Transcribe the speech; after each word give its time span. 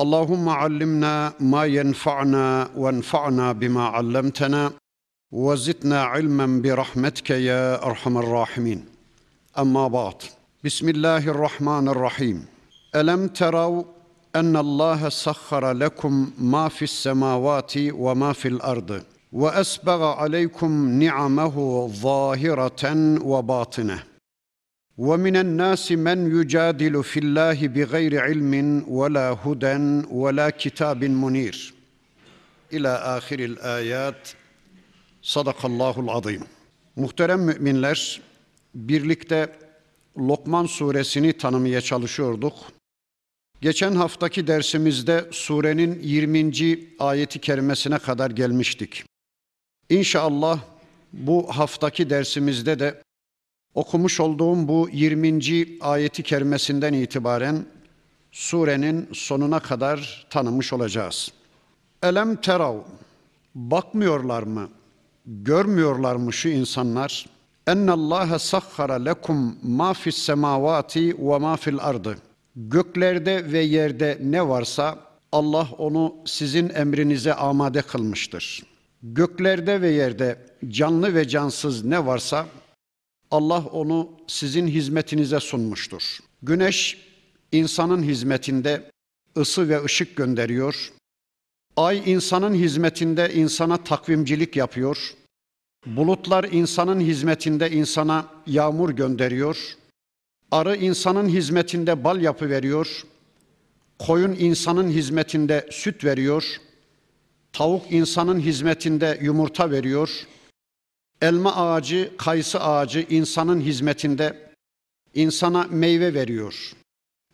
اللهم 0.00 0.48
علمنا 0.48 1.32
ما 1.40 1.64
ينفعنا 1.64 2.68
وانفعنا 2.76 3.52
بما 3.52 3.84
علمتنا 3.84 4.72
وزدنا 5.32 6.02
علما 6.02 6.62
برحمتك 6.62 7.30
يا 7.30 7.86
أرحم 7.86 8.18
الراحمين. 8.18 8.84
أما 9.58 9.88
بعد 9.88 10.14
بسم 10.64 10.88
الله 10.88 11.28
الرحمن 11.28 11.88
الرحيم. 11.88 12.46
ألم 12.94 13.28
تروا 13.28 13.84
أن 14.36 14.56
الله 14.56 15.08
سخر 15.08 15.72
لكم 15.72 16.30
ما 16.38 16.68
في 16.68 16.82
السماوات 16.82 17.72
وما 17.76 18.32
في 18.32 18.48
الأرض 18.48 19.02
وأسبغ 19.32 20.04
عليكم 20.04 20.88
نعمه 20.88 21.86
ظاهرة 21.88 22.82
وباطنة؟ 23.22 24.13
ومن 24.99 25.35
الناس 25.35 25.91
من 25.91 26.39
يجادل 26.39 27.03
في 27.03 27.19
الله 27.19 27.67
بغير 27.67 28.21
علم 28.21 28.83
ولا 28.87 29.37
هدى 29.43 30.05
ولا 30.11 30.49
كتاب 30.49 31.03
منير 31.03 31.73
الى 32.73 32.89
اخر 32.89 33.39
الايات 33.39 34.29
Sadakallahul 35.21 36.09
azim. 36.09 36.43
Muhterem 36.95 37.41
müminler, 37.41 38.21
birlikte 38.75 39.59
Lokman 40.17 40.65
suresini 40.65 41.33
tanımaya 41.33 41.81
çalışıyorduk. 41.81 42.53
Geçen 43.61 43.95
haftaki 43.95 44.47
dersimizde 44.47 45.25
surenin 45.31 45.99
20. 46.03 46.51
ayeti 46.99 47.39
kerimesine 47.39 47.97
kadar 47.99 48.31
gelmiştik. 48.31 49.05
İnşallah 49.89 50.59
bu 51.13 51.57
haftaki 51.57 52.09
dersimizde 52.09 52.79
de 52.79 53.01
okumuş 53.74 54.20
olduğum 54.20 54.68
bu 54.68 54.88
20. 54.92 55.40
ayeti 55.80 56.22
kerimesinden 56.22 56.92
itibaren 56.92 57.66
surenin 58.32 59.08
sonuna 59.12 59.60
kadar 59.60 60.26
tanımış 60.30 60.72
olacağız. 60.72 61.32
Elem 62.02 62.36
terav 62.36 62.76
bakmıyorlar 63.54 64.42
mı? 64.42 64.68
Görmüyorlar 65.26 66.16
mı 66.16 66.32
şu 66.32 66.48
insanlar? 66.48 67.26
En 67.66 67.86
Allah 67.86 68.38
sahhara 68.38 68.94
lekum 68.94 69.56
ma 69.62 69.94
fis 69.94 70.18
semavati 70.18 71.16
ve 71.18 71.38
ma 71.38 71.56
fil 71.56 71.78
ardı. 71.80 72.18
Göklerde 72.56 73.52
ve 73.52 73.58
yerde 73.58 74.18
ne 74.22 74.48
varsa 74.48 74.98
Allah 75.32 75.68
onu 75.78 76.14
sizin 76.24 76.68
emrinize 76.68 77.34
amade 77.34 77.82
kılmıştır. 77.82 78.62
Göklerde 79.02 79.80
ve 79.80 79.90
yerde 79.90 80.38
canlı 80.68 81.14
ve 81.14 81.28
cansız 81.28 81.84
ne 81.84 82.06
varsa 82.06 82.46
Allah 83.30 83.64
onu 83.72 84.10
sizin 84.26 84.66
hizmetinize 84.66 85.40
sunmuştur. 85.40 86.18
Güneş 86.42 86.98
insanın 87.52 88.02
hizmetinde 88.02 88.90
ısı 89.36 89.68
ve 89.68 89.84
ışık 89.84 90.16
gönderiyor. 90.16 90.92
Ay 91.76 92.02
insanın 92.06 92.54
hizmetinde 92.54 93.34
insana 93.34 93.84
takvimcilik 93.84 94.56
yapıyor. 94.56 95.14
Bulutlar 95.86 96.44
insanın 96.44 97.00
hizmetinde 97.00 97.70
insana 97.70 98.26
yağmur 98.46 98.90
gönderiyor. 98.90 99.76
Arı 100.50 100.76
insanın 100.76 101.28
hizmetinde 101.28 102.04
bal 102.04 102.20
yapı 102.20 102.50
veriyor. 102.50 103.02
Koyun 103.98 104.36
insanın 104.38 104.88
hizmetinde 104.88 105.68
süt 105.70 106.04
veriyor. 106.04 106.56
Tavuk 107.52 107.92
insanın 107.92 108.40
hizmetinde 108.40 109.18
yumurta 109.22 109.70
veriyor. 109.70 110.26
Elma 111.24 111.56
ağacı, 111.56 112.10
kayısı 112.18 112.60
ağacı 112.60 113.06
insanın 113.10 113.60
hizmetinde 113.60 114.50
insana 115.14 115.66
meyve 115.70 116.14
veriyor. 116.14 116.72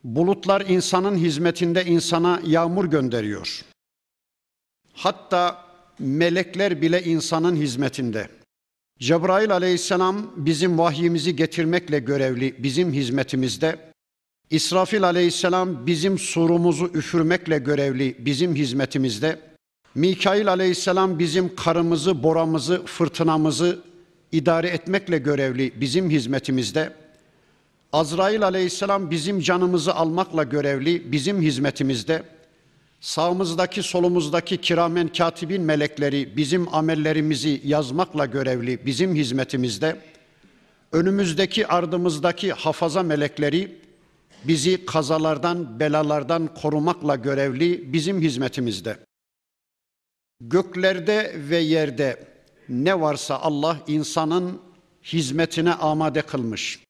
Bulutlar 0.05 0.61
insanın 0.61 1.17
hizmetinde 1.17 1.85
insana 1.85 2.41
yağmur 2.47 2.85
gönderiyor. 2.85 3.65
Hatta 4.93 5.65
melekler 5.99 6.83
bile 6.83 7.05
insanın 7.05 7.57
hizmetinde. 7.57 8.29
Cebrail 8.99 9.53
aleyhisselam 9.53 10.33
bizim 10.37 10.79
vahyimizi 10.79 11.37
getirmekle 11.37 11.99
görevli 11.99 12.65
bizim 12.65 12.93
hizmetimizde. 12.93 13.93
İsrafil 14.51 15.05
aleyhisselam 15.05 15.87
bizim 15.87 16.19
surumuzu 16.19 16.91
üfürmekle 16.95 17.59
görevli 17.59 18.17
bizim 18.19 18.55
hizmetimizde. 18.55 19.50
Mikail 19.95 20.49
aleyhisselam 20.49 21.19
bizim 21.19 21.57
karımızı, 21.57 22.23
boramızı, 22.23 22.87
fırtınamızı 22.87 23.79
idare 24.33 24.69
etmekle 24.69 25.19
görevli 25.19 25.81
bizim 25.81 26.11
hizmetimizde. 26.11 26.93
Azrail 27.93 28.43
aleyhisselam 28.43 29.11
bizim 29.11 29.41
canımızı 29.41 29.95
almakla 29.95 30.43
görevli 30.43 31.13
bizim 31.13 31.43
hizmetimizde. 31.43 32.23
Sağımızdaki 33.01 33.83
solumuzdaki 33.83 34.57
kiramen 34.57 35.09
katibin 35.09 35.63
melekleri 35.63 36.37
bizim 36.37 36.75
amellerimizi 36.75 37.61
yazmakla 37.65 38.27
görevli 38.27 38.87
bizim 38.87 39.15
hizmetimizde. 39.15 39.97
Önümüzdeki 40.93 41.67
ardımızdaki 41.67 42.53
hafaza 42.53 43.03
melekleri 43.03 43.77
bizi 44.45 44.87
kazalardan, 44.87 45.81
belalardan 45.81 46.55
korumakla 46.55 47.17
görevli 47.17 47.93
bizim 47.93 48.21
hizmetimizde. 48.21 48.97
Göklerde 50.41 51.35
ve 51.37 51.59
yerde 51.59 52.27
ne 52.69 53.01
varsa 53.01 53.39
Allah 53.39 53.79
insanın 53.87 54.61
hizmetine 55.05 55.73
amade 55.73 56.23
kılmış. 56.23 56.81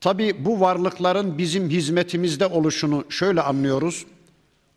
Tabi 0.00 0.44
bu 0.44 0.60
varlıkların 0.60 1.38
bizim 1.38 1.70
hizmetimizde 1.70 2.46
oluşunu 2.46 3.04
şöyle 3.08 3.40
anlıyoruz. 3.40 4.06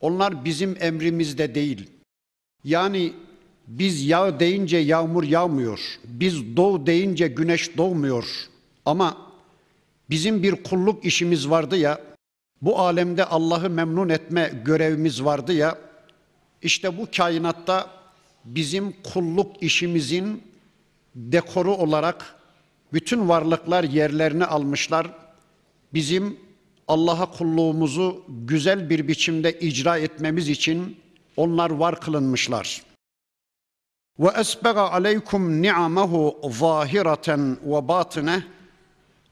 Onlar 0.01 0.45
bizim 0.45 0.77
emrimizde 0.79 1.55
değil. 1.55 1.89
Yani 2.63 3.13
biz 3.67 4.05
yağ 4.05 4.39
deyince 4.39 4.77
yağmur 4.77 5.23
yağmıyor. 5.23 5.79
Biz 6.03 6.57
doğ 6.57 6.85
deyince 6.85 7.27
güneş 7.27 7.77
doğmuyor. 7.77 8.25
Ama 8.85 9.17
bizim 10.09 10.43
bir 10.43 10.63
kulluk 10.63 11.05
işimiz 11.05 11.49
vardı 11.49 11.77
ya, 11.77 12.01
bu 12.61 12.79
alemde 12.79 13.25
Allah'ı 13.25 13.69
memnun 13.69 14.09
etme 14.09 14.61
görevimiz 14.65 15.23
vardı 15.23 15.53
ya, 15.53 15.77
işte 16.61 16.97
bu 16.97 17.07
kainatta 17.17 18.02
bizim 18.45 18.95
kulluk 19.03 19.63
işimizin 19.63 20.43
dekoru 21.15 21.75
olarak 21.75 22.35
bütün 22.93 23.29
varlıklar 23.29 23.83
yerlerini 23.83 24.45
almışlar. 24.45 25.11
Bizim 25.93 26.37
Allah'a 26.87 27.31
kulluğumuzu 27.31 28.23
güzel 28.27 28.89
bir 28.89 29.07
biçimde 29.07 29.59
icra 29.59 29.97
etmemiz 29.97 30.49
için 30.49 30.97
onlar 31.37 31.69
var 31.69 31.99
kılınmışlar. 31.99 32.81
Ve 34.19 34.29
esbega 34.39 34.81
aleykum 34.81 35.61
ni'amahu 35.61 36.51
zahireten 36.51 37.57
ve 37.65 37.87
batine 37.87 38.43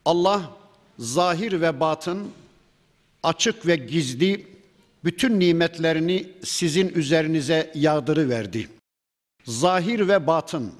Allah 0.05 0.51
zahir 0.99 1.61
ve 1.61 1.79
batın 1.79 2.31
açık 3.23 3.67
ve 3.67 3.75
gizli 3.75 4.47
bütün 5.03 5.39
nimetlerini 5.39 6.27
sizin 6.43 6.89
üzerinize 6.89 7.71
yağdırı 7.75 8.29
verdi. 8.29 8.67
Zahir 9.45 10.07
ve 10.07 10.27
batın, 10.27 10.73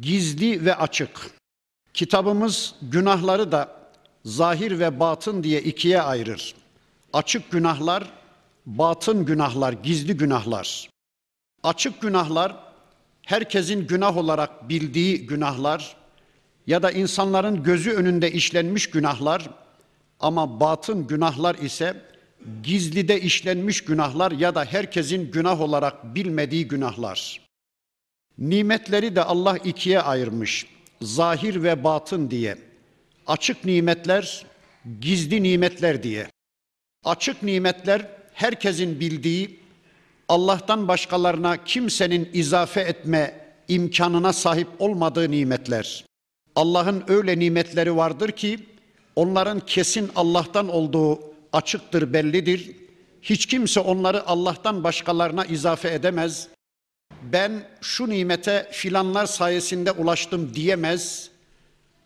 gizli 0.00 0.64
ve 0.64 0.76
açık. 0.76 1.30
Kitabımız 1.94 2.74
günahları 2.82 3.52
da 3.52 3.76
zahir 4.24 4.78
ve 4.78 5.00
batın 5.00 5.42
diye 5.42 5.62
ikiye 5.62 6.02
ayırır. 6.02 6.54
Açık 7.12 7.50
günahlar, 7.50 8.12
batın 8.66 9.24
günahlar, 9.24 9.72
gizli 9.72 10.16
günahlar. 10.16 10.90
Açık 11.62 12.00
günahlar 12.00 12.56
herkesin 13.22 13.86
günah 13.86 14.16
olarak 14.16 14.68
bildiği 14.68 15.26
günahlar 15.26 15.96
ya 16.66 16.82
da 16.82 16.90
insanların 16.90 17.62
gözü 17.62 17.90
önünde 17.90 18.32
işlenmiş 18.32 18.90
günahlar 18.90 19.50
ama 20.20 20.60
batın 20.60 21.06
günahlar 21.06 21.54
ise 21.54 22.02
gizlide 22.62 23.20
işlenmiş 23.20 23.84
günahlar 23.84 24.32
ya 24.32 24.54
da 24.54 24.64
herkesin 24.64 25.30
günah 25.30 25.60
olarak 25.60 26.14
bilmediği 26.14 26.68
günahlar. 26.68 27.45
Nimetleri 28.38 29.16
de 29.16 29.22
Allah 29.22 29.56
ikiye 29.56 30.00
ayırmış. 30.00 30.66
Zahir 31.02 31.62
ve 31.62 31.84
batın 31.84 32.30
diye 32.30 32.56
açık 33.26 33.64
nimetler, 33.64 34.46
gizli 35.00 35.42
nimetler 35.42 36.02
diye. 36.02 36.26
Açık 37.04 37.42
nimetler 37.42 38.06
herkesin 38.32 39.00
bildiği, 39.00 39.60
Allah'tan 40.28 40.88
başkalarına 40.88 41.64
kimsenin 41.64 42.30
izafe 42.32 42.80
etme 42.80 43.40
imkanına 43.68 44.32
sahip 44.32 44.68
olmadığı 44.78 45.30
nimetler. 45.30 46.04
Allah'ın 46.56 47.04
öyle 47.08 47.38
nimetleri 47.38 47.96
vardır 47.96 48.32
ki 48.32 48.58
onların 49.16 49.60
kesin 49.60 50.10
Allah'tan 50.16 50.68
olduğu 50.68 51.20
açıktır, 51.52 52.12
bellidir. 52.12 52.70
Hiç 53.22 53.46
kimse 53.46 53.80
onları 53.80 54.26
Allah'tan 54.26 54.84
başkalarına 54.84 55.44
izafe 55.44 55.94
edemez. 55.94 56.48
Ben 57.22 57.68
şu 57.80 58.10
nimete 58.10 58.68
filanlar 58.72 59.26
sayesinde 59.26 59.90
ulaştım 59.90 60.54
diyemez. 60.54 61.30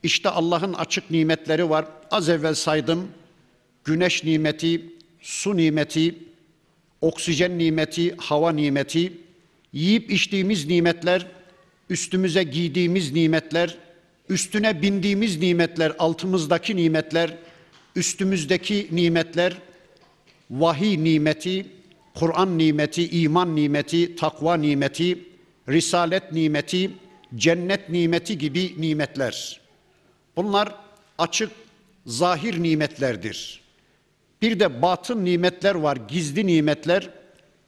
İşte 0.02 0.28
Allah'ın 0.28 0.72
açık 0.72 1.10
nimetleri 1.10 1.70
var. 1.70 1.86
Az 2.10 2.28
evvel 2.28 2.54
saydım. 2.54 3.08
Güneş 3.84 4.24
nimeti, 4.24 4.82
su 5.20 5.56
nimeti, 5.56 6.14
oksijen 7.00 7.58
nimeti, 7.58 8.16
hava 8.16 8.52
nimeti, 8.52 9.12
yiyip 9.72 10.10
içtiğimiz 10.10 10.66
nimetler, 10.66 11.26
üstümüze 11.90 12.42
giydiğimiz 12.42 13.12
nimetler, 13.12 13.76
üstüne 14.28 14.82
bindiğimiz 14.82 15.38
nimetler, 15.38 15.92
altımızdaki 15.98 16.76
nimetler, 16.76 17.36
üstümüzdeki 17.96 18.88
nimetler, 18.92 19.58
vahiy 20.50 21.04
nimeti, 21.04 21.66
Kur'an 22.20 22.58
nimeti, 22.58 23.22
iman 23.22 23.56
nimeti, 23.56 24.16
takva 24.16 24.56
nimeti, 24.56 25.18
risalet 25.68 26.32
nimeti, 26.32 26.90
cennet 27.34 27.88
nimeti 27.88 28.38
gibi 28.38 28.74
nimetler. 28.78 29.60
Bunlar 30.36 30.74
açık, 31.18 31.50
zahir 32.06 32.62
nimetlerdir. 32.62 33.60
Bir 34.42 34.60
de 34.60 34.82
batın 34.82 35.24
nimetler 35.24 35.74
var, 35.74 35.98
gizli 36.08 36.46
nimetler. 36.46 37.10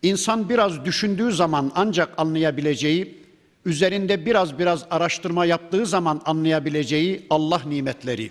İnsan 0.03 0.49
biraz 0.49 0.85
düşündüğü 0.85 1.33
zaman 1.33 1.73
ancak 1.75 2.15
anlayabileceği, 2.17 3.19
üzerinde 3.65 4.27
biraz 4.27 4.59
biraz 4.59 4.85
araştırma 4.91 5.45
yaptığı 5.45 5.87
zaman 5.87 6.23
anlayabileceği 6.25 7.27
Allah 7.31 7.63
nimetleri. 7.67 8.31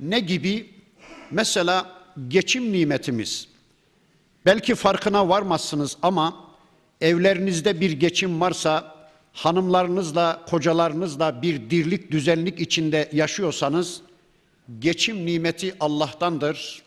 Ne 0.00 0.20
gibi? 0.20 0.70
Mesela 1.30 1.96
geçim 2.28 2.72
nimetimiz. 2.72 3.49
Belki 4.46 4.74
farkına 4.74 5.28
varmazsınız 5.28 5.96
ama 6.02 6.44
evlerinizde 7.00 7.80
bir 7.80 7.92
geçim 7.92 8.40
varsa, 8.40 9.00
hanımlarınızla, 9.32 10.44
kocalarınızla 10.50 11.42
bir 11.42 11.70
dirlik, 11.70 12.10
düzenlik 12.10 12.60
içinde 12.60 13.08
yaşıyorsanız, 13.12 14.00
geçim 14.78 15.26
nimeti 15.26 15.74
Allah'tandır. 15.80 16.82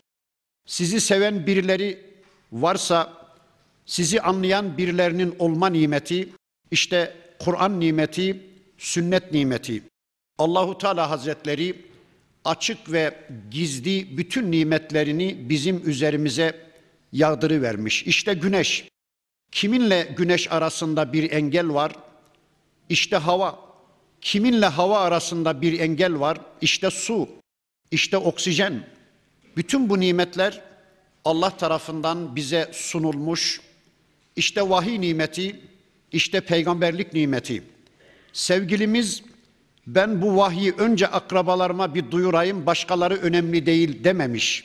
Sizi 0.66 1.00
seven 1.00 1.46
birileri 1.46 2.06
varsa, 2.52 3.12
sizi 3.86 4.20
anlayan 4.20 4.78
birilerinin 4.78 5.34
olma 5.38 5.66
nimeti, 5.68 6.28
işte 6.70 7.16
Kur'an 7.38 7.80
nimeti, 7.80 8.40
sünnet 8.78 9.32
nimeti. 9.32 9.82
Allahu 10.38 10.78
Teala 10.78 11.10
Hazretleri 11.10 11.84
açık 12.44 12.92
ve 12.92 13.14
gizli 13.50 14.18
bütün 14.18 14.52
nimetlerini 14.52 15.48
bizim 15.48 15.88
üzerimize 15.88 16.63
yağdırı 17.14 17.62
vermiş. 17.62 18.02
İşte 18.02 18.34
güneş. 18.34 18.88
Kiminle 19.52 20.14
güneş 20.16 20.52
arasında 20.52 21.12
bir 21.12 21.30
engel 21.30 21.74
var? 21.74 21.92
İşte 22.88 23.16
hava. 23.16 23.58
Kiminle 24.20 24.66
hava 24.66 25.00
arasında 25.00 25.60
bir 25.60 25.80
engel 25.80 26.20
var? 26.20 26.38
İşte 26.60 26.90
su. 26.90 27.28
İşte 27.90 28.16
oksijen. 28.16 28.86
Bütün 29.56 29.88
bu 29.88 30.00
nimetler 30.00 30.60
Allah 31.24 31.50
tarafından 31.50 32.36
bize 32.36 32.70
sunulmuş. 32.72 33.60
İşte 34.36 34.70
vahiy 34.70 35.00
nimeti, 35.00 35.60
işte 36.12 36.40
peygamberlik 36.40 37.12
nimeti. 37.12 37.62
Sevgilimiz 38.32 39.22
ben 39.86 40.22
bu 40.22 40.36
vahyi 40.36 40.72
önce 40.72 41.06
akrabalarıma 41.06 41.94
bir 41.94 42.10
duyurayım, 42.10 42.66
başkaları 42.66 43.14
önemli 43.14 43.66
değil 43.66 44.04
dememiş. 44.04 44.64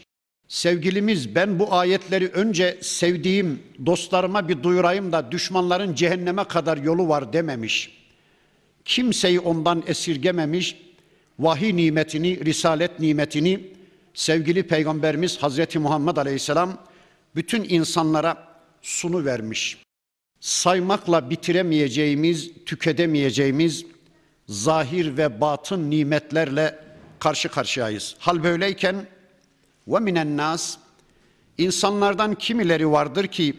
Sevgilimiz 0.50 1.36
ben 1.36 1.60
bu 1.60 1.74
ayetleri 1.74 2.28
önce 2.28 2.78
sevdiğim 2.81 3.63
dostlarıma 3.86 4.50
bir 4.50 4.63
duyurayım 4.63 5.12
da 5.12 5.31
düşmanların 5.31 5.96
cehenneme 5.96 6.44
kadar 6.44 6.78
yolu 6.78 7.10
var 7.10 7.34
dememiş. 7.34 8.00
Kimseyi 8.86 9.40
ondan 9.40 9.84
esirgememiş. 9.88 10.78
Vahiy 11.40 11.75
nimetini, 11.75 12.46
risalet 12.46 13.00
nimetini 13.00 13.60
sevgili 14.13 14.63
peygamberimiz 14.63 15.38
Hazreti 15.38 15.80
Muhammed 15.80 16.18
Aleyhisselam 16.18 16.78
bütün 17.36 17.66
insanlara 17.69 18.48
sunu 18.81 19.25
vermiş. 19.25 19.78
Saymakla 20.40 21.30
bitiremeyeceğimiz, 21.30 22.51
tüketemeyeceğimiz 22.66 23.86
zahir 24.48 25.18
ve 25.18 25.42
batın 25.42 25.90
nimetlerle 25.90 26.80
karşı 27.19 27.50
karşıyayız. 27.50 28.16
Hal 28.19 28.44
böyleyken 28.44 29.06
ve 29.89 30.00
minen 30.00 30.38
nas 30.38 30.77
insanlardan 31.57 32.36
kimileri 32.36 32.91
vardır 32.91 33.27
ki 33.27 33.53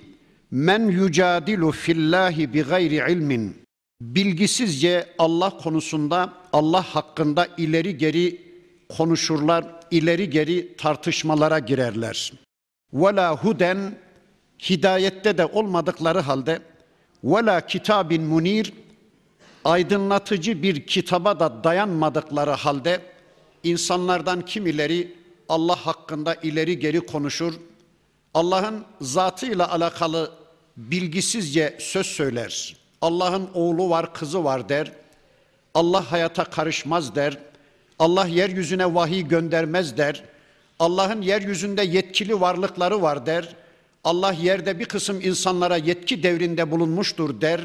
men 0.50 0.88
yucadilu 0.88 1.72
fillahi 1.72 2.54
bi 2.54 2.62
gayri 2.62 3.12
ilmin 3.12 3.56
bilgisizce 4.00 5.06
Allah 5.18 5.50
konusunda 5.50 6.32
Allah 6.52 6.82
hakkında 6.82 7.48
ileri 7.56 7.98
geri 7.98 8.50
konuşurlar, 8.96 9.64
ileri 9.90 10.30
geri 10.30 10.76
tartışmalara 10.76 11.58
girerler. 11.58 12.32
Ve 12.92 13.16
la 13.16 13.36
huden 13.36 13.94
hidayette 14.70 15.38
de 15.38 15.46
olmadıkları 15.46 16.20
halde 16.20 16.58
ve 17.24 17.46
la 17.46 17.66
kitabin 17.66 18.22
munir 18.22 18.72
aydınlatıcı 19.64 20.62
bir 20.62 20.86
kitaba 20.86 21.40
da 21.40 21.64
dayanmadıkları 21.64 22.50
halde 22.50 23.00
insanlardan 23.62 24.40
kimileri 24.40 25.19
Allah 25.50 25.86
hakkında 25.86 26.34
ileri 26.34 26.78
geri 26.78 27.00
konuşur. 27.00 27.54
Allah'ın 28.34 28.84
zatıyla 29.00 29.72
alakalı 29.72 30.30
bilgisizce 30.76 31.76
söz 31.80 32.06
söyler. 32.06 32.76
Allah'ın 33.00 33.50
oğlu 33.54 33.90
var, 33.90 34.14
kızı 34.14 34.44
var 34.44 34.68
der. 34.68 34.92
Allah 35.74 36.12
hayata 36.12 36.44
karışmaz 36.44 37.14
der. 37.14 37.38
Allah 37.98 38.26
yeryüzüne 38.26 38.94
vahiy 38.94 39.28
göndermez 39.28 39.96
der. 39.96 40.24
Allah'ın 40.78 41.22
yeryüzünde 41.22 41.82
yetkili 41.82 42.40
varlıkları 42.40 43.02
var 43.02 43.26
der. 43.26 43.56
Allah 44.04 44.32
yerde 44.32 44.78
bir 44.78 44.84
kısım 44.84 45.20
insanlara 45.20 45.76
yetki 45.76 46.22
devrinde 46.22 46.70
bulunmuştur 46.70 47.40
der. 47.40 47.60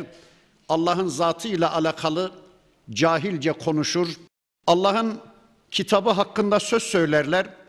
Allah'ın 0.69 1.07
zatıyla 1.07 1.75
alakalı 1.75 2.31
cahilce 2.91 3.51
konuşur. 3.51 4.07
Allah'ın 4.67 5.19
kitabı 5.71 6.09
hakkında 6.09 6.59
söz 6.59 6.83
söylerler 6.83 7.64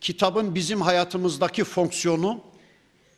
kitabın 0.00 0.54
bizim 0.54 0.80
hayatımızdaki 0.80 1.64
fonksiyonu 1.64 2.40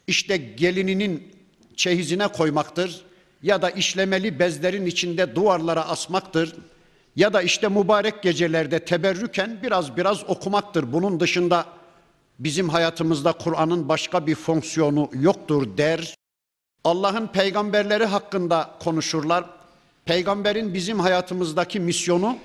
işte 0.06 0.36
gelininin 0.36 1.32
çeyizine 1.76 2.28
koymaktır 2.28 3.04
ya 3.42 3.62
da 3.62 3.70
işlemeli 3.70 4.38
bezlerin 4.38 4.86
içinde 4.86 5.34
duvarlara 5.34 5.88
asmaktır 5.88 6.56
ya 7.16 7.32
da 7.32 7.42
işte 7.42 7.68
mübarek 7.68 8.22
gecelerde 8.22 8.84
teberrüken 8.84 9.58
biraz 9.62 9.96
biraz 9.96 10.30
okumaktır. 10.30 10.92
Bunun 10.92 11.20
dışında 11.20 11.66
bizim 12.38 12.68
hayatımızda 12.68 13.32
Kur'an'ın 13.32 13.88
başka 13.88 14.26
bir 14.26 14.34
fonksiyonu 14.34 15.10
yoktur 15.12 15.76
der. 15.76 16.14
Allah'ın 16.84 17.26
peygamberleri 17.26 18.04
hakkında 18.04 18.70
konuşurlar. 18.80 19.44
Peygamberin 20.04 20.74
bizim 20.74 21.00
hayatımızdaki 21.00 21.80
misyonu 21.80 22.38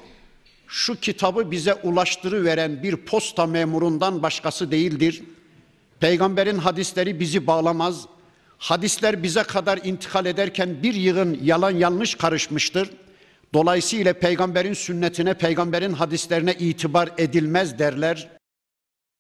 şu 0.68 1.00
kitabı 1.00 1.52
bize 1.52 1.74
ulaştırıveren 1.74 2.84
bir 2.84 2.96
posta 2.96 3.46
memurundan 3.46 4.24
başkası 4.24 4.72
değildir. 4.72 5.24
Peygamberin 6.00 6.58
hadisleri 6.58 7.20
bizi 7.20 7.48
bağlamaz. 7.48 8.06
Hadisler 8.58 9.24
bize 9.24 9.44
kadar 9.44 9.80
intikal 9.84 10.26
ederken 10.26 10.84
bir 10.84 10.94
yığın 10.94 11.40
yalan 11.44 11.72
yanlış 11.72 12.16
karışmıştır. 12.16 12.90
Dolayısıyla 13.54 14.14
peygamberin 14.14 14.74
sünnetine, 14.74 15.34
peygamberin 15.34 15.94
hadislerine 15.94 16.54
itibar 16.54 17.10
edilmez 17.18 17.80
derler. 17.80 18.30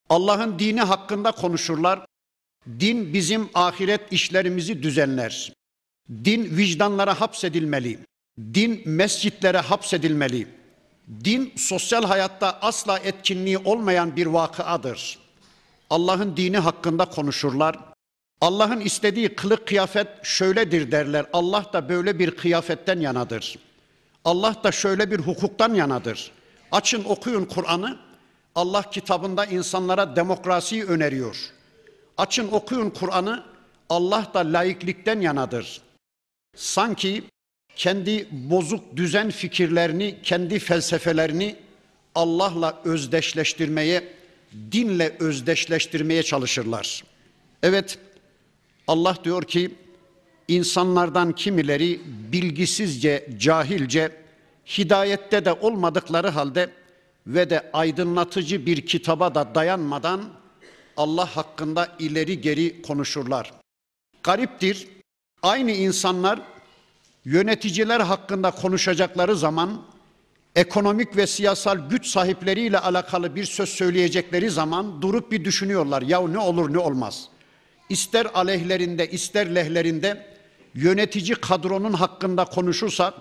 Allah'ın 0.09 0.59
dini 0.59 0.81
hakkında 0.81 1.31
konuşurlar. 1.31 2.05
Din 2.79 3.13
bizim 3.13 3.49
ahiret 3.53 4.01
işlerimizi 4.11 4.83
düzenler. 4.83 5.53
Din 6.25 6.57
vicdanlara 6.57 7.21
hapsedilmeli. 7.21 7.99
Din 8.53 8.81
mescitlere 8.85 9.57
hapsedilmeli. 9.57 10.56
Din 11.07 11.53
sosyal 11.55 12.03
hayatta 12.03 12.59
asla 12.61 12.99
etkinliği 12.99 13.57
olmayan 13.57 14.15
bir 14.15 14.25
vakıadır. 14.25 15.19
Allah'ın 15.89 16.37
dini 16.37 16.57
hakkında 16.57 17.05
konuşurlar. 17.05 17.79
Allah'ın 18.41 18.79
istediği 18.79 19.35
kılık 19.35 19.67
kıyafet 19.67 20.07
şöyledir 20.23 20.91
derler. 20.91 21.25
Allah 21.33 21.65
da 21.73 21.89
böyle 21.89 22.19
bir 22.19 22.31
kıyafetten 22.31 22.99
yanadır. 22.99 23.59
Allah 24.25 24.55
da 24.63 24.71
şöyle 24.71 25.11
bir 25.11 25.19
hukuktan 25.19 25.73
yanadır. 25.73 26.31
Açın 26.71 27.03
okuyun 27.03 27.45
Kur'an'ı. 27.45 27.99
Allah 28.55 28.81
kitabında 28.81 29.45
insanlara 29.45 30.15
demokrasiyi 30.15 30.85
öneriyor. 30.85 31.37
Açın 32.17 32.51
okuyun 32.51 32.89
Kur'an'ı. 32.89 33.43
Allah 33.89 34.31
da 34.33 34.39
laiklikten 34.39 35.21
yanadır. 35.21 35.81
Sanki 36.55 37.23
kendi 37.77 38.27
bozuk 38.31 38.95
düzen 38.95 39.29
fikirlerini, 39.29 40.15
kendi 40.23 40.59
felsefelerini 40.59 41.55
Allah'la 42.15 42.81
özdeşleştirmeye, 42.85 44.03
dinle 44.71 45.15
özdeşleştirmeye 45.19 46.23
çalışırlar. 46.23 47.03
Evet, 47.63 47.99
Allah 48.87 49.17
diyor 49.23 49.43
ki 49.43 49.71
insanlardan 50.47 51.31
kimileri 51.31 52.01
bilgisizce, 52.05 53.29
cahilce, 53.37 54.11
hidayette 54.77 55.45
de 55.45 55.53
olmadıkları 55.53 56.27
halde 56.27 56.69
ve 57.27 57.49
de 57.49 57.69
aydınlatıcı 57.73 58.65
bir 58.65 58.85
kitaba 58.85 59.35
da 59.35 59.55
dayanmadan 59.55 60.23
Allah 60.97 61.35
hakkında 61.35 61.95
ileri 61.99 62.41
geri 62.41 62.81
konuşurlar. 62.81 63.53
Gariptir. 64.23 64.87
Aynı 65.41 65.71
insanlar 65.71 66.39
yöneticiler 67.27 67.99
hakkında 67.99 68.51
konuşacakları 68.51 69.35
zaman 69.35 69.81
ekonomik 70.55 71.17
ve 71.17 71.27
siyasal 71.27 71.89
güç 71.89 72.07
sahipleriyle 72.07 72.79
alakalı 72.79 73.35
bir 73.35 73.43
söz 73.43 73.69
söyleyecekleri 73.69 74.49
zaman 74.49 75.01
durup 75.01 75.31
bir 75.31 75.45
düşünüyorlar. 75.45 76.01
Ya 76.01 76.27
ne 76.27 76.39
olur 76.39 76.73
ne 76.73 76.77
olmaz. 76.77 77.29
İster 77.89 78.27
aleyhlerinde 78.33 79.11
ister 79.11 79.55
lehlerinde 79.55 80.25
yönetici 80.73 81.35
kadronun 81.35 81.93
hakkında 81.93 82.45
konuşursak 82.45 83.13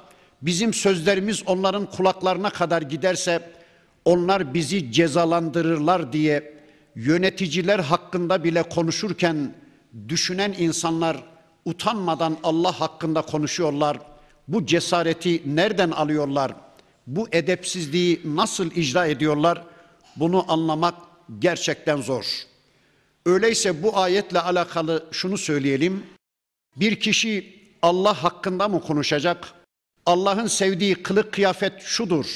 bizim 0.42 0.74
sözlerimiz 0.74 1.42
onların 1.46 1.90
kulaklarına 1.90 2.50
kadar 2.50 2.82
giderse 2.82 3.50
onlar 4.04 4.54
bizi 4.54 4.92
cezalandırırlar 4.92 6.12
diye 6.12 6.54
yöneticiler 6.96 7.78
hakkında 7.78 8.44
bile 8.44 8.62
konuşurken 8.62 9.54
düşünen 10.08 10.54
insanlar 10.58 11.35
utanmadan 11.66 12.36
Allah 12.42 12.80
hakkında 12.80 13.22
konuşuyorlar. 13.22 13.98
Bu 14.48 14.66
cesareti 14.66 15.42
nereden 15.46 15.90
alıyorlar? 15.90 16.54
Bu 17.06 17.28
edepsizliği 17.32 18.20
nasıl 18.24 18.70
icra 18.70 19.06
ediyorlar? 19.06 19.64
Bunu 20.16 20.52
anlamak 20.52 20.94
gerçekten 21.38 22.00
zor. 22.00 22.26
Öyleyse 23.26 23.82
bu 23.82 23.98
ayetle 23.98 24.40
alakalı 24.40 25.06
şunu 25.12 25.38
söyleyelim. 25.38 26.06
Bir 26.76 27.00
kişi 27.00 27.60
Allah 27.82 28.22
hakkında 28.22 28.68
mı 28.68 28.80
konuşacak? 28.80 29.52
Allah'ın 30.06 30.46
sevdiği 30.46 30.94
kılık 30.94 31.32
kıyafet 31.32 31.82
şudur. 31.82 32.26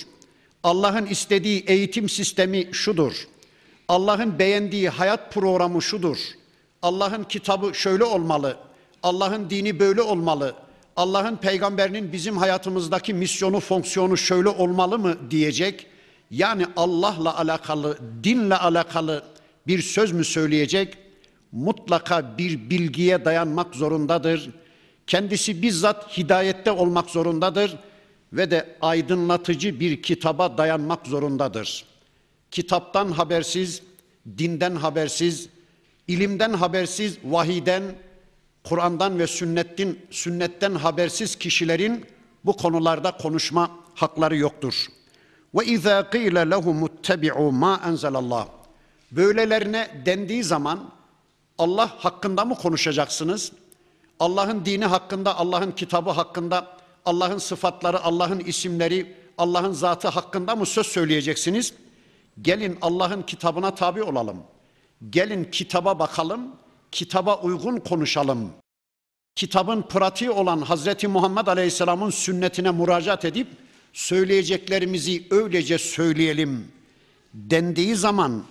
Allah'ın 0.62 1.06
istediği 1.06 1.64
eğitim 1.66 2.08
sistemi 2.08 2.68
şudur. 2.72 3.28
Allah'ın 3.88 4.38
beğendiği 4.38 4.88
hayat 4.88 5.34
programı 5.34 5.82
şudur. 5.82 6.18
Allah'ın 6.82 7.24
kitabı 7.24 7.74
şöyle 7.74 8.04
olmalı. 8.04 8.56
Allah'ın 9.02 9.50
dini 9.50 9.80
böyle 9.80 10.02
olmalı. 10.02 10.54
Allah'ın 10.96 11.36
peygamberinin 11.36 12.12
bizim 12.12 12.36
hayatımızdaki 12.36 13.14
misyonu, 13.14 13.60
fonksiyonu 13.60 14.16
şöyle 14.16 14.48
olmalı 14.48 14.98
mı 14.98 15.30
diyecek. 15.30 15.86
Yani 16.30 16.66
Allah'la 16.76 17.38
alakalı, 17.38 17.98
dinle 18.24 18.56
alakalı 18.56 19.24
bir 19.66 19.82
söz 19.82 20.12
mü 20.12 20.24
söyleyecek? 20.24 20.98
Mutlaka 21.52 22.38
bir 22.38 22.70
bilgiye 22.70 23.24
dayanmak 23.24 23.74
zorundadır. 23.74 24.50
Kendisi 25.06 25.62
bizzat 25.62 26.18
hidayette 26.18 26.70
olmak 26.70 27.10
zorundadır 27.10 27.76
ve 28.32 28.50
de 28.50 28.76
aydınlatıcı 28.80 29.80
bir 29.80 30.02
kitaba 30.02 30.58
dayanmak 30.58 31.06
zorundadır. 31.06 31.84
Kitaptan 32.50 33.12
habersiz, 33.12 33.82
dinden 34.38 34.76
habersiz, 34.76 35.48
ilimden 36.08 36.52
habersiz, 36.52 37.18
vahiden, 37.24 37.82
Kur'an'dan 38.64 39.18
ve 39.18 39.26
sünnetin 39.26 40.06
sünnetten 40.10 40.74
habersiz 40.74 41.36
kişilerin 41.36 42.06
bu 42.44 42.56
konularda 42.56 43.10
konuşma 43.16 43.70
hakları 43.94 44.36
yoktur. 44.36 44.86
Ve 45.54 45.64
izâ 45.64 46.10
qîle 46.10 46.50
lehum 46.50 46.86
ittebi'û 46.86 47.52
mâ 47.52 47.80
enzelallah. 47.86 48.46
Böylelerine 49.12 50.02
dendiği 50.06 50.44
zaman 50.44 50.90
Allah 51.58 51.90
hakkında 51.98 52.44
mı 52.44 52.54
konuşacaksınız? 52.54 53.52
Allah'ın 54.20 54.64
dini 54.64 54.84
hakkında, 54.84 55.38
Allah'ın 55.38 55.72
kitabı 55.72 56.10
hakkında, 56.10 56.66
Allah'ın 57.04 57.38
sıfatları, 57.38 58.02
Allah'ın 58.04 58.38
isimleri, 58.40 59.16
Allah'ın 59.38 59.72
zatı 59.72 60.08
hakkında 60.08 60.56
mı 60.56 60.66
söz 60.66 60.86
söyleyeceksiniz? 60.86 61.74
Gelin 62.42 62.78
Allah'ın 62.82 63.22
kitabına 63.22 63.74
tabi 63.74 64.02
olalım. 64.02 64.42
Gelin 65.10 65.44
kitaba 65.44 65.98
bakalım, 65.98 66.40
kitaba 66.92 67.40
uygun 67.40 67.76
konuşalım. 67.76 68.52
Kitabın 69.34 69.82
pratiği 69.82 70.30
olan 70.30 70.60
Hazreti 70.60 71.08
Muhammed 71.08 71.46
Aleyhisselam'ın 71.46 72.10
sünnetine 72.10 72.70
müracaat 72.70 73.24
edip 73.24 73.48
söyleyeceklerimizi 73.92 75.26
öylece 75.30 75.78
söyleyelim 75.78 76.68
dendiği 77.34 77.96
zaman 77.96 78.44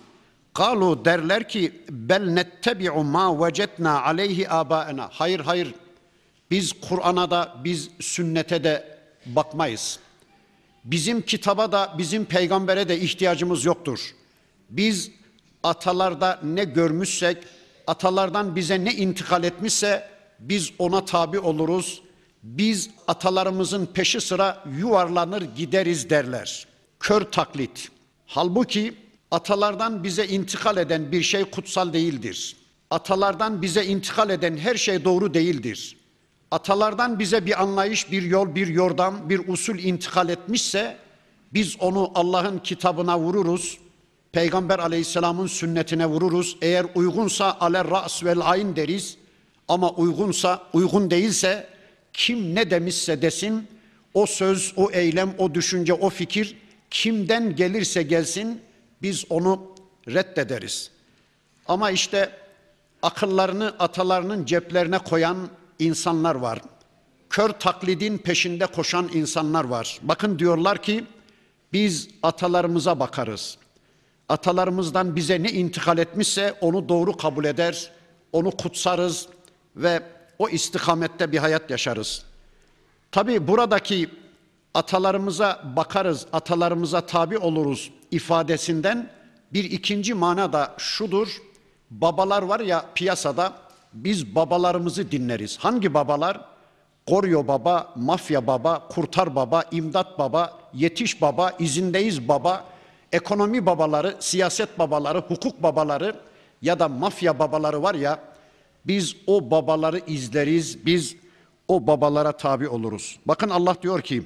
Kalu 0.53 1.05
derler 1.05 1.49
ki 1.49 1.71
bel 1.89 2.23
nettebi'u 2.29 3.03
ma 3.03 3.47
vecetna 3.47 4.03
aleyhi 4.03 4.49
abaena. 4.49 5.09
Hayır 5.11 5.39
hayır. 5.39 5.73
Biz 6.51 6.73
Kur'an'a 6.73 7.31
da 7.31 7.55
biz 7.63 7.89
sünnete 7.99 8.63
de 8.63 8.97
bakmayız. 9.25 9.99
Bizim 10.83 11.21
kitaba 11.21 11.71
da 11.71 11.95
bizim 11.97 12.25
peygambere 12.25 12.89
de 12.89 12.99
ihtiyacımız 12.99 13.65
yoktur. 13.65 14.15
Biz 14.69 15.11
atalarda 15.63 16.39
ne 16.43 16.63
görmüşsek, 16.63 17.37
atalardan 17.89 18.55
bize 18.55 18.85
ne 18.85 18.93
intikal 18.93 19.43
etmişse 19.43 20.09
biz 20.39 20.71
ona 20.79 21.05
tabi 21.05 21.39
oluruz. 21.39 22.01
Biz 22.43 22.89
atalarımızın 23.07 23.85
peşi 23.85 24.21
sıra 24.21 24.63
yuvarlanır 24.77 25.41
gideriz 25.41 26.09
derler. 26.09 26.67
Kör 26.99 27.21
taklit. 27.21 27.89
Halbuki 28.25 28.93
atalardan 29.31 30.03
bize 30.03 30.27
intikal 30.27 30.77
eden 30.77 31.11
bir 31.11 31.21
şey 31.23 31.43
kutsal 31.43 31.93
değildir. 31.93 32.55
Atalardan 32.89 33.61
bize 33.61 33.85
intikal 33.85 34.29
eden 34.29 34.57
her 34.57 34.75
şey 34.75 35.03
doğru 35.05 35.33
değildir. 35.33 35.97
Atalardan 36.51 37.19
bize 37.19 37.45
bir 37.45 37.61
anlayış, 37.61 38.11
bir 38.11 38.23
yol, 38.23 38.55
bir 38.55 38.67
yordam, 38.67 39.29
bir 39.29 39.47
usul 39.47 39.79
intikal 39.79 40.29
etmişse 40.29 40.97
biz 41.53 41.75
onu 41.79 42.11
Allah'ın 42.15 42.59
kitabına 42.59 43.19
vururuz. 43.19 43.77
Peygamber 44.31 44.79
aleyhisselamın 44.79 45.47
sünnetine 45.47 46.05
vururuz. 46.05 46.57
Eğer 46.61 46.85
uygunsa 46.95 47.57
aler 47.59 47.89
ras 47.89 48.23
vel 48.23 48.39
ayn 48.41 48.75
deriz. 48.75 49.17
Ama 49.67 49.91
uygunsa, 49.91 50.63
uygun 50.73 51.11
değilse 51.11 51.67
kim 52.13 52.55
ne 52.55 52.71
demişse 52.71 53.21
desin 53.21 53.67
o 54.13 54.25
söz, 54.25 54.73
o 54.75 54.91
eylem, 54.91 55.35
o 55.37 55.53
düşünce, 55.53 55.93
o 55.93 56.09
fikir 56.09 56.57
kimden 56.91 57.55
gelirse 57.55 58.03
gelsin 58.03 58.61
biz 59.01 59.25
onu 59.29 59.75
reddederiz. 60.07 60.91
Ama 61.67 61.91
işte 61.91 62.29
akıllarını 63.01 63.75
atalarının 63.79 64.45
ceplerine 64.45 64.97
koyan 64.97 65.49
insanlar 65.79 66.35
var. 66.35 66.61
Kör 67.29 67.49
taklidin 67.49 68.17
peşinde 68.17 68.65
koşan 68.65 69.09
insanlar 69.13 69.63
var. 69.63 69.99
Bakın 70.01 70.39
diyorlar 70.39 70.81
ki 70.81 71.05
biz 71.73 72.07
atalarımıza 72.23 72.99
bakarız. 72.99 73.57
Atalarımızdan 74.29 75.15
bize 75.15 75.43
ne 75.43 75.51
intikal 75.51 75.97
etmişse 75.97 76.53
onu 76.61 76.89
doğru 76.89 77.17
kabul 77.17 77.45
eder, 77.45 77.91
onu 78.33 78.51
kutsarız 78.51 79.27
ve 79.75 80.03
o 80.39 80.49
istikamette 80.49 81.31
bir 81.31 81.37
hayat 81.37 81.69
yaşarız. 81.69 82.23
Tabi 83.11 83.47
buradaki 83.47 84.09
atalarımıza 84.73 85.61
bakarız, 85.75 86.25
atalarımıza 86.33 87.01
tabi 87.01 87.37
oluruz 87.37 87.91
ifadesinden 88.11 89.09
bir 89.53 89.63
ikinci 89.63 90.13
mana 90.13 90.53
da 90.53 90.75
şudur. 90.77 91.41
Babalar 91.91 92.41
var 92.41 92.59
ya 92.59 92.85
piyasada 92.95 93.53
biz 93.93 94.35
babalarımızı 94.35 95.11
dinleriz. 95.11 95.57
Hangi 95.57 95.93
babalar? 95.93 96.41
Koryo 97.07 97.47
baba, 97.47 97.93
mafya 97.95 98.47
baba, 98.47 98.87
kurtar 98.87 99.35
baba, 99.35 99.63
imdat 99.71 100.19
baba, 100.19 100.59
yetiş 100.73 101.21
baba, 101.21 101.51
izindeyiz 101.59 102.27
baba, 102.27 102.65
ekonomi 103.11 103.65
babaları, 103.65 104.15
siyaset 104.19 104.79
babaları, 104.79 105.19
hukuk 105.19 105.63
babaları 105.63 106.15
ya 106.61 106.79
da 106.79 106.87
mafya 106.87 107.39
babaları 107.39 107.83
var 107.83 107.95
ya 107.95 108.19
biz 108.85 109.15
o 109.27 109.51
babaları 109.51 109.99
izleriz, 110.07 110.85
biz 110.85 111.15
o 111.67 111.87
babalara 111.87 112.31
tabi 112.31 112.67
oluruz. 112.67 113.19
Bakın 113.25 113.49
Allah 113.49 113.75
diyor 113.81 114.01
ki 114.01 114.23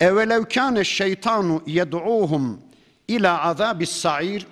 Evvelev 0.00 0.44
kâne 0.44 0.84
şeytanu 0.84 1.62
yed'uhum 1.66 2.60
ila 3.08 3.42
azabis 3.42 3.90
sa'ir 3.90 4.46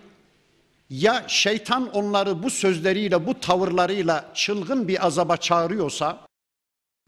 ya 0.90 1.24
şeytan 1.26 1.90
onları 1.90 2.42
bu 2.42 2.50
sözleriyle, 2.50 3.26
bu 3.26 3.40
tavırlarıyla 3.40 4.30
çılgın 4.34 4.88
bir 4.88 5.06
azaba 5.06 5.36
çağırıyorsa, 5.36 6.18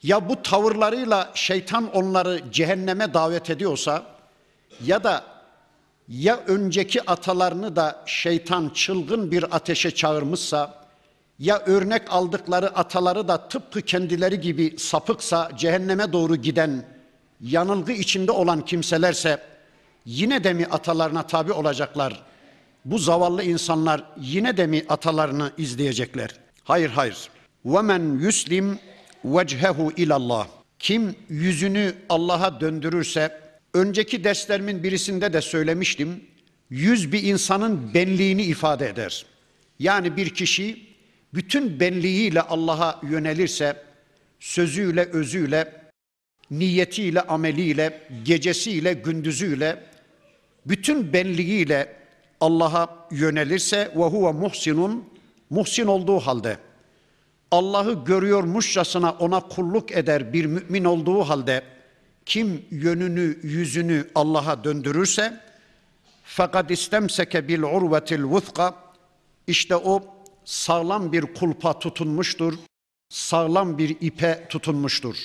ya 0.03 0.29
bu 0.29 0.43
tavırlarıyla 0.43 1.31
şeytan 1.35 1.93
onları 1.93 2.53
cehenneme 2.53 3.15
davet 3.15 3.51
ediyorsa, 3.51 4.03
ya 4.85 5.05
da 5.05 5.25
ya 6.08 6.38
önceki 6.38 7.12
atalarını 7.12 7.76
da 7.76 8.04
şeytan 8.06 8.70
çılgın 8.70 9.32
bir 9.32 9.56
ateşe 9.56 9.92
çağırmışsa, 9.92 10.82
ya 11.40 11.60
örnek 11.60 12.02
aldıkları 12.10 12.76
ataları 12.76 13.28
da 13.28 13.48
tıpkı 13.48 13.82
kendileri 13.82 14.42
gibi 14.42 14.76
sapıksa 14.78 15.52
cehenneme 15.58 16.14
doğru 16.14 16.36
giden 16.36 16.86
yanılgı 17.42 17.92
içinde 17.92 18.32
olan 18.32 18.66
kimselerse 18.66 19.40
yine 20.06 20.44
de 20.44 20.54
mi 20.54 20.66
atalarına 20.66 21.28
tabi 21.28 21.52
olacaklar? 21.52 22.24
Bu 22.86 22.98
zavallı 22.98 23.44
insanlar 23.44 24.04
yine 24.18 24.58
de 24.58 24.68
mi 24.68 24.86
atalarını 24.90 25.52
izleyecekler? 25.58 26.36
Hayır 26.64 26.90
hayır. 26.90 27.30
وَمَنْ 27.66 28.22
yuslim 28.24 28.80
وَجْهَهُ 29.26 29.96
ilallah. 29.96 30.48
Kim 30.80 31.16
yüzünü 31.30 31.94
Allah'a 32.10 32.62
döndürürse, 32.62 33.42
önceki 33.77 34.25
derslerimin 34.25 34.83
birisinde 34.83 35.33
de 35.33 35.41
söylemiştim, 35.41 36.25
yüz 36.71 37.13
bir 37.13 37.23
insanın 37.23 37.95
benliğini 37.95 38.43
ifade 38.43 38.89
eder. 38.89 39.27
Yani 39.79 40.17
bir 40.17 40.31
kişi 40.31 40.87
bütün 41.35 41.81
benliğiyle 41.81 42.43
Allah'a 42.43 43.01
yönelirse, 43.03 43.77
sözüyle, 44.41 45.05
özüyle, 45.05 45.73
niyetiyle, 46.51 47.21
ameliyle, 47.21 48.09
gecesiyle, 48.25 48.93
gündüzüyle, 48.93 49.83
bütün 50.67 51.13
benliğiyle 51.13 51.97
Allah'a 52.41 53.09
yönelirse 53.11 53.93
ve 53.97 54.05
huve 54.05 54.33
muhsinun, 54.33 55.05
muhsin 55.51 55.87
olduğu 55.87 56.19
halde, 56.21 56.57
Allah'ı 57.51 58.05
görüyormuşçasına 58.05 59.11
ona 59.13 59.41
kulluk 59.41 59.93
eder 59.93 60.33
bir 60.33 60.47
mümin 60.47 60.85
olduğu 60.85 61.23
halde, 61.23 61.63
kim 62.27 62.65
yönünü, 62.71 63.39
yüzünü 63.43 64.11
Allah'a 64.15 64.65
döndürürse, 64.65 65.41
fakat 66.25 66.71
istemseke 66.71 67.49
bil 67.49 67.63
urvetil 67.63 68.23
vuzka, 68.23 68.75
işte 69.47 69.77
o 69.77 70.05
sağlam 70.45 71.13
bir 71.13 71.23
kulpa 71.35 71.79
tutunmuştur, 71.79 72.55
sağlam 73.09 73.79
bir 73.79 73.97
ipe 74.01 74.47
tutunmuştur. 74.49 75.17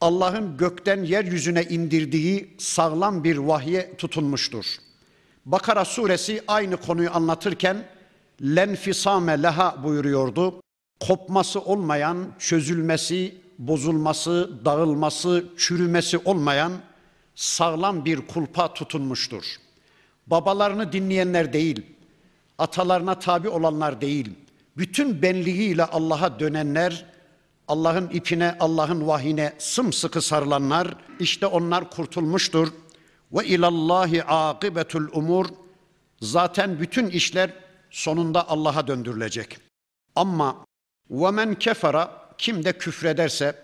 Allah'ın 0.00 0.56
gökten 0.56 1.04
yeryüzüne 1.04 1.62
indirdiği 1.62 2.54
sağlam 2.58 3.24
bir 3.24 3.36
vahye 3.36 3.96
tutunmuştur. 3.96 4.66
Bakara 5.46 5.84
suresi 5.84 6.42
aynı 6.48 6.76
konuyu 6.76 7.10
anlatırken 7.12 7.88
lenfisame 8.42 9.42
leha 9.42 9.82
buyuruyordu. 9.84 10.60
Kopması 11.00 11.60
olmayan, 11.60 12.32
çözülmesi, 12.38 13.34
bozulması, 13.58 14.50
dağılması, 14.64 15.46
çürümesi 15.56 16.18
olmayan 16.18 16.72
sağlam 17.34 18.04
bir 18.04 18.26
kulpa 18.26 18.74
tutunmuştur. 18.74 19.44
Babalarını 20.26 20.92
dinleyenler 20.92 21.52
değil, 21.52 21.86
atalarına 22.58 23.18
tabi 23.18 23.48
olanlar 23.48 24.00
değil, 24.00 24.30
bütün 24.76 25.22
benliğiyle 25.22 25.84
Allah'a 25.84 26.40
dönenler, 26.40 27.06
Allah'ın 27.68 28.10
ipine, 28.10 28.56
Allah'ın 28.60 29.06
vahine 29.06 29.52
sımsıkı 29.58 30.22
sarılanlar, 30.22 30.94
işte 31.20 31.46
onlar 31.46 31.90
kurtulmuştur. 31.90 32.68
Ve 33.32 33.46
ilallahi 33.46 34.24
akibetul 34.24 35.08
umur. 35.12 35.46
Zaten 36.20 36.80
bütün 36.80 37.06
işler 37.06 37.50
sonunda 37.90 38.48
Allah'a 38.48 38.86
döndürülecek. 38.86 39.58
Ama 40.16 40.56
ve 41.10 41.30
men 41.30 41.54
kefara 41.54 42.25
kim 42.38 42.64
de 42.64 42.72
küfrederse, 42.72 43.54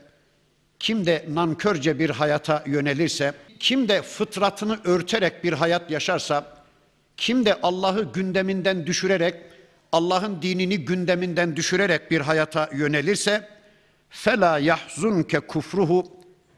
kim 0.78 1.06
de 1.06 1.24
nankörce 1.28 1.98
bir 1.98 2.10
hayata 2.10 2.64
yönelirse, 2.66 3.34
kim 3.58 3.88
de 3.88 4.02
fıtratını 4.02 4.78
örterek 4.84 5.44
bir 5.44 5.52
hayat 5.52 5.90
yaşarsa, 5.90 6.56
kim 7.16 7.44
de 7.44 7.60
Allah'ı 7.62 8.12
gündeminden 8.12 8.86
düşürerek, 8.86 9.34
Allah'ın 9.92 10.42
dinini 10.42 10.84
gündeminden 10.84 11.56
düşürerek 11.56 12.10
bir 12.10 12.20
hayata 12.20 12.70
yönelirse, 12.72 13.48
fela 14.10 14.58
yahzunke 14.58 15.40
kufruhu 15.40 16.06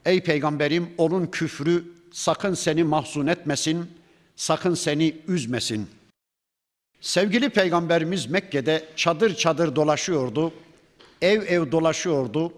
ey 0.04 0.22
peygamberim 0.22 0.90
onun 0.98 1.26
küfrü 1.26 1.84
sakın 2.12 2.54
seni 2.54 2.84
mahzun 2.84 3.26
etmesin, 3.26 3.90
sakın 4.36 4.74
seni 4.74 5.16
üzmesin. 5.28 5.90
Sevgili 7.00 7.50
peygamberimiz 7.50 8.26
Mekke'de 8.26 8.84
çadır 8.96 9.34
çadır 9.34 9.76
dolaşıyordu, 9.76 10.52
ev 11.24 11.42
ev 11.48 11.72
dolaşıyordu. 11.72 12.52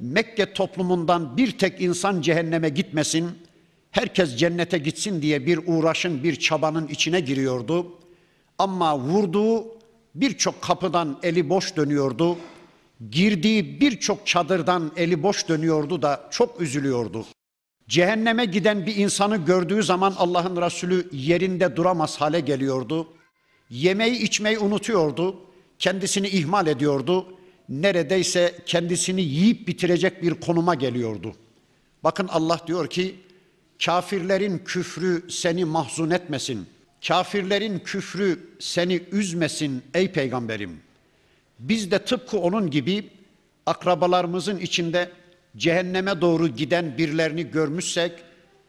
Mekke 0.00 0.52
toplumundan 0.52 1.36
bir 1.36 1.58
tek 1.58 1.80
insan 1.80 2.20
cehenneme 2.20 2.68
gitmesin, 2.68 3.30
herkes 3.90 4.36
cennete 4.36 4.78
gitsin 4.78 5.22
diye 5.22 5.46
bir 5.46 5.60
uğraşın, 5.66 6.24
bir 6.24 6.36
çabanın 6.36 6.88
içine 6.88 7.20
giriyordu. 7.20 7.86
Ama 8.58 8.98
vurduğu 8.98 9.64
birçok 10.14 10.62
kapıdan 10.62 11.18
eli 11.22 11.48
boş 11.48 11.76
dönüyordu. 11.76 12.36
Girdiği 13.10 13.80
birçok 13.80 14.26
çadırdan 14.26 14.92
eli 14.96 15.22
boş 15.22 15.48
dönüyordu 15.48 16.02
da 16.02 16.28
çok 16.30 16.60
üzülüyordu. 16.60 17.24
Cehenneme 17.88 18.44
giden 18.44 18.86
bir 18.86 18.96
insanı 18.96 19.36
gördüğü 19.36 19.82
zaman 19.82 20.14
Allah'ın 20.18 20.62
Resulü 20.62 21.08
yerinde 21.12 21.76
duramaz 21.76 22.20
hale 22.20 22.40
geliyordu. 22.40 23.08
Yemeği 23.70 24.22
içmeyi 24.22 24.58
unutuyordu. 24.58 25.36
Kendisini 25.78 26.28
ihmal 26.28 26.66
ediyordu. 26.66 27.26
Neredeyse 27.72 28.54
kendisini 28.66 29.22
yiyip 29.22 29.68
bitirecek 29.68 30.22
bir 30.22 30.34
konuma 30.34 30.74
geliyordu. 30.74 31.34
Bakın 32.04 32.28
Allah 32.28 32.60
diyor 32.66 32.90
ki 32.90 33.14
kafirlerin 33.84 34.58
küfrü 34.58 35.22
seni 35.30 35.64
mahzun 35.64 36.10
etmesin. 36.10 36.66
Kafirlerin 37.06 37.78
küfrü 37.78 38.38
seni 38.58 39.02
üzmesin 39.12 39.82
ey 39.94 40.12
peygamberim. 40.12 40.80
Biz 41.58 41.90
de 41.90 41.98
tıpkı 41.98 42.38
onun 42.38 42.70
gibi 42.70 43.10
akrabalarımızın 43.66 44.58
içinde 44.58 45.10
cehenneme 45.56 46.20
doğru 46.20 46.48
giden 46.48 46.98
birilerini 46.98 47.50
görmüşsek 47.50 48.12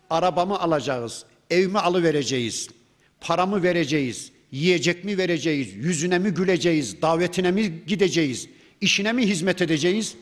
arabamı 0.10 0.60
alacağız, 0.60 1.26
evimi 1.50 1.80
alıvereceğiz, 1.80 2.70
paramı 3.22 3.64
vereceğiz, 3.64 4.32
yiyecek 4.52 5.04
mi 5.04 5.18
vereceğiz, 5.18 5.74
yüzüne 5.74 6.20
mi 6.20 6.30
güleceğiz, 6.30 7.02
davetine 7.02 7.52
mi 7.52 7.74
gideceğiz, 7.88 8.48
işine 8.84 9.14
mi 9.14 9.28
hizmet 9.28 9.62
edeceğiz? 9.62 10.16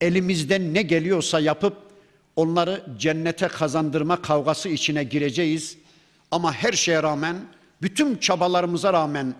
Elimizden 0.00 0.74
ne 0.74 0.82
geliyorsa 0.82 1.40
yapıp 1.40 1.76
onları 2.36 2.84
cennete 2.98 3.48
kazandırma 3.48 4.22
kavgası 4.22 4.68
içine 4.68 5.04
gireceğiz. 5.04 5.76
Ama 6.30 6.52
her 6.52 6.72
şeye 6.72 7.02
rağmen, 7.02 7.36
bütün 7.82 8.16
çabalarımıza 8.16 8.92
rağmen 8.92 9.34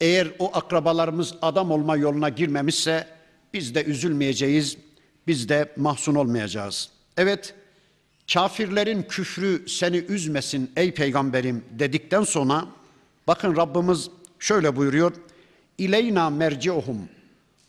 eğer 0.00 0.28
o 0.38 0.56
akrabalarımız 0.56 1.34
adam 1.42 1.70
olma 1.70 1.96
yoluna 1.96 2.28
girmemişse 2.28 3.06
biz 3.54 3.74
de 3.74 3.84
üzülmeyeceğiz, 3.84 4.76
biz 5.26 5.48
de 5.48 5.72
mahzun 5.76 6.14
olmayacağız. 6.14 6.90
Evet, 7.16 7.54
kafirlerin 8.32 9.02
küfrü 9.02 9.68
seni 9.68 9.96
üzmesin 9.96 10.70
ey 10.76 10.94
peygamberim 10.94 11.64
dedikten 11.70 12.22
sonra 12.22 12.66
bakın 13.26 13.56
Rabbimiz 13.56 14.10
şöyle 14.38 14.76
buyuruyor. 14.76 15.12
İleyna 15.78 16.30
merciuhum. 16.30 17.08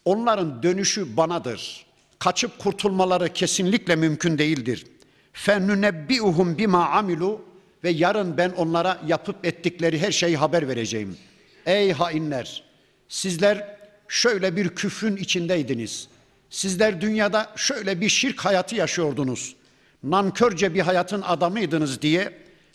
Onların 0.07 0.63
dönüşü 0.63 1.17
banadır. 1.17 1.85
Kaçıp 2.19 2.59
kurtulmaları 2.59 3.33
kesinlikle 3.33 3.95
mümkün 3.95 4.37
değildir. 4.37 4.85
Fennunebbiuhum 5.33 6.57
bima 6.57 6.89
amilu 6.89 7.41
ve 7.83 7.89
yarın 7.89 8.37
ben 8.37 8.49
onlara 8.49 9.01
yapıp 9.07 9.45
ettikleri 9.45 9.99
her 9.99 10.11
şeyi 10.11 10.37
haber 10.37 10.67
vereceğim. 10.67 11.17
Ey 11.65 11.91
hainler! 11.91 12.63
Sizler 13.09 13.77
şöyle 14.07 14.55
bir 14.55 14.69
küfrün 14.69 15.15
içindeydiniz. 15.15 16.07
Sizler 16.49 17.01
dünyada 17.01 17.53
şöyle 17.55 18.01
bir 18.01 18.09
şirk 18.09 18.45
hayatı 18.45 18.75
yaşıyordunuz. 18.75 19.55
Nankörce 20.03 20.73
bir 20.73 20.81
hayatın 20.81 21.21
adamıydınız 21.21 22.01
diye 22.01 22.33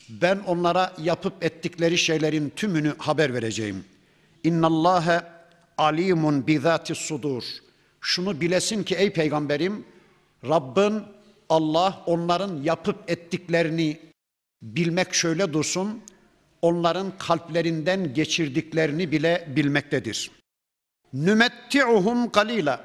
ben 0.08 0.38
onlara 0.46 0.92
yapıp 0.98 1.44
ettikleri 1.44 1.98
şeylerin 1.98 2.52
tümünü 2.56 2.94
haber 2.98 3.34
vereceğim. 3.34 3.84
İnnallâhe 4.44 5.22
alimun 5.77 6.47
bizati 6.47 6.95
sudur. 6.95 7.43
Şunu 8.01 8.41
bilesin 8.41 8.83
ki 8.83 8.95
ey 8.95 9.13
peygamberim 9.13 9.86
Rabbin 10.43 11.03
Allah 11.49 12.03
onların 12.05 12.63
yapıp 12.63 13.12
ettiklerini 13.12 13.99
bilmek 14.62 15.13
şöyle 15.13 15.53
dursun. 15.53 16.01
Onların 16.62 17.17
kalplerinden 17.17 18.13
geçirdiklerini 18.13 19.12
bile 19.12 19.47
bilmektedir. 19.55 20.31
Nümetti'uhum 21.13 22.31
kalila. 22.31 22.81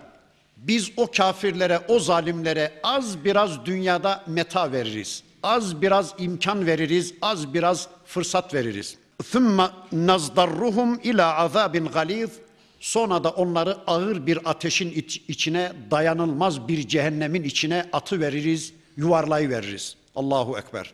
Biz 0.56 0.90
o 0.96 1.10
kafirlere, 1.10 1.80
o 1.88 1.98
zalimlere 1.98 2.72
az 2.82 3.24
biraz 3.24 3.66
dünyada 3.66 4.24
meta 4.26 4.72
veririz. 4.72 5.22
Az 5.42 5.82
biraz 5.82 6.14
imkan 6.18 6.66
veririz, 6.66 7.14
az 7.22 7.54
biraz 7.54 7.88
fırsat 8.04 8.54
veririz. 8.54 8.96
ثُمَّ 9.22 9.70
نَزْدَرُّهُمْ 9.92 11.02
ila 11.02 11.36
azabin 11.36 11.86
galiz. 11.86 12.30
Sonra 12.79 13.23
da 13.23 13.29
onları 13.29 13.77
ağır 13.87 14.27
bir 14.27 14.49
ateşin 14.49 14.91
iç, 14.91 15.21
içine, 15.27 15.71
dayanılmaz 15.91 16.67
bir 16.67 16.87
cehennemin 16.87 17.43
içine 17.43 17.85
atı 17.93 18.19
veririz, 18.19 18.73
yuvarlayıveririz. 18.97 19.95
Allahu 20.15 20.57
Ekber. 20.57 20.93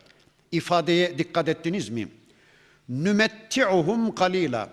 İfadeye 0.52 1.18
dikkat 1.18 1.50
ettiniz 1.50 1.90
mi? 1.90 2.08
Nümetti'uhum 2.90 4.16
kalila. 4.16 4.70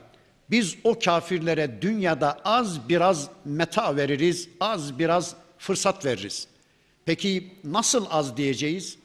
Biz 0.51 0.77
o 0.85 0.99
kafirlere 0.99 1.83
dünyada 1.83 2.38
az 2.44 2.88
biraz 2.88 3.29
meta 3.44 3.96
veririz, 3.96 4.49
az 4.61 4.99
biraz 4.99 5.35
fırsat 5.59 6.05
veririz. 6.05 6.46
Peki 7.05 7.55
nasıl 7.64 8.07
az 8.11 8.37
diyeceğiz? 8.37 8.99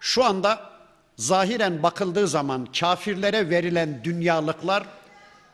Şu 0.00 0.24
anda 0.24 0.70
zahiren 1.16 1.82
bakıldığı 1.82 2.28
zaman 2.28 2.66
kafirlere 2.80 3.50
verilen 3.50 4.04
dünyalıklar 4.04 4.86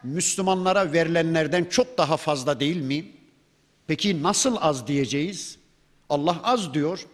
Müslümanlara 0.03 0.93
verilenlerden 0.93 1.65
çok 1.65 1.99
daha 1.99 2.17
fazla 2.17 2.61
değil 2.61 2.81
mi? 2.81 3.05
Peki 3.87 4.23
nasıl 4.23 4.57
az 4.61 4.87
diyeceğiz? 4.87 5.59
Allah 6.09 6.41
az 6.43 6.75
diyor. 6.75 7.07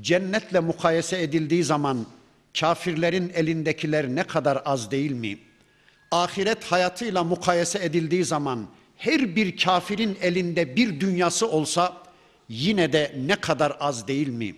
Cennetle 0.00 0.60
mukayese 0.60 1.22
edildiği 1.22 1.64
zaman 1.64 2.06
kafirlerin 2.60 3.32
elindekiler 3.34 4.08
ne 4.08 4.22
kadar 4.22 4.62
az 4.64 4.90
değil 4.90 5.10
mi? 5.10 5.38
Ahiret 6.10 6.64
hayatıyla 6.64 7.24
mukayese 7.24 7.84
edildiği 7.84 8.24
zaman 8.24 8.66
her 8.96 9.36
bir 9.36 9.56
kafirin 9.56 10.18
elinde 10.22 10.76
bir 10.76 11.00
dünyası 11.00 11.50
olsa 11.50 12.02
yine 12.48 12.92
de 12.92 13.14
ne 13.26 13.36
kadar 13.36 13.76
az 13.80 14.08
değil 14.08 14.28
mi? 14.28 14.54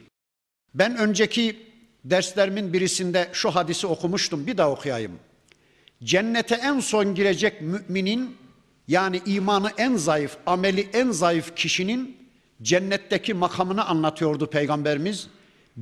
Ben 0.74 0.96
önceki 0.96 1.56
derslerimin 2.04 2.72
birisinde 2.72 3.28
şu 3.32 3.50
hadisi 3.50 3.86
okumuştum. 3.86 4.46
Bir 4.46 4.56
daha 4.56 4.70
okuyayım. 4.70 5.18
Cennete 6.04 6.54
en 6.54 6.80
son 6.80 7.14
girecek 7.14 7.60
müminin 7.60 8.36
yani 8.88 9.20
imanı 9.26 9.70
en 9.78 9.96
zayıf, 9.96 10.36
ameli 10.46 10.88
en 10.92 11.10
zayıf 11.10 11.56
kişinin 11.56 12.16
cennetteki 12.62 13.34
makamını 13.34 13.84
anlatıyordu 13.84 14.46
peygamberimiz. 14.46 15.28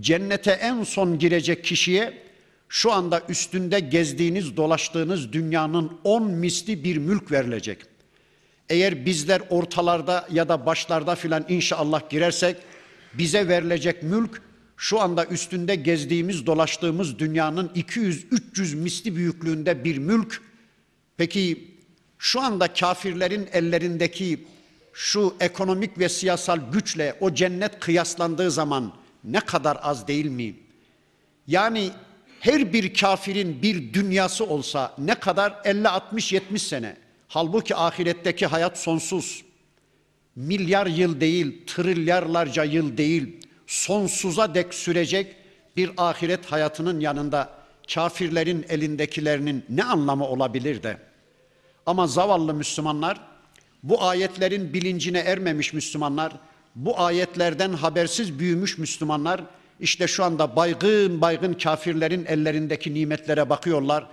Cennete 0.01 0.51
en 0.51 0.83
son 0.83 1.19
girecek 1.19 1.65
kişiye 1.65 2.23
şu 2.69 2.93
anda 2.93 3.23
üstünde 3.29 3.81
gezdiğiniz, 3.81 4.57
dolaştığınız 4.57 5.33
dünyanın 5.33 5.99
on 6.05 6.31
misli 6.31 6.85
bir 6.85 6.97
mülk 6.97 7.33
verilecek. 7.33 7.79
Eğer 8.69 9.07
bizler 9.07 9.43
ortalarda 9.51 10.29
ya 10.33 10.49
da 10.49 10.67
başlarda 10.67 11.15
filan 11.15 11.45
inşallah 11.49 12.11
girersek 12.11 12.57
bize 13.15 13.49
verilecek 13.49 14.03
mülk 14.03 14.43
şu 14.81 15.01
anda 15.01 15.27
üstünde 15.27 15.75
gezdiğimiz, 15.75 16.47
dolaştığımız 16.47 17.19
dünyanın 17.19 17.69
200-300 17.69 18.77
misli 18.77 19.17
büyüklüğünde 19.17 19.85
bir 19.85 19.99
mülk. 19.99 20.43
Peki 21.17 21.75
şu 22.19 22.41
anda 22.41 22.73
kafirlerin 22.73 23.49
ellerindeki 23.53 24.45
şu 24.93 25.35
ekonomik 25.41 25.99
ve 25.99 26.09
siyasal 26.09 26.59
güçle 26.73 27.17
o 27.21 27.35
cennet 27.35 27.81
kıyaslandığı 27.81 28.51
zaman 28.51 28.93
ne 29.25 29.41
kadar 29.41 29.79
az 29.83 30.09
değil 30.09 30.27
mi? 30.27 30.55
Yani 31.47 31.91
her 32.41 32.73
bir 32.73 32.95
kafirin 32.95 33.63
bir 33.63 33.93
dünyası 33.93 34.45
olsa 34.47 34.95
ne 34.99 35.15
kadar 35.15 35.61
50 35.65 35.89
60 35.89 36.33
70 36.33 36.63
sene. 36.63 36.97
Halbuki 37.29 37.77
ahiretteki 37.77 38.47
hayat 38.47 38.79
sonsuz. 38.79 39.45
Milyar 40.37 40.87
yıl 40.87 41.21
değil, 41.21 41.67
trilyarlarca 41.67 42.65
yıl 42.65 42.97
değil, 42.97 43.41
sonsuza 43.71 44.55
dek 44.55 44.75
sürecek 44.75 45.37
bir 45.77 45.91
ahiret 45.97 46.47
hayatının 46.47 47.01
yanında 47.01 47.51
kafirlerin 47.95 48.67
elindekilerinin 48.69 49.65
ne 49.69 49.85
anlamı 49.85 50.27
olabilir 50.27 50.83
de? 50.83 50.97
Ama 51.87 52.07
zavallı 52.07 52.55
Müslümanlar, 52.55 53.21
bu 53.83 54.03
ayetlerin 54.03 54.73
bilincine 54.73 55.19
ermemiş 55.19 55.73
Müslümanlar, 55.73 56.33
bu 56.75 57.01
ayetlerden 57.01 57.73
habersiz 57.73 58.39
büyümüş 58.39 58.79
Müslümanlar, 58.79 59.41
işte 59.81 60.09
şu 60.09 60.25
anda 60.25 60.57
baygın 60.57 61.21
baygın 61.21 61.55
kafirlerin 61.55 62.25
ellerindeki 62.25 62.95
nimetlere 62.95 63.51
bakıyorlar. 63.51 64.07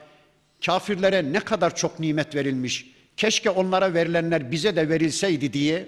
Kafirlere 0.66 1.34
ne 1.34 1.40
kadar 1.40 1.76
çok 1.76 2.00
nimet 2.00 2.36
verilmiş. 2.36 2.92
Keşke 3.18 3.50
onlara 3.50 3.94
verilenler 3.94 4.52
bize 4.52 4.76
de 4.76 4.90
verilseydi 4.90 5.54
diye 5.54 5.88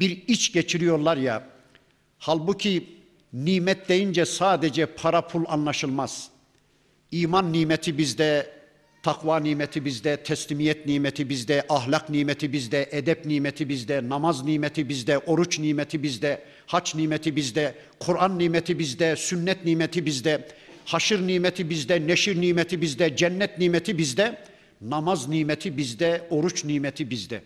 bir 0.00 0.10
iç 0.26 0.52
geçiriyorlar 0.52 1.16
ya. 1.16 1.42
Halbuki 2.18 2.99
nimet 3.32 3.88
deyince 3.88 4.24
sadece 4.24 4.86
para 4.86 5.26
pul 5.26 5.44
anlaşılmaz. 5.48 6.28
İman 7.12 7.52
nimeti 7.52 7.98
bizde, 7.98 8.46
takva 9.02 9.40
nimeti 9.40 9.84
bizde, 9.84 10.16
teslimiyet 10.16 10.86
nimeti 10.86 11.28
bizde, 11.28 11.66
ahlak 11.68 12.10
nimeti 12.10 12.52
bizde, 12.52 12.88
edep 12.92 13.24
nimeti 13.24 13.68
bizde, 13.68 14.08
namaz 14.08 14.44
nimeti 14.44 14.88
bizde, 14.88 15.18
oruç 15.18 15.58
nimeti 15.58 16.02
bizde, 16.02 16.42
haç 16.66 16.94
nimeti 16.94 17.36
bizde, 17.36 17.74
Kur'an 18.00 18.38
nimeti 18.38 18.78
bizde, 18.78 19.16
sünnet 19.16 19.64
nimeti 19.64 20.06
bizde, 20.06 20.48
haşır 20.84 21.26
nimeti 21.26 21.70
bizde, 21.70 22.06
neşir 22.06 22.40
nimeti 22.40 22.80
bizde, 22.80 23.16
cennet 23.16 23.58
nimeti 23.58 23.98
bizde, 23.98 24.38
namaz 24.80 25.28
nimeti 25.28 25.76
bizde, 25.76 26.26
oruç 26.30 26.64
nimeti 26.64 27.10
bizde. 27.10 27.42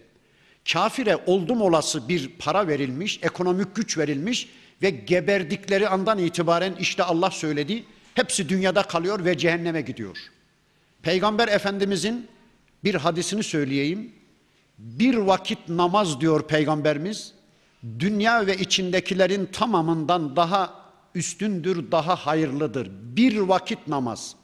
Kafire 0.73 1.16
oldum 1.27 1.61
olası 1.61 2.09
bir 2.09 2.29
para 2.38 2.68
verilmiş, 2.68 3.20
ekonomik 3.23 3.77
güç 3.77 3.99
verilmiş 3.99 4.49
ve 4.85 4.90
geberdikleri 4.90 5.88
andan 5.88 6.18
itibaren 6.18 6.75
işte 6.81 7.03
Allah 7.03 7.31
söyledi, 7.31 7.85
hepsi 8.14 8.49
dünyada 8.49 8.83
kalıyor 8.83 9.25
ve 9.25 9.38
cehenneme 9.38 9.81
gidiyor. 9.81 10.16
Peygamber 11.03 11.49
Efendimizin 11.49 12.29
bir 12.85 12.94
hadisini 12.94 13.42
söyleyeyim. 13.42 14.12
Bir 14.79 15.14
vakit 15.14 15.59
namaz 15.68 16.20
diyor 16.20 16.47
Peygamberimiz, 16.49 17.33
dünya 17.99 18.47
ve 18.47 18.57
içindekilerin 18.57 19.47
tamamından 19.47 20.37
daha 20.37 20.85
üstündür, 21.14 21.90
daha 21.92 22.16
hayırlıdır. 22.16 22.90
Bir 23.16 23.37
vakit 23.37 23.88
namaz. 23.88 24.35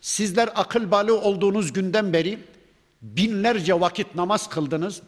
Sizler 0.00 0.50
akıl 0.54 0.90
balı 0.90 1.20
olduğunuz 1.20 1.72
günden 1.72 2.12
beri 2.12 2.38
binlerce 3.02 3.80
vakit 3.80 4.14
namaz 4.14 4.48
kıldınız. 4.48 5.02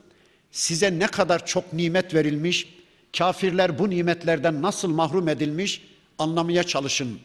Size 0.50 0.98
ne 0.98 1.06
kadar 1.06 1.46
çok 1.46 1.72
nimet 1.72 2.14
verilmiş, 2.14 2.73
kafirler 3.18 3.78
bu 3.78 3.90
nimetlerden 3.90 4.62
nasıl 4.62 4.88
mahrum 4.88 5.28
edilmiş 5.28 5.82
anlamaya 6.18 6.62
çalışın 6.62 7.18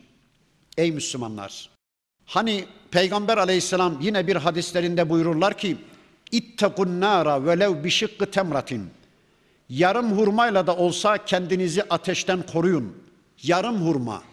ey 0.78 0.92
Müslümanlar. 0.92 1.70
Hani 2.26 2.66
Peygamber 2.92 3.38
aleyhisselam 3.38 3.98
yine 4.02 4.28
bir 4.28 4.36
hadislerinde 4.36 5.10
buyururlar 5.10 5.58
ki 5.58 5.78
İttekun 6.32 7.02
nara 7.02 7.46
velev 7.46 7.84
bişikkı 7.84 8.32
temratin 8.32 8.90
Yarım 9.70 10.18
hurmayla 10.18 10.68
da 10.68 10.76
olsa 10.76 11.26
kendinizi 11.26 11.84
ateşten 11.84 12.42
koruyun. 12.54 12.96
Yarım 13.44 13.82
hurma. 13.82 14.24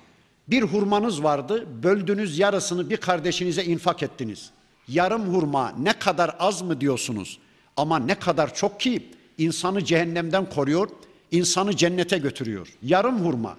Bir 0.49 0.62
hurmanız 0.62 1.23
vardı, 1.23 1.66
böldünüz 1.83 2.38
yarısını 2.38 2.90
bir 2.90 2.97
kardeşinize 2.97 3.64
infak 3.64 4.03
ettiniz. 4.03 4.51
Yarım 4.88 5.35
hurma 5.35 5.73
ne 5.79 5.92
kadar 5.92 6.37
az 6.38 6.62
mı 6.62 6.81
diyorsunuz? 6.81 7.38
Ama 7.77 7.99
ne 7.99 8.14
kadar 8.14 8.55
çok 8.55 8.81
ki 8.81 9.11
insanı 9.38 9.85
cehennemden 9.85 10.51
koruyor, 10.51 10.88
insanı 11.31 11.77
cennete 11.77 12.19
götürüyor. 12.19 12.69
Yarım 12.83 13.25
hurma. 13.25 13.57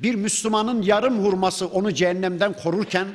Bir 0.00 0.14
Müslümanın 0.14 0.82
yarım 0.82 1.24
hurması 1.24 1.66
onu 1.66 1.94
cehennemden 1.94 2.52
korurken, 2.52 3.06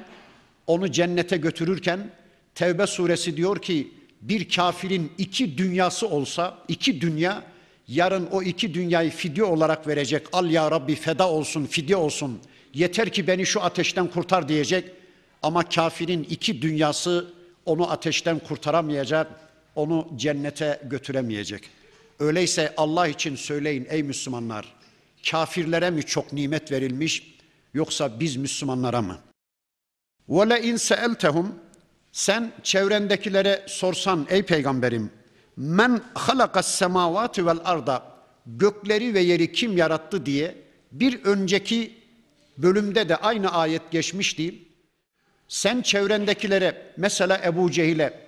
onu 0.68 0.92
cennete 0.92 1.38
götürürken 1.38 2.10
Tevbe 2.56 2.88
suresi 2.88 3.38
diyor 3.38 3.62
ki 3.62 3.92
bir 4.22 4.50
kafirin 4.50 5.12
iki 5.18 5.58
dünyası 5.58 6.08
olsa, 6.08 6.58
iki 6.68 7.02
dünya 7.02 7.44
yarın 7.88 8.28
o 8.32 8.42
iki 8.42 8.74
dünyayı 8.74 9.12
fidye 9.12 9.44
olarak 9.44 9.88
verecek. 9.88 10.28
Al 10.34 10.52
ya 10.52 10.72
Rabbi 10.72 10.96
feda 10.96 11.30
olsun, 11.30 11.66
fidye 11.66 11.96
olsun. 11.96 12.40
Yeter 12.74 13.10
ki 13.10 13.28
beni 13.28 13.46
şu 13.46 13.62
ateşten 13.62 14.08
kurtar 14.08 14.50
diyecek. 14.50 14.92
Ama 15.44 15.70
kafirin 15.70 16.28
iki 16.30 16.62
dünyası 16.62 17.34
onu 17.66 17.92
ateşten 17.92 18.40
kurtaramayacak, 18.40 19.28
onu 19.76 20.08
cennete 20.16 20.82
götüremeyecek. 20.84 21.70
Öyleyse 22.20 22.74
Allah 22.78 23.08
için 23.08 23.36
söyleyin 23.36 23.88
ey 23.90 24.04
Müslümanlar, 24.04 24.74
kafirlere 25.32 25.90
mi 25.90 26.04
çok 26.04 26.34
nimet 26.34 26.72
verilmiş 26.72 27.36
yoksa 27.74 28.20
biz 28.20 28.36
Müslümanlara 28.36 29.02
mı? 29.02 29.20
İn 30.64 30.76
seeltehum 30.76 31.56
sen 32.12 32.52
çevrendekilere 32.64 33.66
sorsan 33.68 34.28
ey 34.30 34.44
peygamberim 34.44 35.12
men 35.58 36.02
halakas 36.14 36.68
semavati 36.68 37.46
vel 37.46 37.60
arda 37.66 38.04
gökleri 38.46 39.14
ve 39.14 39.20
yeri 39.20 39.52
kim 39.52 39.78
yarattı 39.78 40.26
diye 40.26 40.56
bir 40.92 41.24
önceki 41.24 41.98
bölümde 42.58 43.10
de 43.10 43.16
aynı 43.16 43.52
ayet 43.52 43.92
geçmişti. 43.92 44.56
Sen 45.48 45.82
çevrendekilere 45.82 46.94
mesela 46.98 47.42
Ebu 47.46 47.72
Cehil'e 47.72 48.20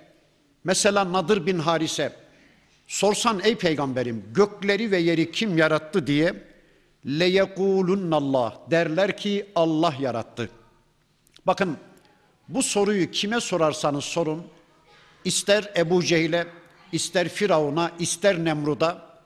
mesela 0.64 1.12
Nadir 1.12 1.46
bin 1.46 1.58
Harise 1.58 2.12
sorsan 2.88 3.40
ey 3.44 3.58
peygamberim 3.58 4.24
gökleri 4.34 4.90
ve 4.90 4.98
yeri 4.98 5.32
kim 5.32 5.58
yarattı 5.58 6.06
diye 6.06 6.34
Allah 8.12 8.60
derler 8.70 9.16
ki 9.16 9.46
Allah 9.54 9.94
yarattı. 10.00 10.50
Bakın 11.46 11.76
bu 12.48 12.62
soruyu 12.62 13.10
kime 13.10 13.40
sorarsanız 13.40 14.04
sorun 14.04 14.46
ister 15.24 15.72
Ebu 15.76 16.04
Cehil'e 16.04 16.46
ister 16.92 17.28
Firavun'a, 17.28 17.92
ister 17.98 18.44
Nemrud'a, 18.44 19.20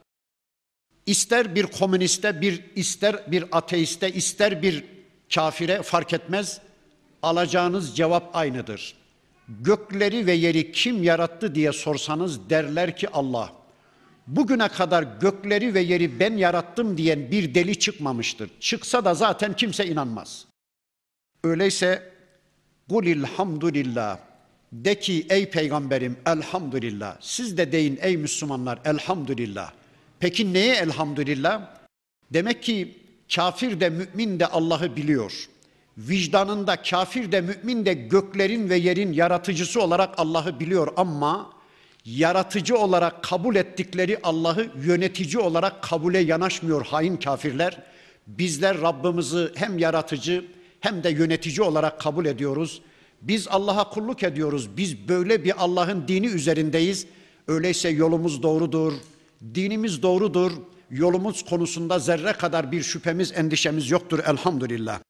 ister 1.06 1.54
bir 1.54 1.66
komüniste, 1.66 2.40
bir 2.40 2.64
ister 2.74 3.32
bir 3.32 3.44
ateiste, 3.52 4.12
ister 4.12 4.62
bir 4.62 4.84
kafire 5.34 5.82
fark 5.82 6.12
etmez. 6.12 6.60
Alacağınız 7.22 7.96
cevap 7.96 8.36
aynıdır. 8.36 9.01
Gökleri 9.48 10.26
ve 10.26 10.32
yeri 10.32 10.72
kim 10.72 11.02
yarattı 11.02 11.54
diye 11.54 11.72
sorsanız 11.72 12.50
derler 12.50 12.96
ki 12.96 13.08
Allah. 13.08 13.52
Bugüne 14.26 14.68
kadar 14.68 15.02
gökleri 15.20 15.74
ve 15.74 15.80
yeri 15.80 16.20
ben 16.20 16.36
yarattım 16.36 16.98
diyen 16.98 17.30
bir 17.30 17.54
deli 17.54 17.78
çıkmamıştır. 17.78 18.50
Çıksa 18.60 19.04
da 19.04 19.14
zaten 19.14 19.56
kimse 19.56 19.86
inanmaz. 19.86 20.44
Öyleyse 21.44 22.12
kulil 22.88 23.24
hamdülillah 23.24 24.18
de 24.72 25.00
ki 25.00 25.26
ey 25.30 25.50
peygamberim 25.50 26.16
elhamdülillah. 26.26 27.16
Siz 27.20 27.56
de 27.56 27.72
deyin 27.72 27.98
ey 28.02 28.16
Müslümanlar 28.16 28.78
elhamdülillah. 28.84 29.72
Peki 30.20 30.52
neye 30.52 30.74
elhamdülillah? 30.74 31.70
Demek 32.32 32.62
ki 32.62 32.98
kafir 33.34 33.80
de 33.80 33.90
mümin 33.90 34.40
de 34.40 34.46
Allah'ı 34.46 34.96
biliyor. 34.96 35.48
Vicdanında 35.98 36.82
kafir 36.82 37.32
de 37.32 37.40
mümin 37.40 37.86
de 37.86 37.94
göklerin 37.94 38.70
ve 38.70 38.76
yerin 38.76 39.12
yaratıcısı 39.12 39.82
olarak 39.82 40.14
Allah'ı 40.18 40.60
biliyor 40.60 40.92
ama 40.96 41.50
yaratıcı 42.04 42.78
olarak 42.78 43.22
kabul 43.22 43.56
ettikleri 43.56 44.18
Allah'ı 44.22 44.70
yönetici 44.84 45.38
olarak 45.38 45.82
kabule 45.82 46.18
yanaşmıyor 46.18 46.86
hain 46.86 47.16
kafirler. 47.16 47.82
Bizler 48.26 48.80
Rabbimizi 48.80 49.48
hem 49.54 49.78
yaratıcı 49.78 50.44
hem 50.80 51.02
de 51.02 51.10
yönetici 51.10 51.62
olarak 51.62 52.00
kabul 52.00 52.26
ediyoruz. 52.26 52.82
Biz 53.22 53.48
Allah'a 53.48 53.90
kulluk 53.90 54.22
ediyoruz. 54.22 54.76
Biz 54.76 55.08
böyle 55.08 55.44
bir 55.44 55.64
Allah'ın 55.64 56.08
dini 56.08 56.26
üzerindeyiz. 56.26 57.06
Öyleyse 57.48 57.88
yolumuz 57.88 58.42
doğrudur. 58.42 58.92
Dinimiz 59.54 60.02
doğrudur. 60.02 60.52
Yolumuz 60.90 61.44
konusunda 61.44 61.98
zerre 61.98 62.32
kadar 62.32 62.72
bir 62.72 62.82
şüphemiz, 62.82 63.32
endişemiz 63.32 63.90
yoktur 63.90 64.18
elhamdülillah. 64.26 65.00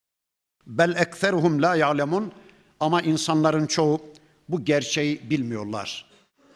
Bel 0.66 0.96
ekseruhum 0.96 1.62
la 1.62 1.76
ya'lemun 1.76 2.32
ama 2.80 3.02
insanların 3.02 3.66
çoğu 3.66 4.00
bu 4.48 4.64
gerçeği 4.64 5.30
bilmiyorlar. 5.30 6.04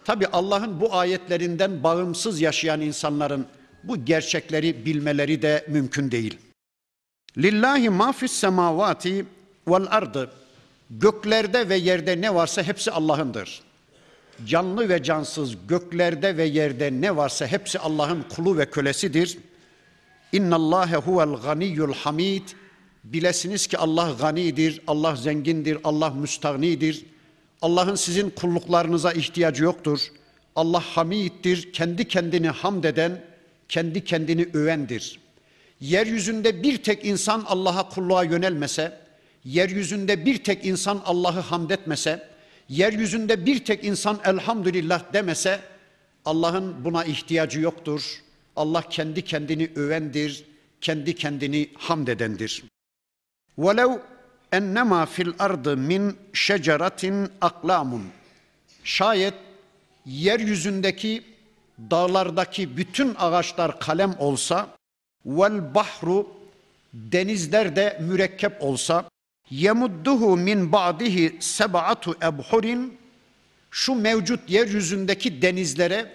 Tabi 0.05 0.27
Allah'ın 0.27 0.81
bu 0.81 0.95
ayetlerinden 0.95 1.83
bağımsız 1.83 2.41
yaşayan 2.41 2.81
insanların 2.81 3.47
bu 3.85 4.05
gerçekleri 4.05 4.87
bilmeleri 4.87 5.43
de 5.43 5.67
mümkün 5.69 6.11
değil. 6.11 6.39
Lillahi 7.39 7.91
ma 7.91 8.13
fis 8.13 8.33
semavati 8.33 9.27
vel 9.69 9.87
ardı. 9.91 10.31
Göklerde 10.91 11.69
ve 11.69 11.77
yerde 11.77 12.21
ne 12.21 12.35
varsa 12.35 12.63
hepsi 12.63 12.91
Allah'ındır. 12.91 13.63
Canlı 14.47 14.89
ve 14.89 15.03
cansız 15.03 15.67
göklerde 15.69 16.37
ve 16.37 16.45
yerde 16.45 16.91
ne 16.93 17.17
varsa 17.17 17.47
hepsi 17.47 17.79
Allah'ın 17.79 18.25
kulu 18.37 18.59
ve 18.59 18.71
kölesidir. 18.71 19.39
İnnallâhe 20.33 20.97
huvel 20.97 21.43
ganiyyul 21.43 21.95
hamid. 21.95 22.49
Bilesiniz 23.13 23.67
ki 23.67 23.79
Allah 23.79 24.17
ganidir, 24.21 24.81
Allah 24.87 25.17
zengindir, 25.17 25.79
Allah 25.85 26.11
müstahnidir. 26.11 27.05
Allah'ın 27.63 27.95
sizin 27.95 28.31
kulluklarınıza 28.31 29.13
ihtiyacı 29.13 29.65
yoktur. 29.65 30.01
Allah 30.57 30.81
hamiddir, 30.81 31.73
kendi 31.73 32.09
kendini 32.09 32.49
hamd 32.49 32.85
eden, 32.85 33.25
kendi 33.69 34.05
kendini 34.05 34.49
övendir. 34.55 35.21
Yeryüzünde 35.81 36.63
bir 36.63 36.83
tek 36.83 37.05
insan 37.05 37.45
Allah'a 37.47 37.89
kulluğa 37.89 38.25
yönelmese, 38.25 39.01
yeryüzünde 39.45 40.27
bir 40.27 40.45
tek 40.45 40.67
insan 40.67 41.03
Allah'ı 41.05 41.41
hamd 41.41 41.71
etmese, 41.71 42.29
yeryüzünde 42.69 43.47
bir 43.47 43.65
tek 43.65 43.85
insan 43.85 44.21
elhamdülillah 44.25 45.13
demese, 45.13 45.61
Allah'ın 46.25 46.85
buna 46.85 47.05
ihtiyacı 47.05 47.61
yoktur. 47.61 48.23
Allah 48.57 48.83
kendi 48.91 49.23
kendini 49.23 49.71
övendir, 49.77 50.45
kendi 50.81 51.15
kendini 51.15 51.69
hamd 51.79 52.09
edendir. 52.09 52.63
Velev 53.59 53.91
ennema 54.53 55.07
fil 55.07 55.33
ardı 55.39 55.77
min 55.77 56.17
şeceratin 56.33 57.29
aklamun. 57.41 58.05
Şayet 58.85 59.35
yeryüzündeki 60.07 61.23
dağlardaki 61.91 62.77
bütün 62.77 63.15
ağaçlar 63.19 63.81
kalem 63.81 64.15
olsa 64.19 64.69
vel 65.27 65.75
bahru 65.75 66.29
denizler 66.95 67.77
de 67.77 67.99
mürekkep 68.01 68.63
olsa 68.63 69.05
yemudduhu 69.51 70.37
min 70.37 70.73
ba'dihi 70.73 71.37
seb'atu 71.41 72.15
ebhurin 72.23 72.99
şu 73.71 73.95
mevcut 73.95 74.51
yeryüzündeki 74.51 75.43
denizlere 75.43 76.13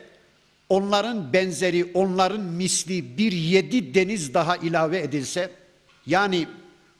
onların 0.69 1.33
benzeri, 1.33 1.91
onların 1.93 2.41
misli 2.41 3.17
bir 3.17 3.31
yedi 3.31 3.93
deniz 3.93 4.33
daha 4.33 4.57
ilave 4.57 4.99
edilse 4.99 5.51
yani 6.05 6.47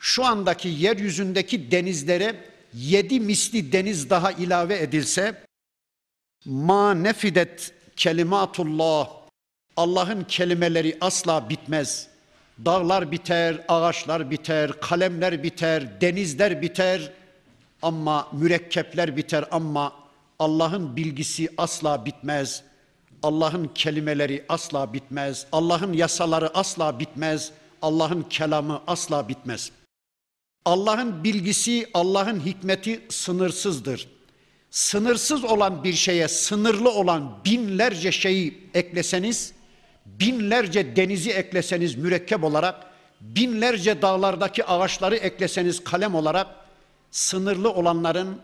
şu 0.02 0.26
andaki 0.26 0.70
yeryüzündeki 0.70 1.72
denizlere 1.72 2.36
yedi 2.74 3.20
misli 3.20 3.72
deniz 3.72 4.10
daha 4.10 4.32
ilave 4.32 4.80
edilse 4.82 5.44
ma 6.46 6.94
nefidet 6.94 7.74
kelimatullah 7.96 9.10
Allah'ın 9.78 10.24
kelimeleri 10.24 10.98
asla 11.02 11.50
bitmez. 11.50 12.08
Dağlar 12.66 13.12
biter, 13.12 13.66
ağaçlar 13.68 14.32
biter, 14.32 14.72
kalemler 14.82 15.44
biter, 15.44 16.02
denizler 16.02 16.62
biter 16.62 17.12
ama 17.82 18.28
mürekkepler 18.32 19.18
biter 19.18 19.46
ama 19.52 19.94
Allah'ın 20.40 20.96
bilgisi 20.96 21.50
asla 21.58 22.06
bitmez. 22.06 22.64
Allah'ın 23.24 23.72
kelimeleri 23.76 24.46
asla 24.50 24.94
bitmez. 24.94 25.46
Allah'ın 25.52 25.94
yasaları 25.94 26.58
asla 26.58 27.00
bitmez. 27.00 27.52
Allah'ın 27.82 28.22
kelamı 28.22 28.82
asla 28.88 29.30
bitmez.'' 29.30 29.81
Allah'ın 30.66 31.24
bilgisi, 31.24 31.90
Allah'ın 31.94 32.46
hikmeti 32.46 33.02
sınırsızdır. 33.10 34.08
Sınırsız 34.72 35.44
olan 35.44 35.84
bir 35.84 35.94
şeye 35.94 36.28
sınırlı 36.28 36.92
olan 36.92 37.40
binlerce 37.46 38.12
şeyi 38.12 38.70
ekleseniz, 38.74 39.54
binlerce 40.06 40.96
denizi 40.96 41.32
ekleseniz 41.32 41.96
mürekkep 41.96 42.44
olarak, 42.44 42.86
binlerce 43.22 44.02
dağlardaki 44.02 44.66
ağaçları 44.66 45.16
ekleseniz 45.16 45.84
kalem 45.84 46.16
olarak, 46.16 46.48
sınırlı 47.12 47.72
olanların 47.72 48.42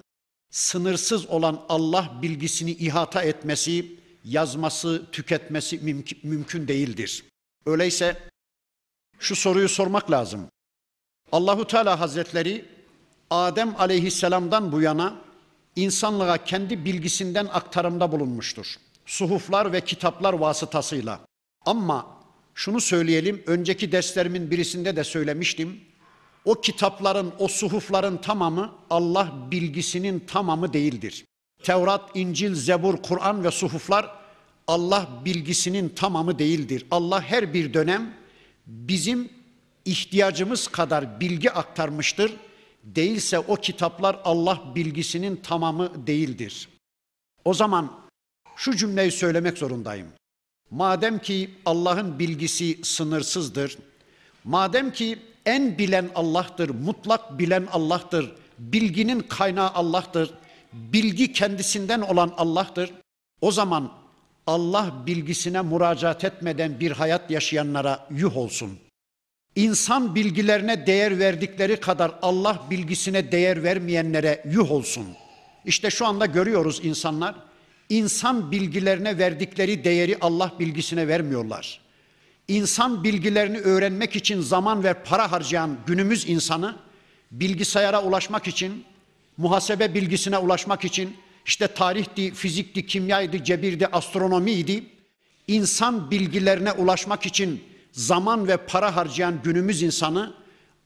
sınırsız 0.49 1.25
olan 1.25 1.65
Allah 1.69 2.19
bilgisini 2.21 2.71
ihata 2.71 3.23
etmesi, 3.23 3.95
yazması, 4.23 5.05
tüketmesi 5.11 5.79
mümkün, 6.23 6.67
değildir. 6.67 7.23
Öyleyse 7.65 8.17
şu 9.19 9.35
soruyu 9.35 9.69
sormak 9.69 10.11
lazım. 10.11 10.49
Allahu 11.31 11.67
Teala 11.67 11.99
Hazretleri 11.99 12.65
Adem 13.29 13.75
Aleyhisselam'dan 13.77 14.71
bu 14.71 14.81
yana 14.81 15.15
insanlığa 15.75 16.37
kendi 16.37 16.85
bilgisinden 16.85 17.45
aktarımda 17.45 18.11
bulunmuştur. 18.11 18.75
Suhuflar 19.05 19.73
ve 19.73 19.81
kitaplar 19.81 20.33
vasıtasıyla. 20.33 21.19
Ama 21.65 22.07
şunu 22.55 22.81
söyleyelim, 22.81 23.43
önceki 23.47 23.91
derslerimin 23.91 24.51
birisinde 24.51 24.95
de 24.95 25.03
söylemiştim. 25.03 25.79
O 26.45 26.61
kitapların, 26.61 27.33
o 27.39 27.47
suhufların 27.47 28.17
tamamı 28.17 28.73
Allah 28.89 29.33
bilgisinin 29.51 30.19
tamamı 30.19 30.73
değildir. 30.73 31.25
Tevrat, 31.63 32.09
İncil, 32.13 32.55
Zebur, 32.55 32.97
Kur'an 32.97 33.43
ve 33.43 33.51
suhuflar 33.51 34.15
Allah 34.67 35.07
bilgisinin 35.25 35.89
tamamı 35.89 36.39
değildir. 36.39 36.85
Allah 36.91 37.21
her 37.21 37.53
bir 37.53 37.73
dönem 37.73 38.13
bizim 38.65 39.36
ihtiyacımız 39.87 40.67
kadar 40.67 41.19
bilgi 41.19 41.51
aktarmıştır. 41.51 42.33
Değilse 42.83 43.39
o 43.39 43.55
kitaplar 43.55 44.19
Allah 44.23 44.61
bilgisinin 44.75 45.35
tamamı 45.35 46.07
değildir. 46.07 46.69
O 47.45 47.53
zaman 47.53 47.91
şu 48.55 48.75
cümleyi 48.75 49.11
söylemek 49.11 49.57
zorundayım. 49.57 50.07
Madem 50.71 51.19
ki 51.19 51.49
Allah'ın 51.65 52.19
bilgisi 52.19 52.79
sınırsızdır, 52.83 53.77
madem 54.43 54.91
ki 54.91 55.19
en 55.45 55.77
bilen 55.77 56.09
Allah'tır, 56.15 56.69
mutlak 56.69 57.39
bilen 57.39 57.67
Allah'tır, 57.71 58.31
bilginin 58.59 59.19
kaynağı 59.19 59.69
Allah'tır, 59.69 60.33
bilgi 60.73 61.33
kendisinden 61.33 62.01
olan 62.01 62.33
Allah'tır. 62.37 62.93
O 63.41 63.51
zaman 63.51 63.91
Allah 64.47 64.93
bilgisine 65.05 65.61
müracaat 65.61 66.23
etmeden 66.23 66.79
bir 66.79 66.91
hayat 66.91 67.31
yaşayanlara 67.31 68.07
yuh 68.11 68.37
olsun.'' 68.37 68.86
İnsan 69.57 70.15
bilgilerine 70.15 70.87
değer 70.87 71.19
verdikleri 71.19 71.79
kadar 71.79 72.11
Allah 72.21 72.61
bilgisine 72.69 73.31
değer 73.31 73.63
vermeyenlere 73.63 74.43
yuh 74.51 74.71
olsun. 74.71 75.07
İşte 75.65 75.89
şu 75.89 76.05
anda 76.05 76.25
görüyoruz 76.25 76.79
insanlar 76.83 77.35
insan 77.89 78.51
bilgilerine 78.51 79.17
verdikleri 79.17 79.83
değeri 79.83 80.17
Allah 80.21 80.53
bilgisine 80.59 81.07
vermiyorlar. 81.07 81.79
İnsan 82.47 83.03
bilgilerini 83.03 83.57
öğrenmek 83.57 84.15
için 84.15 84.41
zaman 84.41 84.83
ve 84.83 84.93
para 84.93 85.31
harcayan 85.31 85.77
günümüz 85.87 86.29
insanı 86.29 86.75
bilgisayara 87.31 88.03
ulaşmak 88.03 88.47
için, 88.47 88.83
muhasebe 89.37 89.93
bilgisine 89.93 90.37
ulaşmak 90.37 90.85
için 90.85 91.17
işte 91.45 91.67
tarihti, 91.67 92.33
fizikti, 92.33 92.85
kimyaydı, 92.85 93.43
cebirdi, 93.43 93.87
astronomiydi. 93.87 94.83
İnsan 95.47 96.11
bilgilerine 96.11 96.71
ulaşmak 96.71 97.25
için 97.25 97.63
zaman 97.97 98.47
ve 98.47 98.57
para 98.57 98.95
harcayan 98.95 99.39
günümüz 99.43 99.83
insanı 99.83 100.33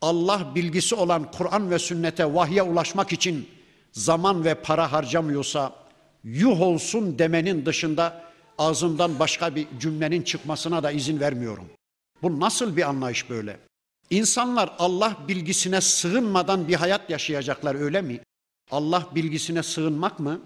Allah 0.02 0.52
bilgisi 0.56 0.96
olan 0.96 1.32
Kur'an 1.32 1.72
ve 1.72 1.80
sünnete 1.80 2.34
vahye 2.34 2.64
ulaşmak 2.64 3.14
için 3.14 3.50
zaman 3.92 4.46
ve 4.46 4.56
para 4.56 4.92
harcamıyorsa 4.92 5.76
yuh 6.24 6.62
olsun 6.62 7.20
demenin 7.20 7.66
dışında 7.66 8.24
ağzımdan 8.58 9.20
başka 9.20 9.56
bir 9.56 9.68
cümlenin 9.80 10.22
çıkmasına 10.22 10.84
da 10.84 10.92
izin 10.92 11.20
vermiyorum. 11.20 11.66
Bu 12.22 12.40
nasıl 12.40 12.78
bir 12.78 12.90
anlayış 12.90 13.30
böyle? 13.30 13.58
İnsanlar 14.10 14.74
Allah 14.80 15.18
bilgisine 15.28 15.82
sığınmadan 15.82 16.68
bir 16.68 16.76
hayat 16.76 17.10
yaşayacaklar 17.10 17.76
öyle 17.76 18.02
mi? 18.02 18.20
Allah 18.72 19.08
bilgisine 19.16 19.64
sığınmak 19.64 20.20
mı? 20.20 20.42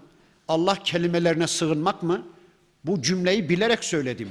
Allah 0.48 0.74
kelimelerine 0.84 1.46
sığınmak 1.46 2.02
mı? 2.02 2.26
Bu 2.84 3.02
cümleyi 3.02 3.48
bilerek 3.48 3.84
söyledim. 3.84 4.28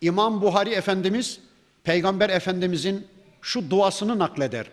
İmam 0.00 0.42
Buhari 0.42 0.70
Efendimiz 0.70 1.45
Peygamber 1.86 2.30
Efendimizin 2.30 3.06
şu 3.42 3.70
duasını 3.70 4.18
nakleder. 4.18 4.66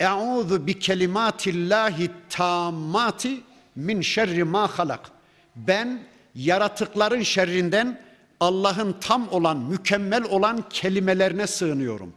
Eûzu 0.00 0.66
bi 0.66 0.78
kelimatillahi 0.78 2.10
tammati 2.30 3.40
min 3.76 4.00
şerri 4.00 4.44
ma 4.44 4.78
halak. 4.78 5.10
Ben 5.56 6.02
yaratıkların 6.34 7.22
şerrinden 7.22 8.00
Allah'ın 8.40 8.96
tam 9.00 9.28
olan, 9.28 9.56
mükemmel 9.56 10.22
olan 10.22 10.64
kelimelerine 10.70 11.46
sığınıyorum. 11.46 12.12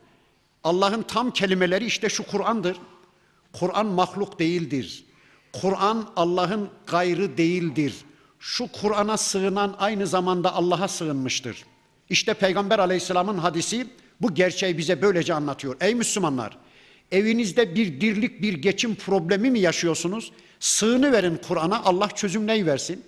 Allah'ın 0.64 1.02
tam 1.02 1.32
kelimeleri 1.32 1.86
işte 1.86 2.10
şu 2.10 2.28
Kur'an'dır. 2.28 2.78
Kur'an 3.54 3.86
mahluk 3.86 4.40
değildir. 4.40 5.06
Kur'an 5.54 6.10
Allah'ın 6.16 6.70
gayrı 6.88 7.38
değildir. 7.38 7.96
Şu 8.40 8.72
Kur'an'a 8.72 9.18
sığınan 9.18 9.76
aynı 9.80 10.08
zamanda 10.08 10.54
Allah'a 10.54 10.88
sığınmıştır. 10.88 11.66
İşte 12.10 12.34
Peygamber 12.34 12.80
Aleyhisselam'ın 12.80 13.38
hadisi 13.38 13.88
bu 14.22 14.34
gerçeği 14.34 14.78
bize 14.78 15.02
böylece 15.02 15.34
anlatıyor. 15.34 15.76
Ey 15.82 15.96
Müslümanlar, 15.96 16.58
evinizde 17.12 17.76
bir 17.76 18.02
dirlik, 18.02 18.42
bir 18.42 18.54
geçim 18.54 18.96
problemi 18.96 19.52
mi 19.52 19.60
yaşıyorsunuz? 19.60 20.32
Sığını 20.60 21.12
verin 21.12 21.40
Kur'an'a, 21.48 21.84
Allah 21.84 22.08
çözüm 22.08 22.48
neyi 22.48 22.66
versin? 22.66 23.04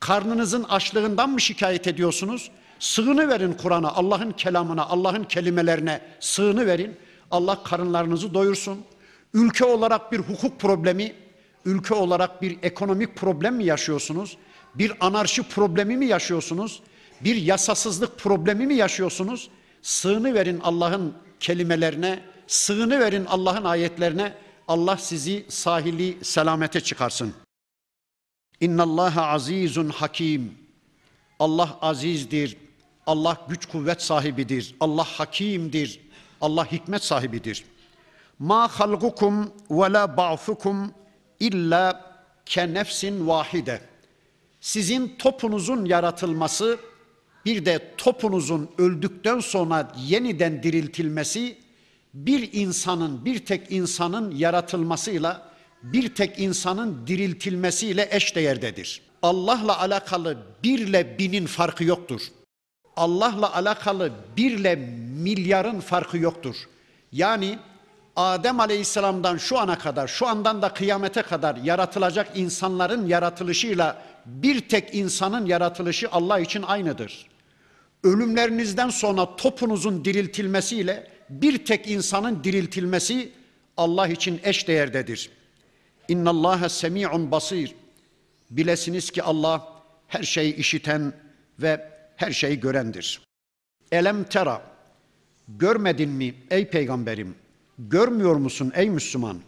Karnınızın 0.00 0.62
açlığından 0.62 1.30
mı 1.30 1.40
şikayet 1.40 1.86
ediyorsunuz? 1.86 2.50
Sığını 2.78 3.28
verin 3.28 3.52
Kur'an'a, 3.52 3.92
Allah'ın 3.92 4.30
kelamına, 4.30 4.86
Allah'ın 4.86 5.24
kelimelerine 5.24 6.00
sığını 6.20 6.66
verin. 6.66 6.96
Allah 7.30 7.62
karınlarınızı 7.62 8.34
doyursun. 8.34 8.84
Ülke 9.34 9.64
olarak 9.64 10.12
bir 10.12 10.18
hukuk 10.18 10.60
problemi, 10.60 11.12
ülke 11.64 11.94
olarak 11.94 12.42
bir 12.42 12.58
ekonomik 12.62 13.16
problem 13.16 13.54
mi 13.54 13.64
yaşıyorsunuz? 13.64 14.36
Bir 14.74 14.92
anarşi 15.00 15.42
problemi 15.42 15.96
mi 15.96 16.06
yaşıyorsunuz? 16.06 16.82
Bir 17.20 17.36
yasasızlık 17.36 18.18
problemi 18.18 18.66
mi 18.66 18.74
yaşıyorsunuz? 18.74 19.50
Sığını 19.82 20.34
verin 20.34 20.60
Allah'ın 20.60 21.14
kelimelerine, 21.40 22.22
sığını 22.46 23.00
verin 23.00 23.24
Allah'ın 23.24 23.64
ayetlerine. 23.64 24.34
Allah 24.68 24.96
sizi 24.96 25.46
sahili 25.48 26.24
selamete 26.24 26.80
çıkarsın. 26.80 27.34
İnna 28.60 28.82
Allah 28.82 29.26
azizun 29.26 29.88
hakim. 29.88 30.58
Allah 31.38 31.78
azizdir. 31.82 32.56
Allah 33.06 33.46
güç 33.48 33.66
kuvvet 33.66 34.02
sahibidir. 34.02 34.74
Allah 34.80 35.04
hakimdir. 35.04 36.00
Allah 36.40 36.72
hikmet 36.72 37.04
sahibidir. 37.04 37.64
Ma 38.38 38.68
halgukum 38.68 39.52
ve 39.70 39.92
la 39.92 40.16
ba'fukum 40.16 40.94
illa 41.40 42.12
ke 42.46 42.74
nefsin 42.74 43.28
vahide. 43.28 43.80
Sizin 44.60 45.16
topunuzun 45.18 45.84
yaratılması 45.84 46.78
bir 47.44 47.64
de 47.64 47.94
topunuzun 47.98 48.70
öldükten 48.78 49.40
sonra 49.40 49.92
yeniden 50.06 50.62
diriltilmesi 50.62 51.56
bir 52.14 52.52
insanın, 52.52 53.24
bir 53.24 53.46
tek 53.46 53.72
insanın 53.72 54.30
yaratılmasıyla 54.30 55.52
bir 55.82 56.14
tek 56.14 56.38
insanın 56.38 57.06
diriltilmesiyle 57.06 58.08
eşdeğerdedir. 58.10 59.02
Allah'la 59.22 59.80
alakalı 59.80 60.38
birle 60.62 61.18
binin 61.18 61.46
farkı 61.46 61.84
yoktur. 61.84 62.20
Allah'la 62.96 63.54
alakalı 63.54 64.12
birle 64.36 64.76
milyarın 65.16 65.80
farkı 65.80 66.18
yoktur. 66.18 66.56
Yani 67.12 67.58
Adem 68.16 68.60
Aleyhisselam'dan 68.60 69.36
şu 69.36 69.58
ana 69.58 69.78
kadar, 69.78 70.08
şu 70.08 70.26
andan 70.26 70.62
da 70.62 70.68
kıyamete 70.68 71.22
kadar 71.22 71.56
yaratılacak 71.56 72.28
insanların 72.34 73.06
yaratılışıyla 73.06 74.02
bir 74.26 74.68
tek 74.68 74.94
insanın 74.94 75.46
yaratılışı 75.46 76.08
Allah 76.10 76.38
için 76.38 76.62
aynıdır. 76.62 77.31
Ölümlerinizden 78.04 78.88
sonra 78.88 79.36
topunuzun 79.36 80.04
diriltilmesiyle 80.04 81.06
bir 81.30 81.64
tek 81.64 81.90
insanın 81.90 82.44
diriltilmesi 82.44 83.32
Allah 83.76 84.08
için 84.08 84.40
eş 84.44 84.68
değerdedir. 84.68 85.30
İnna 86.08 86.30
Allah 86.30 86.68
semi'un 86.68 87.30
basir. 87.30 87.74
Bilesiniz 88.50 89.10
ki 89.10 89.22
Allah 89.22 89.82
her 90.08 90.22
şeyi 90.22 90.56
işiten 90.56 91.12
ve 91.58 91.88
her 92.16 92.32
şeyi 92.32 92.60
görendir. 92.60 93.20
Elem 93.92 94.24
tera. 94.24 94.62
Görmedin 95.48 96.10
mi 96.10 96.34
ey 96.50 96.68
peygamberim? 96.68 97.34
Görmüyor 97.78 98.36
musun 98.36 98.72
ey 98.74 98.90
Müslüman? 98.90 99.38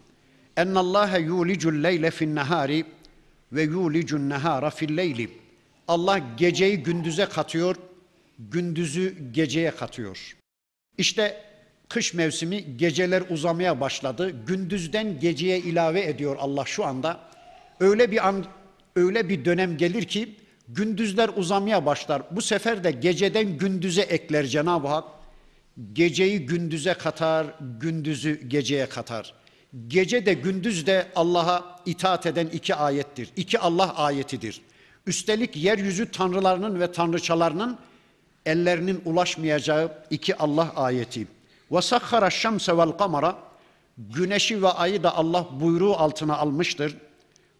Ennallâhe 0.57 1.21
yulicul 1.21 1.83
leyle 1.83 2.11
fin 2.11 2.35
nehari 2.35 2.85
ve 3.53 3.63
yulicun 3.63 4.31
nehara 4.31 4.71
fil 4.71 4.97
leyli. 4.97 5.31
Allah 5.89 6.21
geceyi 6.37 6.83
gündüze 6.83 7.27
katıyor, 7.27 7.77
gündüzü 8.39 9.33
geceye 9.33 9.71
katıyor. 9.71 10.37
İşte 10.99 11.43
kış 11.89 12.15
mevsimi 12.15 12.77
geceler 12.77 13.23
uzamaya 13.31 13.81
başladı. 13.81 14.35
Gündüzden 14.47 15.21
geceye 15.21 15.59
ilave 15.59 16.05
ediyor 16.05 16.37
Allah 16.41 16.65
şu 16.65 16.85
anda. 16.85 17.21
Öyle 17.81 18.11
bir 18.11 18.29
an 18.29 18.45
öyle 18.97 19.29
bir 19.29 19.45
dönem 19.45 19.77
gelir 19.77 20.05
ki 20.05 20.37
gündüzler 20.69 21.31
uzamaya 21.37 21.87
başlar. 21.87 22.23
Bu 22.31 22.43
sefer 22.43 22.85
de 22.85 22.91
geceden 22.91 23.59
gündüze 23.59 24.03
ekler 24.03 24.47
Cenab-ı 24.47 24.89
Hak. 24.89 25.05
Geceyi 25.93 26.47
gündüze 26.47 26.95
katar, 26.95 27.47
gündüzü 27.81 28.49
geceye 28.49 28.87
katar. 28.87 29.35
Gece 29.87 30.27
de 30.27 30.35
gündüz 30.35 30.87
de 30.87 31.07
Allah'a 31.17 31.81
itaat 31.87 32.27
eden 32.27 32.47
iki 32.47 32.75
ayettir. 32.75 33.31
İki 33.37 33.59
Allah 33.59 33.97
ayetidir. 33.97 34.61
Üstelik 35.07 35.57
yeryüzü 35.57 36.11
tanrılarının 36.11 36.81
ve 36.81 36.93
tanrıçalarının 36.93 37.79
ellerinin 38.47 39.03
ulaşmayacağı 39.05 39.93
iki 40.11 40.37
Allah 40.37 40.73
ayeti. 40.77 41.27
Ve 41.73 41.83
sakhara 41.83 42.31
şemse 42.31 42.77
vel 42.77 42.93
güneşi 43.99 44.63
ve 44.63 44.69
ayı 44.69 45.03
da 45.03 45.17
Allah 45.17 45.49
buyruğu 45.61 45.95
altına 45.95 46.37
almıştır. 46.37 46.97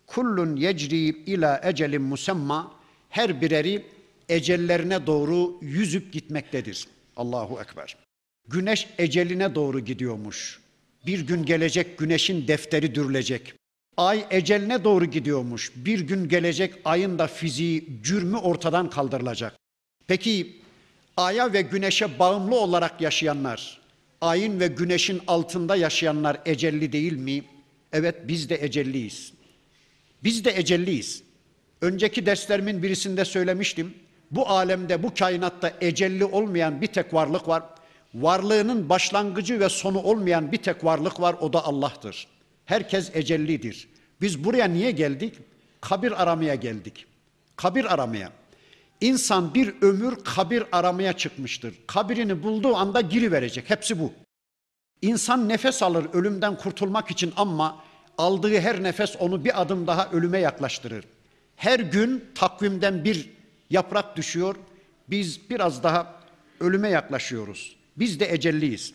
Kullun 0.07 0.57
yecri 0.57 1.09
ila 1.09 1.61
ecelin 1.65 2.03
musemma 2.03 2.73
her 3.11 3.41
bireri 3.41 3.87
ecellerine 4.29 5.07
doğru 5.07 5.59
yüzüp 5.61 6.13
gitmektedir. 6.13 6.89
Allahu 7.17 7.61
Ekber. 7.61 7.97
Güneş 8.49 8.89
eceline 8.99 9.55
doğru 9.55 9.81
gidiyormuş. 9.81 10.61
Bir 11.07 11.21
gün 11.21 11.45
gelecek 11.45 11.99
güneşin 11.99 12.49
defteri 12.49 12.95
dürülecek. 12.95 13.55
Ay 13.97 14.27
eceline 14.31 14.85
doğru 14.85 15.05
gidiyormuş. 15.05 15.73
Bir 15.77 16.01
gün 16.01 16.29
gelecek 16.29 16.75
ayın 16.85 17.19
da 17.19 17.27
fiziği, 17.27 18.01
cürmü 18.03 18.37
ortadan 18.37 18.91
kaldırılacak. 18.91 19.57
Peki 20.07 20.64
aya 21.17 21.53
ve 21.53 21.63
güneşe 21.63 22.19
bağımlı 22.19 22.55
olarak 22.57 23.01
yaşayanlar, 23.01 23.81
ayın 24.21 24.61
ve 24.61 24.67
güneşin 24.67 25.21
altında 25.27 25.77
yaşayanlar 25.77 26.41
ecelli 26.47 26.93
değil 26.93 27.13
mi? 27.13 27.45
Evet 27.93 28.15
biz 28.29 28.49
de 28.49 28.65
ecelliyiz. 28.65 29.33
Biz 30.25 30.45
de 30.45 30.59
ecelliyiz. 30.59 31.23
Önceki 31.81 32.27
derslerimin 32.27 32.83
birisinde 32.83 33.25
söylemiştim. 33.25 33.95
Bu 34.31 34.49
alemde, 34.49 35.03
bu 35.03 35.15
kainatta 35.15 35.73
ecelli 35.81 36.25
olmayan 36.25 36.81
bir 36.81 36.87
tek 36.87 37.15
varlık 37.15 37.49
var. 37.49 37.63
Varlığının 38.15 38.89
başlangıcı 38.89 39.61
ve 39.61 39.69
sonu 39.69 40.03
olmayan 40.03 40.53
bir 40.53 40.57
tek 40.57 40.85
varlık 40.85 41.21
var. 41.21 41.37
O 41.41 41.53
da 41.53 41.65
Allah'tır. 41.65 42.27
Herkes 42.65 43.11
ecellidir. 43.15 43.89
Biz 44.21 44.45
buraya 44.45 44.65
niye 44.65 44.91
geldik? 44.91 45.35
Kabir 45.81 46.23
aramaya 46.23 46.55
geldik. 46.55 47.07
Kabir 47.57 47.95
aramaya. 47.95 48.33
İnsan 49.05 49.55
bir 49.55 49.75
ömür 49.83 50.17
kabir 50.25 50.65
aramaya 50.73 51.13
çıkmıştır. 51.13 51.75
Kabirini 51.87 52.43
bulduğu 52.43 52.77
anda 52.77 53.01
giri 53.01 53.33
verecek. 53.33 53.71
Hepsi 53.71 54.01
bu. 54.01 54.13
İnsan 55.03 55.49
nefes 55.49 55.83
alır 55.83 56.07
ölümden 56.13 56.57
kurtulmak 56.57 57.11
için 57.11 57.33
ama 57.37 57.85
aldığı 58.19 58.61
her 58.61 58.83
nefes 58.83 59.17
onu 59.19 59.45
bir 59.45 59.63
adım 59.63 59.87
daha 59.87 60.11
ölüme 60.11 60.39
yaklaştırır. 60.39 61.05
Her 61.57 61.81
gün 61.81 62.25
takvimden 62.35 63.05
bir 63.05 63.31
yaprak 63.71 64.17
düşüyor. 64.17 64.57
Biz 65.11 65.51
biraz 65.51 65.83
daha 65.83 66.21
ölüme 66.61 66.89
yaklaşıyoruz. 66.89 67.77
Biz 67.97 68.21
de 68.21 68.33
ecelliyiz. 68.33 68.95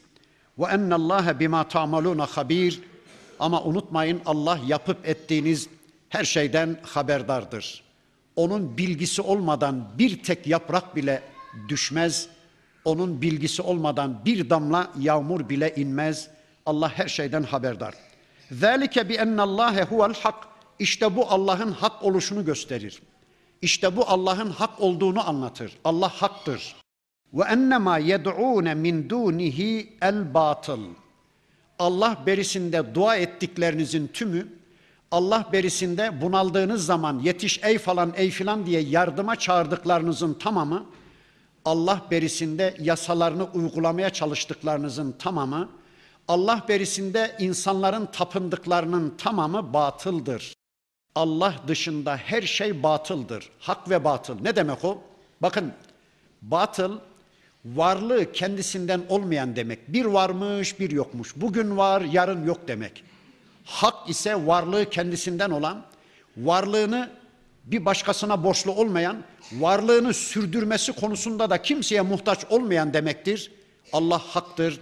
Ve 0.59 0.65
ennallâhe 0.65 1.39
bima 1.39 1.67
ta'malûne 1.67 2.23
habir. 2.23 2.79
Ama 3.39 3.63
unutmayın 3.63 4.21
Allah 4.25 4.59
yapıp 4.67 5.07
ettiğiniz 5.07 5.69
her 6.09 6.23
şeyden 6.23 6.77
haberdardır. 6.83 7.88
Onun 8.39 8.77
bilgisi 8.77 9.21
olmadan 9.21 9.89
bir 9.97 10.23
tek 10.23 10.47
yaprak 10.47 10.95
bile 10.95 11.21
düşmez. 11.69 12.27
Onun 12.85 13.21
bilgisi 13.21 13.61
olmadan 13.61 14.25
bir 14.25 14.49
damla 14.49 14.91
yağmur 14.99 15.49
bile 15.49 15.75
inmez. 15.75 16.27
Allah 16.65 16.97
her 16.97 17.07
şeyden 17.07 17.43
haberdar. 17.43 17.93
Zalike 18.51 19.09
bi 19.09 19.13
ennallâhe 19.13 19.83
huvel 19.83 20.13
hak. 20.13 20.47
İşte 20.79 21.15
bu 21.15 21.31
Allah'ın 21.31 21.71
hak 21.71 22.03
oluşunu 22.03 22.45
gösterir. 22.45 23.01
İşte 23.61 23.95
bu 23.95 24.07
Allah'ın 24.07 24.49
hak 24.49 24.81
olduğunu 24.81 25.29
anlatır. 25.29 25.77
Allah 25.83 26.09
haktır. 26.09 26.75
Ve 27.33 27.43
ennema 27.43 27.97
yed'un 27.97 28.77
min 28.77 29.09
dunihi 29.09 29.97
el 30.01 30.33
batıl. 30.33 30.81
Allah 31.79 32.17
berisinde 32.25 32.95
dua 32.95 33.15
ettiklerinizin 33.15 34.07
tümü 34.07 34.58
Allah 35.11 35.49
berisinde 35.53 36.21
bunaldığınız 36.21 36.85
zaman 36.85 37.19
yetiş 37.19 37.59
ey 37.63 37.77
falan 37.77 38.13
ey 38.15 38.29
filan 38.29 38.65
diye 38.65 38.81
yardıma 38.81 39.35
çağırdıklarınızın 39.35 40.33
tamamı 40.33 40.85
Allah 41.65 42.01
berisinde 42.11 42.75
yasalarını 42.79 43.43
uygulamaya 43.43 44.09
çalıştıklarınızın 44.09 45.11
tamamı 45.11 45.69
Allah 46.27 46.65
berisinde 46.69 47.35
insanların 47.39 48.05
tapındıklarının 48.05 49.13
tamamı 49.17 49.73
batıldır. 49.73 50.53
Allah 51.15 51.55
dışında 51.67 52.17
her 52.17 52.41
şey 52.41 52.83
batıldır. 52.83 53.49
Hak 53.59 53.89
ve 53.89 54.03
batıl. 54.03 54.41
Ne 54.41 54.55
demek 54.55 54.85
o? 54.85 55.01
Bakın 55.41 55.73
batıl 56.41 56.99
varlığı 57.65 58.31
kendisinden 58.31 59.01
olmayan 59.09 59.55
demek. 59.55 59.93
Bir 59.93 60.05
varmış, 60.05 60.79
bir 60.79 60.91
yokmuş. 60.91 61.33
Bugün 61.35 61.77
var, 61.77 62.01
yarın 62.01 62.45
yok 62.45 62.67
demek. 62.67 63.03
Hak 63.69 64.09
ise 64.09 64.47
varlığı 64.47 64.89
kendisinden 64.89 65.49
olan, 65.49 65.85
varlığını 66.37 67.09
bir 67.65 67.85
başkasına 67.85 68.43
borçlu 68.43 68.71
olmayan, 68.71 69.17
varlığını 69.51 70.13
sürdürmesi 70.13 70.91
konusunda 70.93 71.49
da 71.49 71.61
kimseye 71.61 72.01
muhtaç 72.01 72.45
olmayan 72.49 72.93
demektir. 72.93 73.51
Allah 73.93 74.17
haktır. 74.17 74.79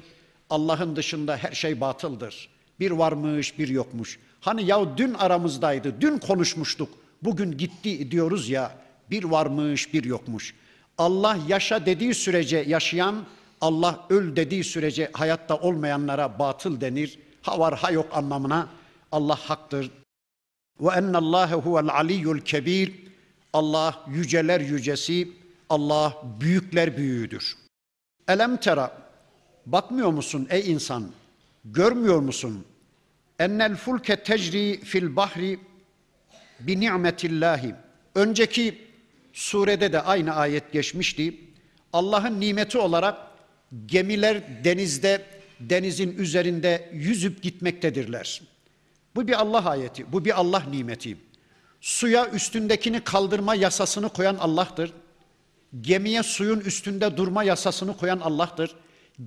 Allah'ın 0.50 0.96
dışında 0.96 1.38
her 1.38 1.52
şey 1.52 1.82
batıldır. 1.82 2.50
Bir 2.80 2.92
varmış, 2.92 3.60
bir 3.60 3.68
yokmuş. 3.68 4.20
Hani 4.42 4.66
ya 4.66 4.98
dün 4.98 5.14
aramızdaydı, 5.14 6.02
dün 6.02 6.18
konuşmuştuk. 6.18 6.90
Bugün 7.24 7.58
gitti 7.58 8.12
diyoruz 8.12 8.50
ya. 8.50 8.72
Bir 9.12 9.24
varmış, 9.24 9.94
bir 9.94 10.04
yokmuş. 10.04 10.54
Allah 10.98 11.38
yaşa 11.48 11.86
dediği 11.86 12.14
sürece 12.14 12.58
yaşayan, 12.68 13.26
Allah 13.62 14.06
öl 14.10 14.36
dediği 14.36 14.64
sürece 14.64 15.10
hayatta 15.14 15.56
olmayanlara 15.56 16.40
batıl 16.40 16.82
denir. 16.82 17.20
Ha 17.42 17.60
var 17.60 17.78
ha 17.78 17.92
yok 17.92 18.10
anlamına 18.14 18.68
Allah 19.12 19.36
haktır. 19.36 19.92
Ve 20.82 20.92
ennallâhe 20.94 21.56
huvel 21.56 21.90
aliyyul 21.90 22.40
kebir. 22.40 22.94
Allah 23.54 24.06
yüceler 24.08 24.62
yücesi, 24.62 25.28
Allah 25.70 26.24
büyükler 26.40 26.98
büyüğüdür. 26.98 27.58
Elem 28.28 28.58
tera, 28.58 28.98
bakmıyor 29.66 30.10
musun 30.10 30.48
ey 30.50 30.72
insan, 30.72 31.12
görmüyor 31.66 32.20
musun? 32.20 32.66
Ennel 33.40 33.76
fulke 33.76 34.24
tecri 34.24 34.82
fil 34.84 35.16
bahri 35.16 35.60
bi 36.60 36.80
ni'metillahi. 36.80 37.76
Önceki 38.16 38.88
surede 39.34 39.94
de 39.94 40.02
aynı 40.02 40.36
ayet 40.36 40.72
geçmişti. 40.72 41.40
Allah'ın 41.94 42.40
nimeti 42.40 42.78
olarak 42.78 43.18
gemiler 43.86 44.64
denizde, 44.64 45.26
denizin 45.60 46.18
üzerinde 46.18 46.90
yüzüp 46.94 47.44
gitmektedirler. 47.44 48.42
Bu 49.18 49.28
bir 49.28 49.42
Allah 49.42 49.70
ayeti, 49.70 50.12
bu 50.12 50.26
bir 50.26 50.40
Allah 50.40 50.64
nimeti. 50.72 51.18
Suya 51.82 52.30
üstündekini 52.30 53.00
kaldırma 53.00 53.56
yasasını 53.56 54.10
koyan 54.10 54.36
Allah'tır. 54.36 54.94
Gemiye 55.82 56.24
suyun 56.24 56.60
üstünde 56.60 57.18
durma 57.18 57.44
yasasını 57.44 57.98
koyan 57.98 58.20
Allah'tır. 58.20 58.76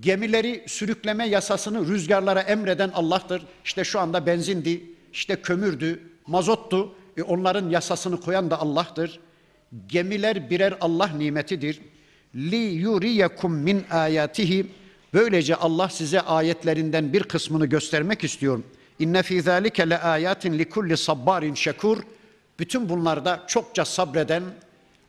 Gemileri 0.00 0.64
sürükleme 0.66 1.28
yasasını 1.28 1.88
rüzgarlara 1.88 2.40
emreden 2.40 2.90
Allah'tır. 2.94 3.42
İşte 3.64 3.84
şu 3.84 4.00
anda 4.00 4.26
benzindi, 4.26 4.84
işte 5.12 5.42
kömürdü, 5.42 6.02
mazottu. 6.26 6.94
E 7.16 7.22
onların 7.22 7.70
yasasını 7.70 8.20
koyan 8.20 8.50
da 8.50 8.60
Allah'tır. 8.60 9.20
Gemiler 9.86 10.50
birer 10.50 10.74
Allah 10.80 11.06
nimetidir. 11.06 11.80
Li 12.34 12.56
yuriyekum 12.56 13.54
min 13.54 13.84
ayatihi. 13.90 14.66
Böylece 15.14 15.56
Allah 15.56 15.88
size 15.88 16.20
ayetlerinden 16.20 17.12
bir 17.12 17.22
kısmını 17.22 17.66
göstermek 17.66 18.24
istiyor. 18.24 18.62
İnne 19.00 19.22
fî 19.22 19.42
zâlike 19.42 19.90
le 19.90 19.98
âyâtin 19.98 20.58
li 20.58 20.68
kulli 20.68 20.96
sabbarin 20.96 21.54
şekur. 21.54 22.02
Bütün 22.58 22.88
bunlarda 22.88 23.44
çokça 23.46 23.84
sabreden, 23.84 24.42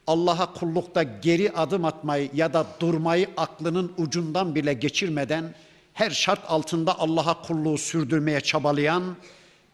Allah'a 0.08 0.54
kullukta 0.54 1.04
geri 1.04 1.52
adım 1.52 1.86
atmayı 1.86 2.30
ya 2.34 2.54
da 2.54 2.66
durmayı 2.80 3.30
aklının 3.38 3.94
ucundan 3.98 4.56
bile 4.56 4.74
geçirmeden 4.74 5.54
her 5.94 6.10
şart 6.10 6.40
altında 6.48 7.00
Allah'a 7.00 7.42
kulluğu 7.42 7.78
sürdürmeye 7.78 8.42
çabalayan, 8.42 9.16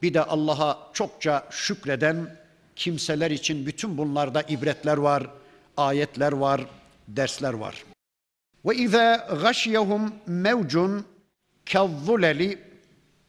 bir 0.01 0.13
de 0.13 0.24
Allah'a 0.24 0.78
çokça 0.93 1.47
şükreden 1.49 2.36
kimseler 2.76 3.32
için 3.32 3.65
bütün 3.65 3.97
bunlarda 3.97 4.41
ibretler 4.41 4.97
var, 4.97 5.24
ayetler 5.78 6.32
var, 6.32 6.61
dersler 7.07 7.53
var. 7.53 7.84
Ve 8.65 8.76
izâ 8.76 9.28
gâşiyehum 9.41 10.13
mevcun 10.28 11.05
kezzuleli 11.65 12.66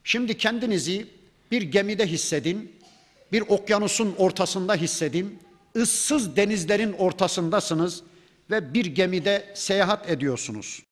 Şimdi 0.08 0.36
kendinizi 0.36 1.06
bir 1.50 1.62
gemide 1.62 2.06
hissedin, 2.06 2.72
bir 3.32 3.40
okyanusun 3.40 4.14
ortasında 4.18 4.74
hissedin, 4.74 5.38
ıssız 5.76 6.36
denizlerin 6.36 6.92
ortasındasınız 6.92 8.02
ve 8.50 8.74
bir 8.74 8.86
gemide 8.86 9.52
seyahat 9.54 10.10
ediyorsunuz. 10.10 10.82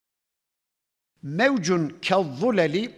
Mevcun 1.23 1.97
kezzuleli 2.03 2.93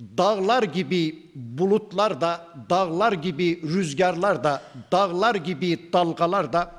dağlar 0.00 0.62
gibi 0.62 1.22
bulutlar 1.34 2.20
da, 2.20 2.48
dağlar 2.70 3.12
gibi 3.12 3.62
rüzgarlar 3.62 4.44
da, 4.44 4.62
dağlar 4.92 5.34
gibi 5.34 5.92
dalgalar 5.92 6.52
da 6.52 6.72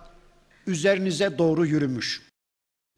üzerinize 0.67 1.37
doğru 1.37 1.65
yürümüş. 1.65 2.21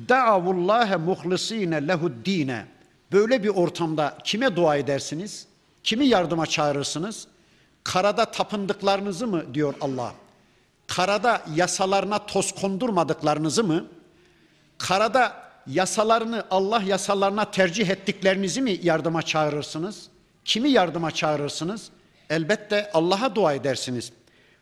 Da'avullâhe 0.10 0.96
muhlisîne 0.96 1.88
lehuddîne. 1.88 2.66
Böyle 3.12 3.44
bir 3.44 3.50
ortamda 3.50 4.18
kime 4.24 4.56
dua 4.56 4.76
edersiniz? 4.76 5.47
Kimi 5.88 6.08
yardıma 6.08 6.46
çağırırsınız? 6.46 7.28
Karada 7.84 8.26
tapındıklarınızı 8.26 9.28
mı 9.28 9.54
diyor 9.54 9.74
Allah? 9.82 10.14
Karada 10.88 11.42
yasalarına 11.56 12.26
toz 12.26 12.52
kondurmadıklarınızı 12.52 13.64
mı? 13.64 13.86
Karada 14.78 15.34
yasalarını 15.68 16.46
Allah 16.52 16.82
yasalarına 16.82 17.52
tercih 17.52 17.90
ettiklerinizi 17.90 18.62
mi 18.62 18.80
yardıma 18.84 19.22
çağırırsınız? 19.22 20.08
Kimi 20.46 20.70
yardıma 20.70 21.12
çağırırsınız? 21.12 21.90
Elbette 22.30 22.92
Allah'a 22.94 23.36
dua 23.36 23.54
edersiniz. 23.54 24.12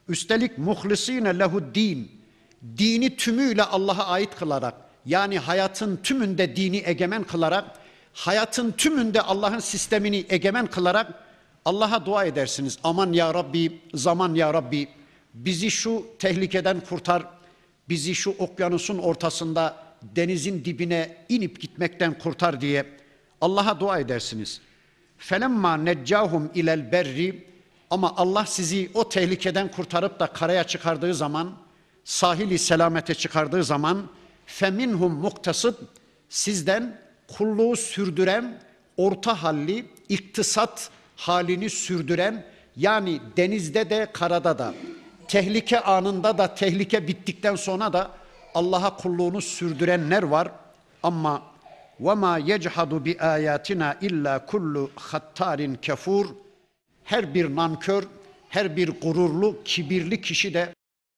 Üstelik 0.07 0.57
muhlisine 0.57 1.39
lehu 1.39 1.75
din. 1.75 2.11
Dini 2.77 3.15
tümüyle 3.15 3.63
Allah'a 3.63 4.05
ait 4.05 4.35
kılarak 4.35 4.73
yani 5.05 5.39
hayatın 5.39 5.97
tümünde 6.03 6.55
dini 6.55 6.83
egemen 6.85 7.23
kılarak 7.23 7.84
hayatın 8.15 8.71
tümünde 8.71 9.21
Allah'ın 9.21 9.59
sistemini 9.59 10.25
egemen 10.29 10.67
kılarak 10.67 11.13
Allah'a 11.65 12.05
dua 12.05 12.25
edersiniz. 12.25 12.79
Aman 12.83 13.13
ya 13.13 13.33
Rabbi, 13.33 13.81
zaman 13.93 14.35
ya 14.35 14.53
Rabbi 14.53 14.87
bizi 15.33 15.71
şu 15.71 16.05
tehlikeden 16.19 16.79
kurtar. 16.79 17.23
Bizi 17.89 18.15
şu 18.15 18.35
okyanusun 18.39 18.97
ortasında 18.97 19.77
denizin 20.01 20.65
dibine 20.65 21.17
inip 21.29 21.61
gitmekten 21.61 22.17
kurtar 22.17 22.61
diye 22.61 22.85
Allah'a 23.41 23.79
dua 23.79 23.99
edersiniz. 23.99 24.61
Felemma 25.17 25.77
neccahum 25.77 26.51
ilel 26.55 26.91
berri 26.91 27.47
ama 27.89 28.13
Allah 28.17 28.45
sizi 28.45 28.91
o 28.93 29.09
tehlikeden 29.09 29.71
kurtarıp 29.71 30.19
da 30.19 30.27
karaya 30.27 30.63
çıkardığı 30.63 31.13
zaman, 31.13 31.57
sahili 32.03 32.59
selamete 32.59 33.13
çıkardığı 33.13 33.63
zaman 33.63 34.09
feminhum 34.45 35.13
muktasıd 35.13 35.75
sizden 36.29 37.04
kulluğu 37.27 37.75
sürdüren, 37.75 38.59
orta 38.97 39.43
halli, 39.43 39.85
iktisat 40.09 40.89
halini 41.15 41.69
sürdüren 41.69 42.45
yani 42.77 43.19
denizde 43.37 43.89
de 43.89 44.07
karada 44.13 44.59
da 44.59 44.73
tehlike 45.27 45.79
anında 45.79 46.37
da 46.37 46.55
tehlike 46.55 47.07
bittikten 47.07 47.55
sonra 47.55 47.93
da 47.93 48.11
Allah'a 48.53 48.97
kulluğunu 48.97 49.41
sürdürenler 49.41 50.23
var. 50.23 50.51
Ama 51.03 51.41
ve 51.99 52.13
ma 52.13 52.37
yechadu 52.37 53.05
bi 53.05 53.17
ayatina 53.19 53.97
illa 54.01 54.45
kullu 54.45 54.91
hattarin 54.95 55.75
kefur. 55.75 56.25
Her 57.03 57.33
bir 57.33 57.55
nankör, 57.55 58.03
her 58.49 58.77
bir 58.77 59.01
gururlu, 59.01 59.63
kibirli 59.65 60.21
kişi 60.21 60.53
de 60.53 60.69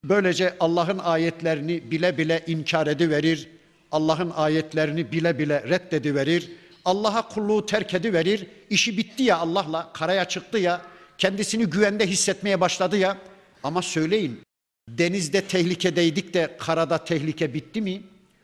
böylece 0.03 0.55
Allah'ın 0.59 0.97
ayetlerini 0.97 1.91
bile 1.91 2.17
bile 2.17 2.43
inkar 2.47 2.87
ediverir. 2.87 3.49
Allah'ın 3.91 4.29
ayetlerini 4.29 5.11
bile 5.11 5.39
bile 5.39 5.63
reddediverir. 5.63 6.51
Allah'a 6.85 7.27
kulluğu 7.27 7.65
terk 7.65 7.93
ediverir. 7.93 8.47
İşi 8.69 8.97
bitti 8.97 9.23
ya 9.23 9.37
Allah'la, 9.37 9.93
karaya 9.93 10.25
çıktı 10.25 10.57
ya, 10.57 10.81
kendisini 11.17 11.65
güvende 11.65 12.07
hissetmeye 12.07 12.61
başladı 12.61 12.97
ya. 12.97 13.17
Ama 13.63 13.81
söyleyin, 13.81 14.41
denizde 14.89 15.41
tehlikedeydik 15.41 16.33
de 16.33 16.57
karada 16.59 16.97
tehlike 16.97 17.53
bitti 17.53 17.81
mi? 17.81 18.01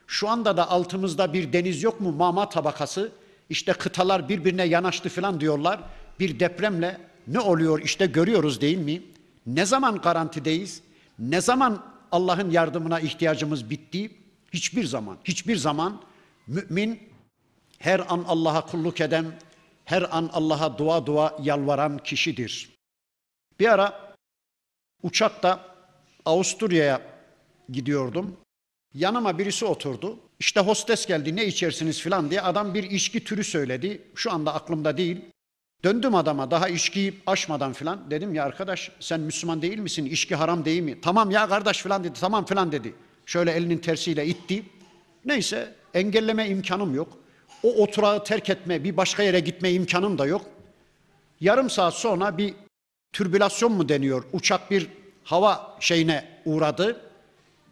Şu 0.07 0.29
anda 0.29 0.57
da 0.57 0.69
altımızda 0.69 1.33
bir 1.33 1.53
deniz 1.53 1.83
yok 1.83 2.01
mu 2.01 2.11
mama 2.11 2.49
tabakası? 2.49 3.11
İşte 3.49 3.73
kıtalar 3.73 4.29
birbirine 4.29 4.63
yanaştı 4.63 5.09
falan 5.09 5.39
diyorlar. 5.39 5.79
Bir 6.19 6.39
depremle 6.39 6.97
ne 7.27 7.39
oluyor 7.39 7.81
işte 7.81 8.05
görüyoruz 8.05 8.61
değil 8.61 8.77
mi? 8.77 9.01
Ne 9.45 9.65
zaman 9.65 9.97
garantideyiz? 9.97 10.81
Ne 11.19 11.41
zaman 11.41 11.85
Allah'ın 12.11 12.51
yardımına 12.51 12.99
ihtiyacımız 12.99 13.69
bitti? 13.69 14.11
Hiçbir 14.53 14.85
zaman, 14.85 15.17
hiçbir 15.23 15.55
zaman 15.55 16.01
mümin 16.47 16.99
her 17.79 17.99
an 17.99 18.25
Allah'a 18.27 18.65
kulluk 18.65 19.01
eden, 19.01 19.39
her 19.85 20.17
an 20.17 20.29
Allah'a 20.33 20.77
dua 20.77 21.05
dua 21.05 21.37
yalvaran 21.41 21.97
kişidir. 21.97 22.69
Bir 23.59 23.67
ara 23.67 24.15
uçakta 25.03 25.75
Avusturya'ya 26.25 27.01
gidiyordum. 27.69 28.37
Yanıma 28.93 29.37
birisi 29.39 29.65
oturdu. 29.65 30.19
İşte 30.39 30.59
hostes 30.59 31.05
geldi 31.05 31.35
ne 31.35 31.45
içersiniz 31.45 32.01
filan 32.01 32.29
diye 32.29 32.41
adam 32.41 32.73
bir 32.73 32.83
içki 32.83 33.23
türü 33.23 33.43
söyledi. 33.43 34.01
Şu 34.15 34.31
anda 34.31 34.53
aklımda 34.53 34.97
değil. 34.97 35.21
Döndüm 35.83 36.15
adama 36.15 36.51
daha 36.51 36.69
içkiyi 36.69 37.21
aşmadan 37.27 37.73
filan. 37.73 38.11
Dedim 38.11 38.35
ya 38.35 38.45
arkadaş 38.45 38.91
sen 38.99 39.19
Müslüman 39.19 39.61
değil 39.61 39.79
misin? 39.79 40.05
İçki 40.05 40.35
haram 40.35 40.65
değil 40.65 40.81
mi? 40.81 41.01
Tamam 41.01 41.31
ya 41.31 41.49
kardeş 41.49 41.77
filan 41.83 42.03
dedi. 42.03 42.19
Tamam 42.19 42.45
filan 42.45 42.71
dedi. 42.71 42.95
Şöyle 43.26 43.51
elinin 43.51 43.78
tersiyle 43.78 44.26
itti. 44.26 44.63
Neyse 45.26 45.74
engelleme 45.93 46.47
imkanım 46.49 46.95
yok. 46.95 47.17
O 47.63 47.74
oturağı 47.84 48.24
terk 48.24 48.49
etme, 48.49 48.84
bir 48.84 48.97
başka 48.97 49.24
yere 49.24 49.39
gitme 49.39 49.71
imkanım 49.71 50.17
da 50.17 50.26
yok. 50.26 50.45
Yarım 51.41 51.69
saat 51.69 51.93
sonra 51.93 52.38
bir 52.38 52.53
türbülasyon 53.13 53.71
mu 53.71 53.89
deniyor? 53.89 54.24
Uçak 54.34 54.71
bir 54.71 54.88
hava 55.24 55.78
şeyine 55.80 56.26
uğradı. 56.45 57.01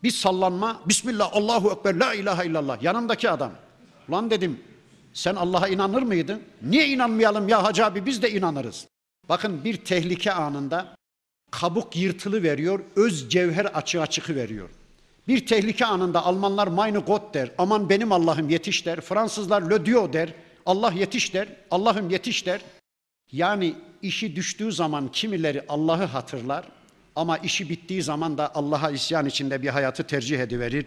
Bir 0.04 0.12
sallanma. 0.12 0.82
Bismillah, 0.86 1.30
Allahu 1.34 1.72
Ekber, 1.72 1.96
La 1.96 2.14
ilahe 2.14 2.48
illallah. 2.48 2.84
Yanımdaki 2.84 3.30
adam. 3.30 3.52
Lan 4.12 4.32
dedim 4.32 4.60
sen 5.14 5.36
Allah'a 5.36 5.68
inanır 5.68 6.02
mıydın? 6.02 6.42
Niye 6.62 6.88
inanmayalım 6.88 7.50
ya 7.50 7.64
Hacı 7.64 7.86
abi 7.86 8.06
biz 8.06 8.22
de 8.22 8.32
inanırız. 8.32 8.88
Bakın 9.30 9.64
bir 9.64 9.78
tehlike 9.78 10.34
anında 10.34 10.96
kabuk 11.52 11.96
yırtılı 11.96 12.44
veriyor, 12.44 12.80
öz 12.96 13.30
cevher 13.30 13.66
açığa 13.66 14.08
çıkı 14.08 14.36
veriyor. 14.36 14.70
Bir 15.28 15.46
tehlike 15.46 15.86
anında 15.86 16.26
Almanlar 16.26 16.68
meine 16.68 16.98
Gott 16.98 17.34
der, 17.34 17.52
aman 17.58 17.90
benim 17.90 18.12
Allah'ım 18.12 18.50
yetiş 18.50 18.86
der. 18.86 19.02
Fransızlar 19.02 19.72
le 19.72 19.86
Dieu 19.86 20.14
der, 20.14 20.34
Allah 20.66 20.92
yetiş 20.92 21.34
der, 21.34 21.48
Allah'ım 21.72 22.10
yetiş 22.10 22.46
der. 22.46 22.62
Yani 23.32 23.76
işi 24.02 24.36
düştüğü 24.36 24.72
zaman 24.72 25.12
kimileri 25.12 25.64
Allah'ı 25.70 26.06
hatırlar 26.06 26.66
ama 27.16 27.38
işi 27.38 27.70
bittiği 27.70 28.04
zaman 28.04 28.38
da 28.38 28.56
Allah'a 28.56 28.92
isyan 28.92 29.26
içinde 29.26 29.62
bir 29.62 29.68
hayatı 29.68 30.04
tercih 30.04 30.40
ediverir. 30.40 30.86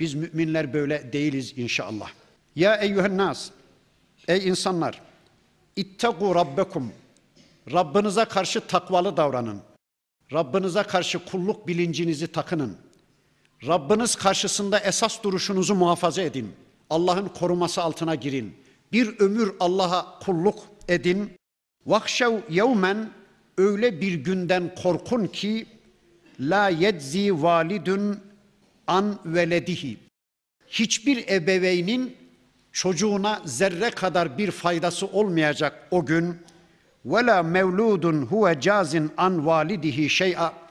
Biz 0.00 0.14
müminler 0.14 0.72
böyle 0.72 1.12
değiliz 1.12 1.58
inşallah. 1.58 2.10
Ya 2.56 2.76
eyyühen 2.76 3.16
nas, 3.16 3.50
ey 4.28 4.48
insanlar, 4.48 5.00
ittegu 5.76 6.34
rabbekum, 6.34 6.92
Rabbinize 7.72 8.24
karşı 8.24 8.60
takvalı 8.60 9.16
davranın. 9.16 9.60
Rabbinize 10.32 10.82
karşı 10.82 11.24
kulluk 11.24 11.68
bilincinizi 11.68 12.26
takının. 12.26 12.76
Rabbiniz 13.66 14.16
karşısında 14.16 14.78
esas 14.78 15.22
duruşunuzu 15.22 15.74
muhafaza 15.74 16.22
edin. 16.22 16.52
Allah'ın 16.90 17.28
koruması 17.28 17.82
altına 17.82 18.14
girin. 18.14 18.54
Bir 18.92 19.18
ömür 19.18 19.52
Allah'a 19.60 20.18
kulluk 20.18 20.58
edin. 20.88 21.32
Vakşev 21.86 22.32
yevmen 22.50 23.10
öyle 23.58 24.00
bir 24.00 24.14
günden 24.14 24.74
korkun 24.82 25.26
ki 25.26 25.66
la 26.40 26.68
yedzi 26.68 27.42
validun 27.42 28.20
an 28.86 29.18
veledihi. 29.24 29.98
Hiçbir 30.68 31.28
ebeveynin 31.28 32.16
çocuğuna 32.72 33.42
zerre 33.44 33.90
kadar 33.90 34.38
bir 34.38 34.50
faydası 34.50 35.06
olmayacak 35.06 35.88
o 35.90 36.06
gün. 36.06 36.36
Ve 37.04 37.26
la 37.26 37.42
mevludun 37.42 38.22
huve 38.22 38.60
cazin 38.60 39.10
an 39.16 39.46
validihi 39.46 40.10
şey'a. 40.10 40.63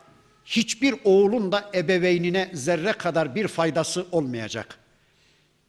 Hiçbir 0.45 0.95
oğlun 1.03 1.51
da 1.51 1.71
ebeveynine 1.75 2.51
zerre 2.53 2.93
kadar 2.93 3.35
bir 3.35 3.47
faydası 3.47 4.05
olmayacak. 4.11 4.77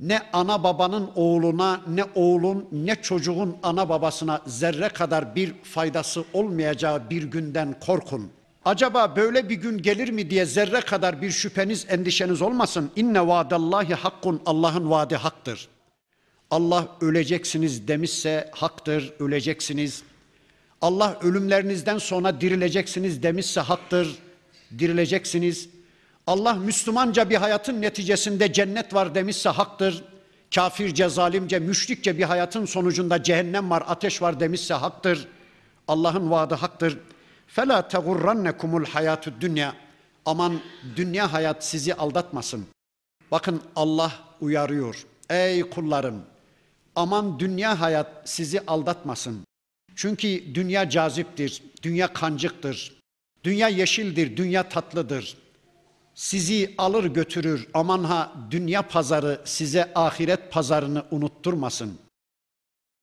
Ne 0.00 0.22
ana 0.32 0.64
babanın 0.64 1.10
oğluna, 1.14 1.80
ne 1.88 2.04
oğlun, 2.14 2.68
ne 2.72 3.02
çocuğun 3.02 3.56
ana 3.62 3.88
babasına 3.88 4.40
zerre 4.46 4.88
kadar 4.88 5.34
bir 5.34 5.54
faydası 5.62 6.24
olmayacağı 6.32 7.10
bir 7.10 7.22
günden 7.22 7.76
korkun. 7.80 8.30
Acaba 8.64 9.16
böyle 9.16 9.48
bir 9.48 9.54
gün 9.54 9.82
gelir 9.82 10.08
mi 10.08 10.30
diye 10.30 10.46
zerre 10.46 10.80
kadar 10.80 11.22
bir 11.22 11.30
şüpheniz, 11.30 11.86
endişeniz 11.88 12.42
olmasın. 12.42 12.90
İnne 12.96 13.26
vaadallahi 13.26 13.94
hakkun, 13.94 14.42
Allah'ın 14.46 14.90
vaadi 14.90 15.16
haktır. 15.16 15.68
Allah 16.50 16.88
öleceksiniz 17.00 17.88
demişse 17.88 18.50
haktır, 18.52 19.12
öleceksiniz. 19.18 20.02
Allah 20.80 21.18
ölümlerinizden 21.22 21.98
sonra 21.98 22.40
dirileceksiniz 22.40 23.22
demişse 23.22 23.60
haktır, 23.60 24.18
dirileceksiniz. 24.78 25.68
Allah 26.26 26.54
Müslümanca 26.54 27.30
bir 27.30 27.36
hayatın 27.36 27.82
neticesinde 27.82 28.52
cennet 28.52 28.94
var 28.94 29.14
demişse 29.14 29.48
haktır. 29.48 30.04
Kafirce, 30.54 31.08
zalimce, 31.08 31.58
müşrikçe 31.58 32.18
bir 32.18 32.22
hayatın 32.22 32.64
sonucunda 32.64 33.22
cehennem 33.22 33.70
var, 33.70 33.84
ateş 33.86 34.22
var 34.22 34.40
demişse 34.40 34.74
haktır. 34.74 35.28
Allah'ın 35.88 36.30
vaadi 36.30 36.54
haktır. 36.54 36.98
Fela 37.46 37.88
tegurrannekumul 37.88 38.84
hayatü 38.84 39.34
dünya. 39.40 39.74
Aman 40.26 40.60
dünya 40.96 41.32
hayat 41.32 41.64
sizi 41.64 41.94
aldatmasın. 41.94 42.66
Bakın 43.30 43.62
Allah 43.76 44.12
uyarıyor. 44.40 45.06
Ey 45.30 45.62
kullarım 45.62 46.22
aman 46.96 47.38
dünya 47.38 47.80
hayat 47.80 48.22
sizi 48.24 48.60
aldatmasın. 48.66 49.44
Çünkü 49.96 50.54
dünya 50.54 50.90
caziptir, 50.90 51.62
dünya 51.82 52.12
kancıktır, 52.12 52.93
dünya 53.44 53.68
yeşildir, 53.68 54.36
dünya 54.36 54.68
tatlıdır. 54.68 55.36
Sizi 56.14 56.74
alır 56.78 57.04
götürür 57.04 57.68
aman 57.74 58.04
ha 58.04 58.32
dünya 58.50 58.82
pazarı 58.82 59.40
size 59.44 59.92
ahiret 59.94 60.52
pazarını 60.52 61.04
unutturmasın. 61.10 61.98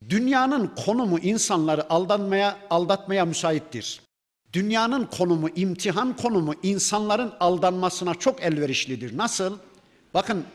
Dünyanın 0.09 0.67
konumu 0.85 1.19
insanları 1.19 1.93
aldanmaya, 1.93 2.57
aldatmaya 2.69 3.25
müsaittir. 3.25 4.01
Dünyanın 4.53 5.05
konumu, 5.05 5.49
imtihan 5.55 6.15
konumu 6.15 6.53
insanların 6.63 7.33
aldanmasına 7.39 8.15
çok 8.15 8.43
elverişlidir. 8.43 9.17
Nasıl? 9.17 9.57
Bakın 10.13 10.45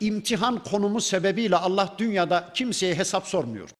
imtihan 0.00 0.64
konumu 0.64 1.00
sebebiyle 1.00 1.56
Allah 1.56 1.94
dünyada 1.98 2.50
kimseye 2.54 2.94
hesap 2.94 3.26
sormuyor. 3.26 3.70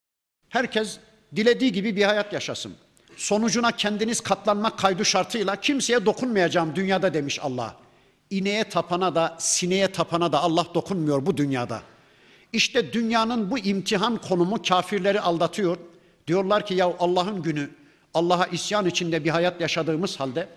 Herkes 0.48 0.98
dilediği 1.36 1.72
gibi 1.72 1.96
bir 1.96 2.02
hayat 2.04 2.32
yaşasın. 2.32 2.74
Sonucuna 3.16 3.72
kendiniz 3.72 4.20
katlanmak 4.20 4.78
kaydı 4.78 5.04
şartıyla 5.04 5.56
kimseye 5.56 6.06
dokunmayacağım 6.06 6.76
dünyada 6.76 7.14
demiş 7.14 7.38
Allah. 7.42 7.76
İneğe 8.30 8.64
tapana 8.64 9.14
da 9.14 9.36
sineğe 9.38 9.92
tapana 9.92 10.32
da 10.32 10.40
Allah 10.40 10.66
dokunmuyor 10.74 11.26
bu 11.26 11.36
dünyada. 11.36 11.82
İşte 12.52 12.92
dünyanın 12.92 13.50
bu 13.50 13.58
imtihan 13.58 14.16
konumu 14.16 14.62
kafirleri 14.62 15.20
aldatıyor. 15.20 15.76
Diyorlar 16.26 16.66
ki 16.66 16.74
ya 16.74 16.92
Allah'ın 16.98 17.42
günü 17.42 17.70
Allah'a 18.14 18.46
isyan 18.46 18.86
içinde 18.86 19.24
bir 19.24 19.30
hayat 19.30 19.60
yaşadığımız 19.60 20.20
halde 20.20 20.48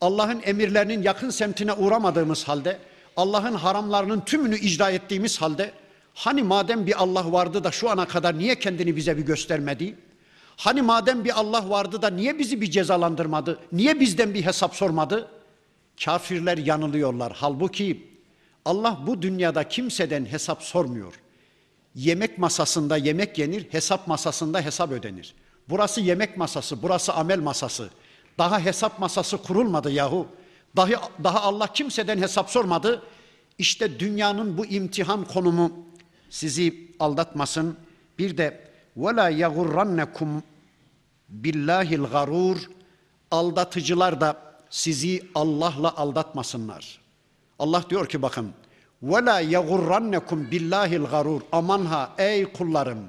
Allah'ın 0.00 0.42
emirlerinin 0.44 1.02
yakın 1.02 1.30
semtine 1.30 1.72
uğramadığımız 1.72 2.48
halde 2.48 2.78
Allah'ın 3.16 3.54
haramlarının 3.54 4.20
tümünü 4.20 4.58
icra 4.58 4.90
ettiğimiz 4.90 5.42
halde 5.42 5.72
hani 6.14 6.42
madem 6.42 6.86
bir 6.86 7.02
Allah 7.02 7.32
vardı 7.32 7.64
da 7.64 7.70
şu 7.70 7.90
ana 7.90 8.08
kadar 8.08 8.38
niye 8.38 8.58
kendini 8.58 8.96
bize 8.96 9.16
bir 9.16 9.22
göstermedi? 9.22 9.94
Hani 10.56 10.82
madem 10.82 11.24
bir 11.24 11.40
Allah 11.40 11.70
vardı 11.70 12.02
da 12.02 12.10
niye 12.10 12.38
bizi 12.38 12.60
bir 12.60 12.70
cezalandırmadı? 12.70 13.60
Niye 13.72 14.00
bizden 14.00 14.34
bir 14.34 14.46
hesap 14.46 14.74
sormadı? 14.74 15.30
Kafirler 16.04 16.58
yanılıyorlar. 16.58 17.32
Halbuki 17.36 18.08
Allah 18.64 18.98
bu 19.06 19.22
dünyada 19.22 19.68
kimseden 19.68 20.26
hesap 20.26 20.62
sormuyor. 20.62 21.20
Yemek 21.94 22.38
masasında 22.38 22.96
yemek 22.96 23.38
yenir, 23.38 23.66
hesap 23.70 24.08
masasında 24.08 24.60
hesap 24.60 24.92
ödenir. 24.92 25.34
Burası 25.68 26.00
yemek 26.00 26.36
masası, 26.36 26.82
burası 26.82 27.12
amel 27.12 27.38
masası. 27.38 27.90
Daha 28.38 28.60
hesap 28.60 28.98
masası 28.98 29.36
kurulmadı 29.36 29.90
yahu. 29.90 30.26
Dahi, 30.76 30.96
daha 31.24 31.40
Allah 31.42 31.72
kimseden 31.72 32.18
hesap 32.18 32.50
sormadı. 32.50 33.02
İşte 33.58 34.00
dünyanın 34.00 34.58
bu 34.58 34.66
imtihan 34.66 35.24
konumu 35.24 35.72
sizi 36.30 36.90
aldatmasın. 37.00 37.76
Bir 38.18 38.36
de 38.36 38.68
وَلَا 38.97 39.27
يَغُرَّنَّكُمْ 39.43 40.41
billahil 41.29 42.03
garur 42.03 42.57
aldatıcılar 43.31 44.21
da 44.21 44.37
sizi 44.69 45.23
Allah'la 45.35 45.97
aldatmasınlar. 45.97 46.99
Allah 47.59 47.83
diyor 47.89 48.07
ki 48.07 48.21
bakın 48.21 48.53
وَلَا 49.03 49.43
يَغُرَّنَّكُمْ 49.43 50.51
billahil 50.51 51.03
garur 51.03 51.41
aman 51.51 51.85
ha 51.85 52.13
ey 52.17 52.53
kullarım 52.53 52.99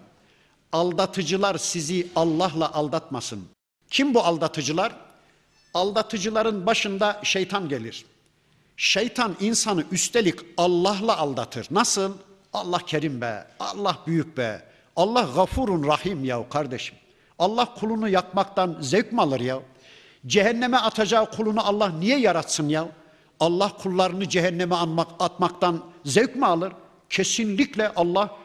aldatıcılar 0.72 1.59
sizi 1.59 2.09
Allah'la 2.16 2.72
aldatmasın. 2.72 3.44
Kim 3.90 4.14
bu 4.14 4.20
aldatıcılar? 4.20 4.96
Aldatıcıların 5.74 6.66
başında 6.66 7.20
şeytan 7.22 7.68
gelir. 7.68 8.05
Şeytan 8.76 9.36
insanı 9.40 9.84
üstelik 9.90 10.38
Allah'la 10.57 11.16
aldatır. 11.16 11.66
Nasıl? 11.70 12.12
Allah 12.53 12.78
kerim 12.78 13.20
be, 13.20 13.46
Allah 13.61 13.98
büyük 14.07 14.36
be, 14.36 14.62
Allah 14.95 15.29
gafurun 15.35 15.87
rahim 15.87 16.25
ya 16.25 16.49
kardeşim. 16.49 16.95
Allah 17.39 17.73
kulunu 17.73 18.09
yakmaktan 18.09 18.77
zevk 18.81 19.11
mi 19.11 19.21
alır 19.21 19.39
ya? 19.39 19.59
Cehenneme 20.27 20.77
atacağı 20.77 21.31
kulunu 21.31 21.67
Allah 21.67 21.89
niye 21.89 22.19
yaratsın 22.19 22.69
ya? 22.69 22.87
Allah 23.39 23.77
kullarını 23.77 24.29
cehenneme 24.29 24.75
anmak, 24.75 25.07
atmaktan 25.19 25.83
zevk 26.05 26.35
mi 26.35 26.45
alır? 26.45 26.73
Kesinlikle 27.09 27.89
Allah 27.95 28.35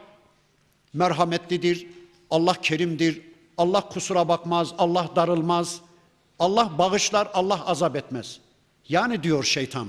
merhametlidir, 0.93 1.87
Allah 2.29 2.53
kerimdir, 2.53 3.21
Allah 3.57 3.81
kusura 3.81 4.27
bakmaz, 4.27 4.73
Allah 4.77 5.09
darılmaz, 5.15 5.81
Allah 6.39 6.71
bağışlar, 6.77 7.27
Allah 7.33 7.65
azap 7.65 7.95
etmez. 7.95 8.39
Yani 8.89 9.23
diyor 9.23 9.43
şeytan, 9.43 9.87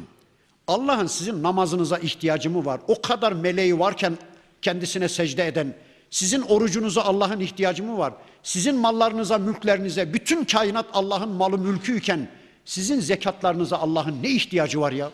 Allah'ın 0.67 1.07
sizin 1.07 1.43
namazınıza 1.43 1.99
ihtiyacı 1.99 2.51
mı 2.51 2.65
var? 2.65 2.81
O 2.89 3.03
kadar 3.03 3.33
meleği 3.33 3.79
varken 3.79 4.19
kendisine 4.63 5.09
secde 5.09 5.47
eden, 5.47 5.75
sizin 6.13 6.43
orucunuza 6.43 7.03
Allah'ın 7.03 7.41
ihtiyacı 7.41 7.85
mı 7.85 7.99
var? 7.99 8.15
Sizin 8.43 8.75
mallarınıza, 8.75 9.39
mülklerinize, 9.39 10.15
bütün 10.15 10.45
kainat 10.45 10.87
Allah'ın 10.93 11.29
malı 11.29 11.59
mülküyken 11.59 12.29
sizin 12.65 13.01
zekatlarınıza 13.01 13.79
Allah'ın 13.79 14.23
ne 14.23 14.31
ihtiyacı 14.31 14.81
var 14.81 14.93
ya? 14.93 15.11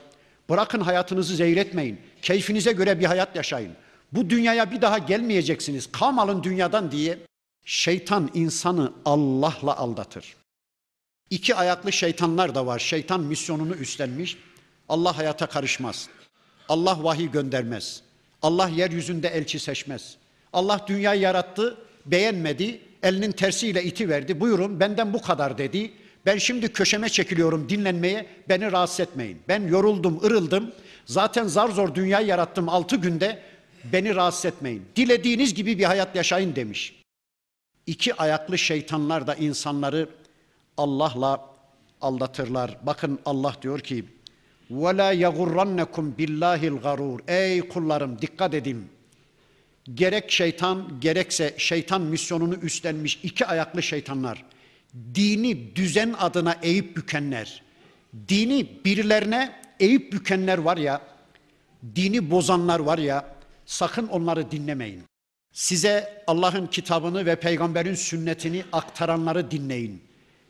Bırakın 0.50 0.80
hayatınızı 0.80 1.36
zehir 1.36 1.96
Keyfinize 2.22 2.72
göre 2.72 3.00
bir 3.00 3.04
hayat 3.04 3.36
yaşayın. 3.36 3.72
Bu 4.12 4.30
dünyaya 4.30 4.70
bir 4.70 4.82
daha 4.82 4.98
gelmeyeceksiniz. 4.98 5.92
Kam 5.92 6.18
alın 6.18 6.42
dünyadan 6.42 6.90
diye 6.90 7.18
şeytan 7.64 8.30
insanı 8.34 8.92
Allah'la 9.04 9.76
aldatır. 9.76 10.36
İki 11.30 11.54
ayaklı 11.54 11.92
şeytanlar 11.92 12.54
da 12.54 12.66
var. 12.66 12.78
Şeytan 12.78 13.20
misyonunu 13.20 13.74
üstlenmiş. 13.74 14.36
Allah 14.88 15.18
hayata 15.18 15.46
karışmaz. 15.46 16.08
Allah 16.68 17.04
vahiy 17.04 17.30
göndermez. 17.30 18.02
Allah 18.42 18.68
yeryüzünde 18.68 19.28
elçi 19.28 19.58
seçmez. 19.58 20.17
Allah 20.53 20.85
dünyayı 20.87 21.21
yarattı, 21.21 21.77
beğenmedi, 22.05 22.79
elinin 23.03 23.31
tersiyle 23.31 23.83
iti 23.83 24.09
verdi. 24.09 24.39
Buyurun 24.39 24.79
benden 24.79 25.13
bu 25.13 25.21
kadar 25.21 25.57
dedi. 25.57 25.91
Ben 26.25 26.37
şimdi 26.37 26.73
köşeme 26.73 27.09
çekiliyorum 27.09 27.69
dinlenmeye, 27.69 28.25
beni 28.49 28.71
rahatsız 28.71 28.99
etmeyin. 28.99 29.39
Ben 29.47 29.67
yoruldum, 29.67 30.23
ırıldım. 30.23 30.71
Zaten 31.05 31.47
zar 31.47 31.69
zor 31.69 31.95
dünyayı 31.95 32.27
yarattım 32.27 32.69
altı 32.69 32.95
günde, 32.95 33.39
beni 33.83 34.15
rahatsız 34.15 34.45
etmeyin. 34.45 34.85
Dilediğiniz 34.95 35.53
gibi 35.53 35.79
bir 35.79 35.83
hayat 35.83 36.15
yaşayın 36.15 36.55
demiş. 36.55 37.01
İki 37.87 38.15
ayaklı 38.15 38.57
şeytanlar 38.57 39.27
da 39.27 39.35
insanları 39.35 40.09
Allah'la 40.77 41.45
aldatırlar. 42.01 42.77
Bakın 42.83 43.19
Allah 43.25 43.55
diyor 43.61 43.79
ki, 43.79 44.05
وَلَا 44.71 45.13
يَغُرَّنَّكُمْ 45.13 46.15
بِاللّٰهِ 46.17 46.79
الْغَرُورِ 46.79 47.19
Ey 47.27 47.61
kullarım 47.61 48.21
dikkat 48.21 48.53
edin. 48.53 48.89
Gerek 49.94 50.30
şeytan 50.30 51.00
gerekse 51.00 51.54
şeytan 51.58 52.00
misyonunu 52.00 52.54
üstlenmiş 52.54 53.20
iki 53.22 53.46
ayaklı 53.46 53.82
şeytanlar, 53.82 54.44
dini 55.14 55.76
düzen 55.76 56.14
adına 56.18 56.58
eğip 56.62 56.96
bükenler, 56.96 57.62
dini 58.28 58.84
birilerine 58.84 59.60
eğip 59.80 60.12
bükenler 60.12 60.58
var 60.58 60.76
ya, 60.76 61.00
dini 61.96 62.30
bozanlar 62.30 62.80
var 62.80 62.98
ya, 62.98 63.34
sakın 63.66 64.06
onları 64.06 64.50
dinlemeyin. 64.50 65.02
Size 65.52 66.24
Allah'ın 66.26 66.66
kitabını 66.66 67.26
ve 67.26 67.36
peygamberin 67.36 67.94
sünnetini 67.94 68.64
aktaranları 68.72 69.50
dinleyin. 69.50 70.02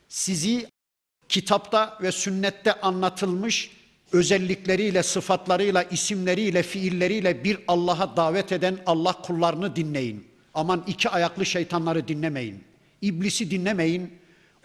Sizi 0.09 0.67
kitapta 1.29 1.97
ve 2.01 2.11
sünnette 2.11 2.73
anlatılmış 2.73 3.71
özellikleriyle, 4.11 5.03
sıfatlarıyla, 5.03 5.83
isimleriyle, 5.83 6.63
fiilleriyle 6.63 7.43
bir 7.43 7.57
Allah'a 7.67 8.17
davet 8.17 8.51
eden 8.51 8.77
Allah 8.85 9.13
kullarını 9.13 9.75
dinleyin. 9.75 10.27
Aman 10.53 10.83
iki 10.87 11.09
ayaklı 11.09 11.45
şeytanları 11.45 12.07
dinlemeyin. 12.07 12.63
İblisi 13.01 13.51
dinlemeyin. 13.51 14.13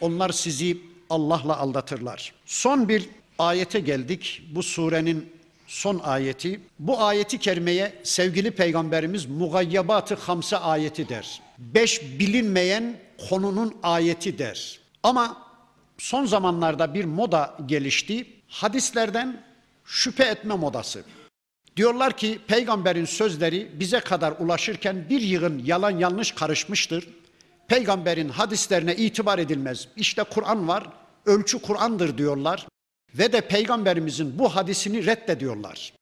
Onlar 0.01 0.31
sizi 0.31 0.79
Allah'la 1.11 1.59
aldatırlar. 1.59 2.33
Son 2.47 2.89
bir 2.89 3.09
ayete 3.39 3.81
geldik. 3.81 4.43
Bu 4.55 4.63
surenin 4.63 5.29
son 5.67 5.99
ayeti. 5.99 6.61
Bu 6.79 7.03
ayeti 7.03 7.39
kerimeye 7.39 7.93
sevgili 8.03 8.51
peygamberimiz 8.51 9.27
mugayyabatı 9.27 10.15
hamse 10.15 10.57
ayeti 10.57 11.09
der. 11.09 11.43
Beş 11.59 12.03
bilinmeyen 12.03 12.97
konunun 13.29 13.75
ayeti 13.83 14.39
der. 14.39 14.81
Ama 15.03 15.44
son 15.99 16.25
zamanlarda 16.25 16.95
bir 16.95 17.05
moda 17.05 17.57
gelişti. 17.67 18.27
Hadislerden 18.49 19.45
şüphe 19.85 20.25
etme 20.25 20.55
modası. 20.55 21.05
Diyorlar 21.77 22.17
ki 22.17 22.39
peygamberin 22.47 23.05
sözleri 23.05 23.71
bize 23.75 24.01
kadar 24.01 24.35
ulaşırken 24.39 25.09
bir 25.11 25.21
yığın 25.21 25.63
yalan 25.65 25.91
yanlış 25.91 26.33
karışmıştır. 26.33 27.09
Peygamberin 27.69 28.29
hadislerine 28.29 28.97
itibar 28.97 29.39
edilmez. 29.39 29.89
İşte 29.97 30.23
Kur'an 30.23 30.69
var, 30.69 30.87
ölçü 31.27 31.63
Kur'an'dır 31.63 32.19
diyorlar 32.19 32.67
ve 33.15 33.33
de 33.33 33.41
peygamberimizin 33.41 34.39
bu 34.39 34.57
hadisini 34.57 35.07
reddediyorlar. 35.07 35.93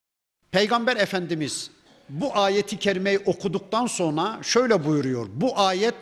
Peygamber 0.51 0.97
Efendimiz 0.97 1.71
bu 2.09 2.37
ayeti 2.37 2.79
kerimeyi 2.79 3.19
okuduktan 3.19 3.87
sonra 3.87 4.39
şöyle 4.43 4.85
buyuruyor. 4.85 5.27
Bu 5.35 5.59
ayet 5.59 5.95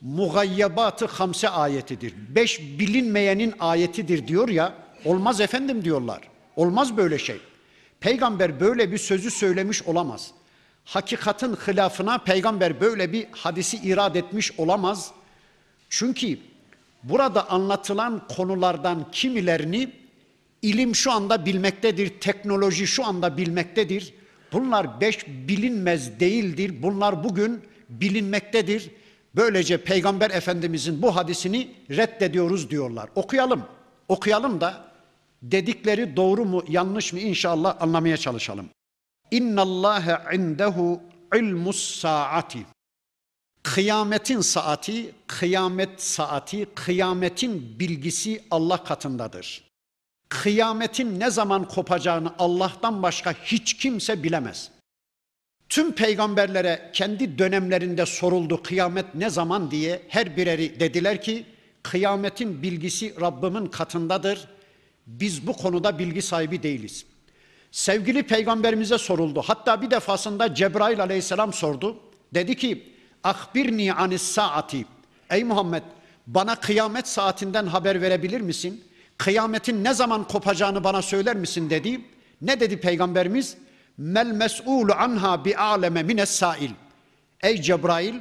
mugayyabatı 0.00 1.06
hamse 1.06 1.48
ayetidir. 1.48 2.14
Beş 2.28 2.60
bilinmeyenin 2.60 3.54
ayetidir 3.60 4.28
diyor 4.28 4.48
ya. 4.48 4.74
Olmaz 5.04 5.40
efendim 5.40 5.84
diyorlar. 5.84 6.20
Olmaz 6.56 6.96
böyle 6.96 7.18
şey. 7.18 7.40
Peygamber 8.00 8.60
böyle 8.60 8.92
bir 8.92 8.98
sözü 8.98 9.30
söylemiş 9.30 9.82
olamaz. 9.82 10.30
Hakikatin 10.84 11.54
hilafına 11.54 12.18
peygamber 12.18 12.80
böyle 12.80 13.12
bir 13.12 13.26
hadisi 13.32 13.76
irad 13.76 14.14
etmiş 14.14 14.52
olamaz. 14.58 15.10
Çünkü 15.90 16.38
burada 17.02 17.50
anlatılan 17.50 18.22
konulardan 18.36 19.06
kimilerini 19.12 19.92
ilim 20.62 20.94
şu 20.94 21.12
anda 21.12 21.46
bilmektedir, 21.46 22.08
teknoloji 22.20 22.86
şu 22.86 23.06
anda 23.06 23.36
bilmektedir. 23.36 24.14
Bunlar 24.52 25.00
beş 25.00 25.26
bilinmez 25.26 26.20
değildir. 26.20 26.82
Bunlar 26.82 27.24
bugün 27.24 27.60
bilinmektedir. 27.88 28.90
Böylece 29.36 29.84
Peygamber 29.84 30.30
Efendimizin 30.30 31.02
bu 31.02 31.16
hadisini 31.16 31.74
reddediyoruz 31.90 32.70
diyorlar. 32.70 33.10
Okuyalım. 33.14 33.62
Okuyalım 34.08 34.60
da 34.60 34.84
dedikleri 35.42 36.16
doğru 36.16 36.44
mu 36.44 36.64
yanlış 36.68 37.12
mı 37.12 37.20
inşallah 37.20 37.82
anlamaya 37.82 38.16
çalışalım. 38.16 38.68
İnna 39.30 39.62
Allah 39.62 40.24
indehu 40.34 41.00
ilmus 41.34 42.00
saati. 42.00 42.66
Kıyametin 43.62 44.40
saati, 44.40 45.14
kıyamet 45.26 46.02
saati, 46.02 46.66
kıyametin 46.74 47.78
bilgisi 47.78 48.44
Allah 48.50 48.84
katındadır. 48.84 49.64
Kıyametin 50.28 51.20
ne 51.20 51.30
zaman 51.30 51.68
kopacağını 51.68 52.32
Allah'tan 52.38 53.02
başka 53.02 53.32
hiç 53.32 53.74
kimse 53.76 54.22
bilemez. 54.22 54.70
Tüm 55.68 55.92
peygamberlere 55.92 56.90
kendi 56.92 57.38
dönemlerinde 57.38 58.06
soruldu 58.06 58.62
kıyamet 58.62 59.14
ne 59.14 59.30
zaman 59.30 59.70
diye 59.70 60.02
her 60.08 60.36
bireri 60.36 60.80
dediler 60.80 61.22
ki 61.22 61.46
kıyametin 61.82 62.62
bilgisi 62.62 63.20
Rabbimin 63.20 63.66
katındadır. 63.66 64.48
Biz 65.06 65.46
bu 65.46 65.52
konuda 65.52 65.98
bilgi 65.98 66.22
sahibi 66.22 66.62
değiliz. 66.62 67.06
Sevgili 67.70 68.22
peygamberimize 68.22 68.98
soruldu. 68.98 69.42
Hatta 69.46 69.82
bir 69.82 69.90
defasında 69.90 70.54
Cebrail 70.54 71.00
aleyhisselam 71.00 71.52
sordu. 71.52 71.96
Dedi 72.34 72.56
ki 72.56 72.92
Akbirni 73.24 73.92
anis 73.92 74.22
saati. 74.22 74.84
Ey 75.30 75.44
Muhammed 75.44 75.82
bana 76.26 76.54
kıyamet 76.54 77.08
saatinden 77.08 77.66
haber 77.66 78.02
verebilir 78.02 78.40
misin? 78.40 78.84
Kıyametin 79.18 79.84
ne 79.84 79.94
zaman 79.94 80.28
kopacağını 80.28 80.84
bana 80.84 81.02
söyler 81.02 81.36
misin 81.36 81.70
dedi. 81.70 82.00
Ne 82.42 82.60
dedi 82.60 82.80
peygamberimiz? 82.80 83.56
Mel 83.98 84.26
mes'ulu 84.26 84.92
anha 84.92 85.44
bi 85.44 85.56
aleme 85.56 86.02
mines 86.02 86.30
sail. 86.30 86.70
Ey 87.42 87.62
Cebrail 87.62 88.14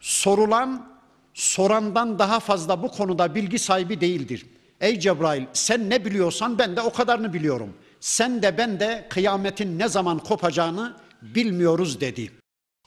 sorulan 0.00 0.92
sorandan 1.34 2.18
daha 2.18 2.40
fazla 2.40 2.82
bu 2.82 2.90
konuda 2.90 3.34
bilgi 3.34 3.58
sahibi 3.58 4.00
değildir. 4.00 4.46
Ey 4.80 5.00
Cebrail 5.00 5.44
sen 5.52 5.90
ne 5.90 6.04
biliyorsan 6.04 6.58
ben 6.58 6.76
de 6.76 6.80
o 6.80 6.92
kadarını 6.92 7.32
biliyorum. 7.32 7.74
Sen 8.00 8.42
de 8.42 8.58
ben 8.58 8.80
de 8.80 9.06
kıyametin 9.10 9.78
ne 9.78 9.88
zaman 9.88 10.18
kopacağını 10.18 10.96
bilmiyoruz 11.22 12.00
dedi. 12.00 12.30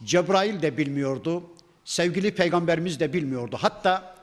Cebrail 0.04 0.62
de 0.62 0.78
bilmiyordu. 0.78 1.44
Sevgili 1.86 2.36
peygamberimiz 2.36 3.00
de 3.00 3.14
bilmiyordu. 3.14 3.58
Hatta 3.62 4.16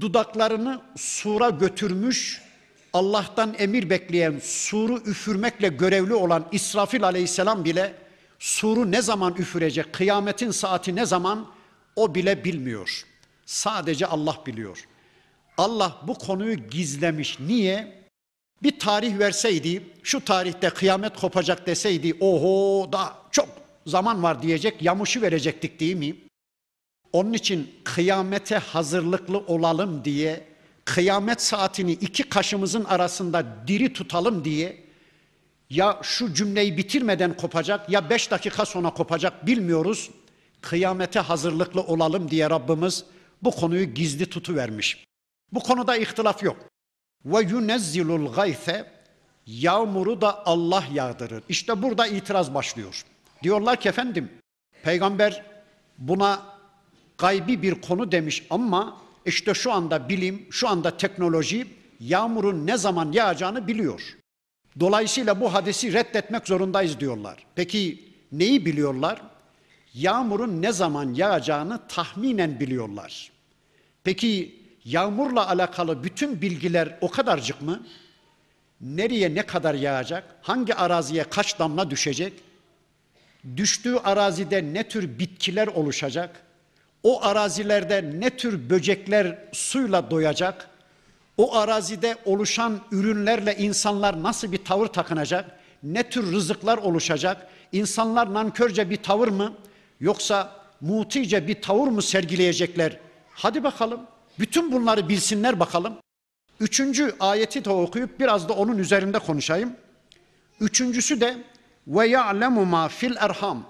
dudaklarını 0.00 0.80
sura 0.96 1.50
götürmüş 1.50 2.42
Allah'tan 2.98 3.54
emir 3.58 3.90
bekleyen 3.90 4.38
suru 4.42 4.98
üfürmekle 4.98 5.68
görevli 5.68 6.14
olan 6.14 6.48
İsrafil 6.52 7.04
aleyhisselam 7.04 7.64
bile 7.64 7.94
suru 8.38 8.90
ne 8.90 9.02
zaman 9.02 9.34
üfürecek, 9.38 9.92
kıyametin 9.92 10.50
saati 10.50 10.96
ne 10.96 11.06
zaman 11.06 11.46
o 11.96 12.14
bile 12.14 12.44
bilmiyor. 12.44 13.04
Sadece 13.46 14.06
Allah 14.06 14.36
biliyor. 14.46 14.84
Allah 15.58 15.98
bu 16.06 16.14
konuyu 16.14 16.54
gizlemiş. 16.54 17.40
Niye? 17.40 18.04
Bir 18.62 18.78
tarih 18.78 19.18
verseydi, 19.18 19.82
şu 20.02 20.24
tarihte 20.24 20.70
kıyamet 20.70 21.16
kopacak 21.16 21.66
deseydi, 21.66 22.14
oho 22.20 22.92
da 22.92 23.12
çok 23.30 23.48
zaman 23.86 24.22
var 24.22 24.42
diyecek, 24.42 24.82
yamışı 24.82 25.22
verecektik 25.22 25.80
değil 25.80 25.96
mi? 25.96 26.16
Onun 27.12 27.32
için 27.32 27.70
kıyamete 27.84 28.56
hazırlıklı 28.56 29.38
olalım 29.38 30.04
diye 30.04 30.57
kıyamet 30.94 31.42
saatini 31.42 31.92
iki 31.92 32.22
kaşımızın 32.22 32.84
arasında 32.84 33.46
diri 33.66 33.92
tutalım 33.92 34.44
diye 34.44 34.84
ya 35.70 36.00
şu 36.02 36.34
cümleyi 36.34 36.76
bitirmeden 36.76 37.36
kopacak 37.36 37.90
ya 37.90 38.10
beş 38.10 38.30
dakika 38.30 38.66
sonra 38.66 38.90
kopacak 38.90 39.46
bilmiyoruz. 39.46 40.10
Kıyamete 40.60 41.20
hazırlıklı 41.20 41.80
olalım 41.80 42.30
diye 42.30 42.50
Rabbimiz 42.50 43.04
bu 43.42 43.50
konuyu 43.50 43.84
gizli 43.94 44.30
tutuvermiş. 44.30 45.04
Bu 45.52 45.60
konuda 45.60 45.96
ihtilaf 45.96 46.42
yok. 46.42 46.56
Ve 47.24 47.40
yunezzilul 47.40 48.32
gayfe 48.32 48.92
yağmuru 49.46 50.20
da 50.20 50.46
Allah 50.46 50.84
yağdırır. 50.92 51.42
İşte 51.48 51.82
burada 51.82 52.06
itiraz 52.06 52.54
başlıyor. 52.54 53.04
Diyorlar 53.42 53.80
ki 53.80 53.88
efendim 53.88 54.30
peygamber 54.82 55.44
buna 55.98 56.42
gaybi 57.18 57.62
bir 57.62 57.80
konu 57.80 58.12
demiş 58.12 58.46
ama 58.50 59.07
işte 59.28 59.54
şu 59.54 59.72
anda 59.72 60.08
bilim, 60.08 60.46
şu 60.50 60.68
anda 60.68 60.96
teknoloji 60.96 61.66
yağmurun 62.00 62.66
ne 62.66 62.76
zaman 62.76 63.12
yağacağını 63.12 63.66
biliyor. 63.66 64.16
Dolayısıyla 64.80 65.40
bu 65.40 65.54
hadisi 65.54 65.92
reddetmek 65.92 66.48
zorundayız 66.48 67.00
diyorlar. 67.00 67.46
Peki 67.54 68.04
neyi 68.32 68.66
biliyorlar? 68.66 69.22
Yağmurun 69.94 70.62
ne 70.62 70.72
zaman 70.72 71.14
yağacağını 71.14 71.80
tahminen 71.88 72.60
biliyorlar. 72.60 73.30
Peki 74.04 74.62
yağmurla 74.84 75.48
alakalı 75.48 76.04
bütün 76.04 76.42
bilgiler 76.42 76.98
o 77.00 77.10
kadarcık 77.10 77.62
mı? 77.62 77.86
Nereye 78.80 79.34
ne 79.34 79.46
kadar 79.46 79.74
yağacak? 79.74 80.36
Hangi 80.42 80.74
araziye 80.74 81.24
kaç 81.24 81.58
damla 81.58 81.90
düşecek? 81.90 82.32
Düştüğü 83.56 83.96
arazide 83.96 84.64
ne 84.72 84.88
tür 84.88 85.18
bitkiler 85.18 85.66
oluşacak? 85.66 86.42
O 87.02 87.22
arazilerde 87.24 88.10
ne 88.18 88.30
tür 88.30 88.70
böcekler 88.70 89.38
suyla 89.52 90.10
doyacak? 90.10 90.68
O 91.36 91.56
arazide 91.56 92.16
oluşan 92.24 92.80
ürünlerle 92.92 93.56
insanlar 93.56 94.22
nasıl 94.22 94.52
bir 94.52 94.64
tavır 94.64 94.86
takınacak? 94.86 95.50
Ne 95.82 96.10
tür 96.10 96.32
rızıklar 96.32 96.78
oluşacak? 96.78 97.46
İnsanlar 97.72 98.34
nankörce 98.34 98.90
bir 98.90 98.96
tavır 98.96 99.28
mı 99.28 99.52
yoksa 100.00 100.52
mutice 100.80 101.46
bir 101.46 101.62
tavır 101.62 101.88
mı 101.88 102.02
sergileyecekler? 102.02 102.98
Hadi 103.34 103.62
bakalım. 103.64 104.00
Bütün 104.38 104.72
bunları 104.72 105.08
bilsinler 105.08 105.60
bakalım. 105.60 105.94
Üçüncü 106.60 107.16
ayeti 107.20 107.64
de 107.64 107.70
okuyup 107.70 108.20
biraz 108.20 108.48
da 108.48 108.52
onun 108.52 108.78
üzerinde 108.78 109.18
konuşayım. 109.18 109.72
Üçüncüsü 110.60 111.20
de 111.20 111.36
ve 111.86 112.06
ya'lemu 112.06 112.64
ma 112.64 112.88
fil 112.88 113.16
erham. 113.18 113.66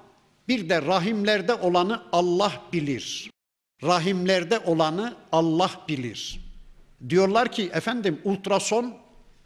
Bir 0.49 0.69
de 0.69 0.83
rahimlerde 0.83 1.55
olanı 1.55 2.03
Allah 2.13 2.53
bilir. 2.73 3.31
Rahimlerde 3.83 4.59
olanı 4.59 5.17
Allah 5.33 5.71
bilir. 5.89 6.41
Diyorlar 7.09 7.53
ki 7.53 7.71
efendim 7.73 8.21
ultrason 8.25 8.95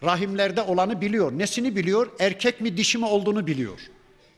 rahimlerde 0.03 0.63
olanı 0.63 1.01
biliyor. 1.01 1.39
Nesini 1.39 1.77
biliyor? 1.77 2.11
Erkek 2.21 2.61
mi 2.61 2.77
dişi 2.77 2.99
mi 2.99 3.07
olduğunu 3.07 3.47
biliyor. 3.47 3.81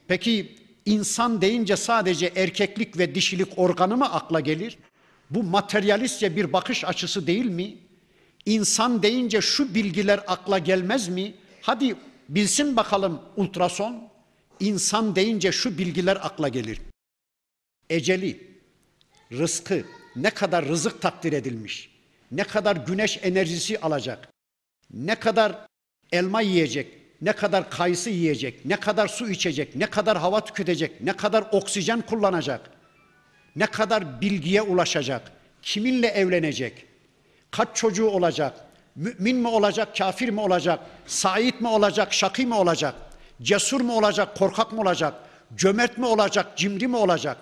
Peki 0.09 0.57
insan 0.87 1.41
deyince 1.41 1.77
sadece 1.77 2.33
erkeklik 2.37 2.99
ve 2.99 3.15
dişilik 3.15 3.59
organı 3.59 3.97
mı 3.97 4.13
akla 4.13 4.41
gelir? 4.41 4.79
Bu 5.31 5.43
materyalistçe 5.43 6.37
bir 6.37 6.53
bakış 6.53 6.85
açısı 6.85 7.27
değil 7.27 7.47
mi? 7.47 7.77
İnsan 8.47 9.03
deyince 9.03 9.41
şu 9.41 9.75
bilgiler 9.75 10.21
akla 10.27 10.59
gelmez 10.59 11.09
mi? 11.09 11.35
Hadi 11.63 11.97
bilsin 12.29 12.77
bakalım 12.77 13.23
ultrason. 13.37 14.14
İnsan 14.65 15.17
deyince 15.17 15.53
şu 15.53 15.79
bilgiler 15.79 16.17
akla 16.23 16.49
gelir. 16.49 16.81
Eceli, 17.91 18.41
rızkı, 19.33 19.85
ne 20.17 20.31
kadar 20.31 20.65
rızık 20.65 21.03
takdir 21.03 21.33
edilmiş, 21.33 21.91
ne 22.31 22.45
kadar 22.45 22.77
güneş 22.77 23.19
enerjisi 23.23 23.81
alacak, 23.81 24.29
ne 24.91 25.15
kadar 25.15 25.67
elma 26.13 26.41
yiyecek, 26.41 26.89
ne 27.23 27.33
kadar 27.33 27.71
kayısı 27.71 28.11
yiyecek, 28.11 28.65
ne 28.65 28.77
kadar 28.77 29.09
su 29.09 29.31
içecek, 29.31 29.77
ne 29.77 29.87
kadar 29.87 30.19
hava 30.19 30.45
tüketecek, 30.45 31.01
ne 31.01 31.17
kadar 31.17 31.45
oksijen 31.53 32.01
kullanacak, 32.01 32.71
ne 33.57 33.67
kadar 33.67 34.21
bilgiye 34.21 34.63
ulaşacak, 34.63 35.33
kiminle 35.63 36.07
evlenecek, 36.07 36.85
kaç 37.51 37.77
çocuğu 37.77 38.09
olacak, 38.09 38.65
mümin 38.97 39.37
mi 39.37 39.49
olacak, 39.49 39.97
kafir 39.97 40.29
mi 40.29 40.41
olacak, 40.41 40.81
sait 41.07 41.61
mi 41.61 41.69
olacak, 41.69 42.13
şakî 42.13 42.47
mi 42.47 42.55
olacak, 42.55 42.95
cesur 43.45 43.81
mu 43.81 43.97
olacak, 43.97 44.37
korkak 44.39 44.73
mı 44.73 44.81
olacak, 44.81 45.15
cömert 45.57 45.99
mi 45.99 46.07
olacak, 46.07 46.59
cimri 46.59 46.89
mi 46.89 46.97
olacak, 46.97 47.37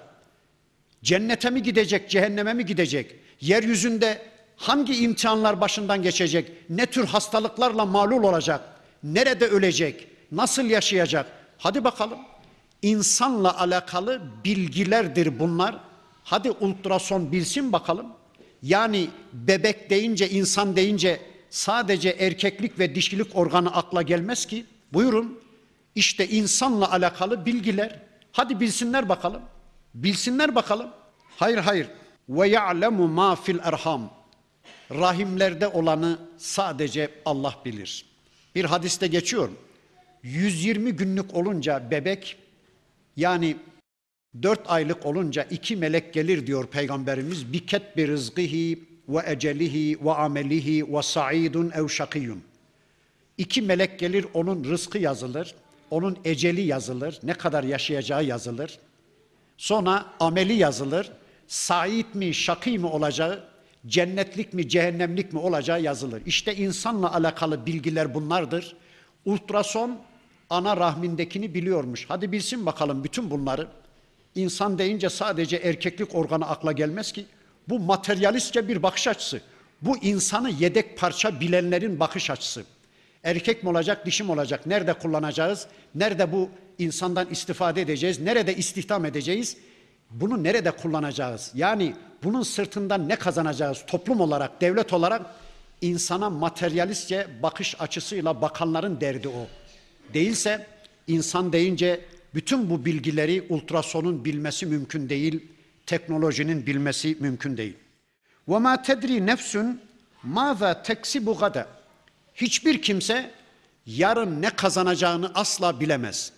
cennete 1.02 1.50
mi 1.50 1.62
gidecek, 1.62 2.10
cehenneme 2.10 2.54
mi 2.54 2.66
gidecek, 2.66 3.14
yeryüzünde 3.40 4.22
hangi 4.56 4.96
imtihanlar 4.96 5.60
başından 5.60 6.02
geçecek, 6.02 6.52
ne 6.70 6.86
tür 6.86 7.06
hastalıklarla 7.06 7.86
malul 7.86 8.22
olacak, 8.22 8.60
nerede 9.02 9.46
ölecek, 9.46 10.08
nasıl 10.32 10.64
yaşayacak, 10.64 11.26
hadi 11.58 11.84
bakalım. 11.84 12.18
İnsanla 12.82 13.60
alakalı 13.60 14.20
bilgilerdir 14.44 15.38
bunlar. 15.38 15.80
Hadi 16.24 16.50
ultrason 16.50 17.32
bilsin 17.32 17.72
bakalım. 17.72 18.06
Yani 18.62 19.08
bebek 19.32 19.90
deyince, 19.90 20.30
insan 20.30 20.76
deyince 20.76 21.20
sadece 21.50 22.08
erkeklik 22.08 22.78
ve 22.78 22.94
dişilik 22.94 23.36
organı 23.36 23.74
akla 23.74 24.02
gelmez 24.02 24.46
ki. 24.46 24.66
Buyurun. 24.92 25.38
İşte 25.94 26.28
insanla 26.28 26.92
alakalı 26.92 27.46
bilgiler. 27.46 27.98
Hadi 28.32 28.60
bilsinler 28.60 29.08
bakalım. 29.08 29.42
Bilsinler 29.94 30.54
bakalım. 30.54 30.90
Hayır 31.36 31.58
hayır. 31.58 31.86
Ve 32.28 32.48
ya'lemu 32.48 33.08
ma 33.08 33.36
fil 33.36 33.58
erham. 33.62 34.10
Rahimlerde 34.90 35.68
olanı 35.68 36.18
sadece 36.38 37.10
Allah 37.24 37.54
bilir. 37.64 38.06
Bir 38.54 38.64
hadiste 38.64 39.06
geçiyor. 39.06 39.48
120 40.22 40.92
günlük 40.92 41.34
olunca 41.34 41.90
bebek 41.90 42.36
yani 43.16 43.56
Dört 44.42 44.70
aylık 44.70 45.06
olunca 45.06 45.42
iki 45.42 45.76
melek 45.76 46.14
gelir 46.14 46.46
diyor 46.46 46.66
Peygamberimiz. 46.66 47.52
Biket 47.52 47.96
bir 47.96 48.08
rızgıhi 48.08 48.84
ve 49.08 49.22
ecelihi 49.26 50.04
ve 50.04 50.12
amelihi 50.12 50.94
ve 50.94 51.02
sa'idun 51.02 51.70
ev 51.70 51.88
şakiyun. 51.88 52.42
İki 53.38 53.62
melek 53.62 53.98
gelir 53.98 54.26
onun 54.34 54.64
rızkı 54.64 54.98
yazılır. 54.98 55.54
Onun 55.92 56.18
eceli 56.24 56.60
yazılır. 56.60 57.18
Ne 57.22 57.34
kadar 57.34 57.64
yaşayacağı 57.64 58.24
yazılır. 58.24 58.78
Sonra 59.56 60.06
ameli 60.20 60.52
yazılır. 60.52 61.10
Said 61.46 62.14
mi, 62.14 62.34
şakî 62.34 62.78
mi 62.78 62.86
olacağı, 62.86 63.44
cennetlik 63.86 64.54
mi, 64.54 64.68
cehennemlik 64.68 65.32
mi 65.32 65.38
olacağı 65.38 65.82
yazılır. 65.82 66.22
İşte 66.26 66.56
insanla 66.56 67.14
alakalı 67.14 67.66
bilgiler 67.66 68.14
bunlardır. 68.14 68.76
Ultrason 69.24 69.98
ana 70.50 70.76
rahmindekini 70.76 71.54
biliyormuş. 71.54 72.04
Hadi 72.08 72.32
bilsin 72.32 72.66
bakalım 72.66 73.04
bütün 73.04 73.30
bunları. 73.30 73.68
İnsan 74.34 74.78
deyince 74.78 75.10
sadece 75.10 75.56
erkeklik 75.56 76.14
organı 76.14 76.48
akla 76.48 76.72
gelmez 76.72 77.12
ki. 77.12 77.26
Bu 77.68 77.78
materyalistçe 77.78 78.68
bir 78.68 78.82
bakış 78.82 79.08
açısı. 79.08 79.40
Bu 79.82 79.96
insanı 79.96 80.50
yedek 80.50 80.98
parça 80.98 81.40
bilenlerin 81.40 82.00
bakış 82.00 82.30
açısı. 82.30 82.64
Erkek 83.24 83.62
mi 83.62 83.68
olacak, 83.68 84.06
dişi 84.06 84.24
mi 84.24 84.32
olacak? 84.32 84.66
Nerede 84.66 84.92
kullanacağız? 84.92 85.66
Nerede 85.94 86.32
bu 86.32 86.50
insandan 86.78 87.30
istifade 87.30 87.80
edeceğiz? 87.80 88.20
Nerede 88.20 88.56
istihdam 88.56 89.04
edeceğiz? 89.04 89.56
Bunu 90.10 90.42
nerede 90.42 90.70
kullanacağız? 90.70 91.50
Yani 91.54 91.94
bunun 92.22 92.42
sırtından 92.42 93.08
ne 93.08 93.16
kazanacağız? 93.16 93.84
Toplum 93.86 94.20
olarak, 94.20 94.60
devlet 94.60 94.92
olarak 94.92 95.22
insana 95.80 96.30
materyalistçe 96.30 97.26
bakış 97.42 97.80
açısıyla 97.80 98.42
bakanların 98.42 99.00
derdi 99.00 99.28
o. 99.28 99.46
Değilse 100.14 100.66
insan 101.06 101.52
deyince 101.52 102.00
bütün 102.34 102.70
bu 102.70 102.84
bilgileri 102.84 103.46
ultrasonun 103.48 104.24
bilmesi 104.24 104.66
mümkün 104.66 105.08
değil, 105.08 105.46
teknolojinin 105.86 106.66
bilmesi 106.66 107.16
mümkün 107.20 107.56
değil. 107.56 107.76
Ma 108.46 108.82
tedri 108.82 109.26
nefsun 109.26 109.80
maza 110.22 110.82
teksibu 110.82 111.38
gada. 111.38 111.81
Hiçbir 112.34 112.82
kimse 112.82 113.30
yarın 113.86 114.42
ne 114.42 114.50
kazanacağını 114.50 115.30
asla 115.34 115.80
bilemez. 115.80 116.32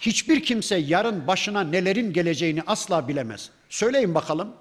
Hiçbir 0.00 0.42
kimse 0.42 0.76
yarın 0.76 1.26
başına 1.26 1.60
nelerin 1.60 2.12
geleceğini 2.12 2.62
asla 2.66 3.08
bilemez. 3.08 3.50
Söyleyin 3.68 4.14
bakalım. 4.14 4.52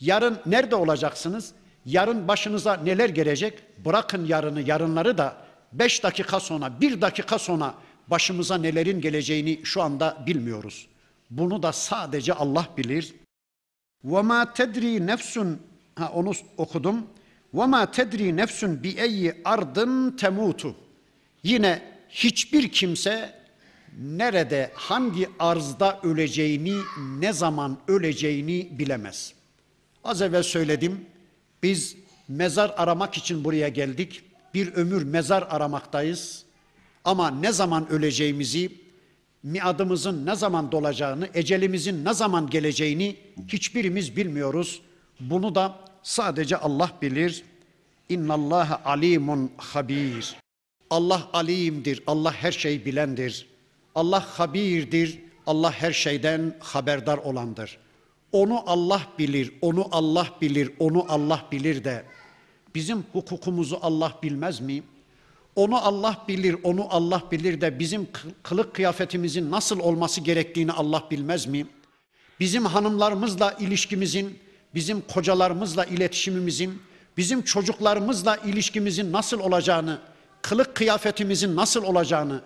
Yarın 0.00 0.38
nerede 0.46 0.74
olacaksınız? 0.74 1.52
Yarın 1.86 2.28
başınıza 2.28 2.76
neler 2.76 3.08
gelecek? 3.08 3.62
Bırakın 3.84 4.26
yarını, 4.26 4.60
yarınları 4.60 5.18
da 5.18 5.36
beş 5.72 6.02
dakika 6.02 6.40
sonra, 6.40 6.80
bir 6.80 7.00
dakika 7.00 7.38
sonra 7.38 7.74
başımıza 8.08 8.58
nelerin 8.58 9.00
geleceğini 9.00 9.60
şu 9.64 9.82
anda 9.82 10.24
bilmiyoruz. 10.26 10.86
Bunu 11.30 11.62
da 11.62 11.72
sadece 11.72 12.32
Allah 12.32 12.68
bilir. 12.76 13.14
Ma 14.02 14.52
tedri 14.52 15.06
nefsun 15.06 15.62
ha 15.94 16.12
onu 16.14 16.32
okudum. 16.56 17.06
Tedri 17.92 18.36
nefsun 18.36 18.82
bi 18.82 18.88
eyyi 18.88 19.34
ardın 19.44 20.10
temutu. 20.10 20.74
Yine 21.42 21.82
hiçbir 22.08 22.68
kimse 22.68 23.34
nerede 23.98 24.70
hangi 24.74 25.28
arzda 25.38 26.00
öleceğini, 26.02 26.74
ne 27.18 27.32
zaman 27.32 27.78
öleceğini 27.88 28.68
bilemez. 28.78 29.32
Az 30.04 30.22
evvel 30.22 30.42
söyledim. 30.42 31.06
Biz 31.62 31.96
Mezar 32.28 32.74
aramak 32.76 33.16
için 33.16 33.44
buraya 33.44 33.68
geldik. 33.68 34.22
Bir 34.54 34.74
ömür 34.74 35.02
mezar 35.02 35.46
aramaktayız. 35.50 36.44
Ama 37.04 37.30
ne 37.30 37.52
zaman 37.52 37.88
öleceğimizi, 37.88 38.72
miadımızın 39.42 40.26
ne 40.26 40.34
zaman 40.34 40.72
dolacağını, 40.72 41.28
ecelimizin 41.34 42.04
ne 42.04 42.14
zaman 42.14 42.50
geleceğini 42.50 43.16
hiçbirimiz 43.48 44.16
bilmiyoruz. 44.16 44.82
Bunu 45.20 45.54
da 45.54 45.78
sadece 46.06 46.56
Allah 46.56 46.90
bilir. 47.02 47.44
İnnallâhe 48.08 48.74
alimun 48.74 49.50
habir. 49.56 50.36
Allah 50.90 51.28
alimdir, 51.32 52.02
Allah 52.06 52.32
her 52.32 52.52
şeyi 52.52 52.84
bilendir. 52.84 53.46
Allah 53.94 54.20
habirdir, 54.20 55.18
Allah 55.46 55.72
her 55.72 55.92
şeyden 55.92 56.54
haberdar 56.60 57.18
olandır. 57.18 57.78
Onu 58.32 58.62
Allah 58.66 59.02
bilir, 59.18 59.52
onu 59.60 59.88
Allah 59.92 60.28
bilir, 60.40 60.70
onu 60.78 61.04
Allah 61.08 61.44
bilir 61.52 61.84
de 61.84 62.04
bizim 62.74 63.02
hukukumuzu 63.12 63.78
Allah 63.82 64.18
bilmez 64.22 64.60
mi? 64.60 64.82
Onu 65.56 65.86
Allah 65.86 66.24
bilir, 66.28 66.56
onu 66.62 66.86
Allah 66.90 67.22
bilir 67.32 67.60
de 67.60 67.78
bizim 67.78 68.08
kılık 68.42 68.74
kıyafetimizin 68.74 69.50
nasıl 69.50 69.80
olması 69.80 70.20
gerektiğini 70.20 70.72
Allah 70.72 71.04
bilmez 71.10 71.46
mi? 71.46 71.66
Bizim 72.40 72.64
hanımlarımızla 72.64 73.52
ilişkimizin, 73.60 74.38
bizim 74.76 75.00
kocalarımızla 75.00 75.84
iletişimimizin, 75.84 76.82
bizim 77.16 77.42
çocuklarımızla 77.42 78.36
ilişkimizin 78.36 79.12
nasıl 79.12 79.40
olacağını, 79.40 79.98
kılık 80.42 80.74
kıyafetimizin 80.74 81.56
nasıl 81.56 81.82
olacağını, 81.84 82.42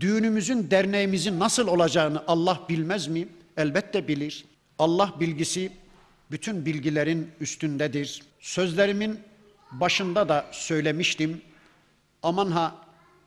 düğünümüzün, 0.00 0.70
derneğimizin 0.70 1.40
nasıl 1.40 1.68
olacağını 1.68 2.22
Allah 2.26 2.60
bilmez 2.68 3.06
mi? 3.08 3.28
Elbette 3.56 4.08
bilir. 4.08 4.44
Allah 4.78 5.14
bilgisi 5.20 5.72
bütün 6.30 6.66
bilgilerin 6.66 7.30
üstündedir. 7.40 8.22
Sözlerimin 8.40 9.20
başında 9.72 10.28
da 10.28 10.46
söylemiştim. 10.52 11.40
Aman 12.22 12.50
ha 12.50 12.74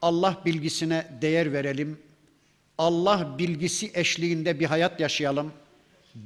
Allah 0.02 0.38
bilgisine 0.46 1.08
değer 1.22 1.54
verelim. 1.54 2.00
Allah 2.78 3.36
bilgisi 3.38 3.92
eşliğinde 3.94 4.60
bir 4.60 4.66
hayat 4.66 5.00
yaşayalım. 5.00 5.52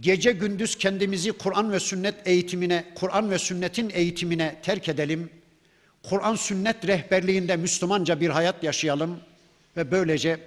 Gece 0.01 0.31
gündüz 0.31 0.75
kendimizi 0.75 1.31
Kur'an 1.31 1.71
ve 1.71 1.79
sünnet 1.79 2.15
eğitimine, 2.27 2.86
Kur'an 2.95 3.31
ve 3.31 3.39
sünnetin 3.39 3.91
eğitimine 3.93 4.55
terk 4.63 4.89
edelim. 4.89 5.29
Kur'an 6.03 6.36
sünnet 6.36 6.88
rehberliğinde 6.88 7.55
Müslümanca 7.55 8.19
bir 8.19 8.29
hayat 8.29 8.63
yaşayalım 8.63 9.19
ve 9.77 9.91
böylece 9.91 10.39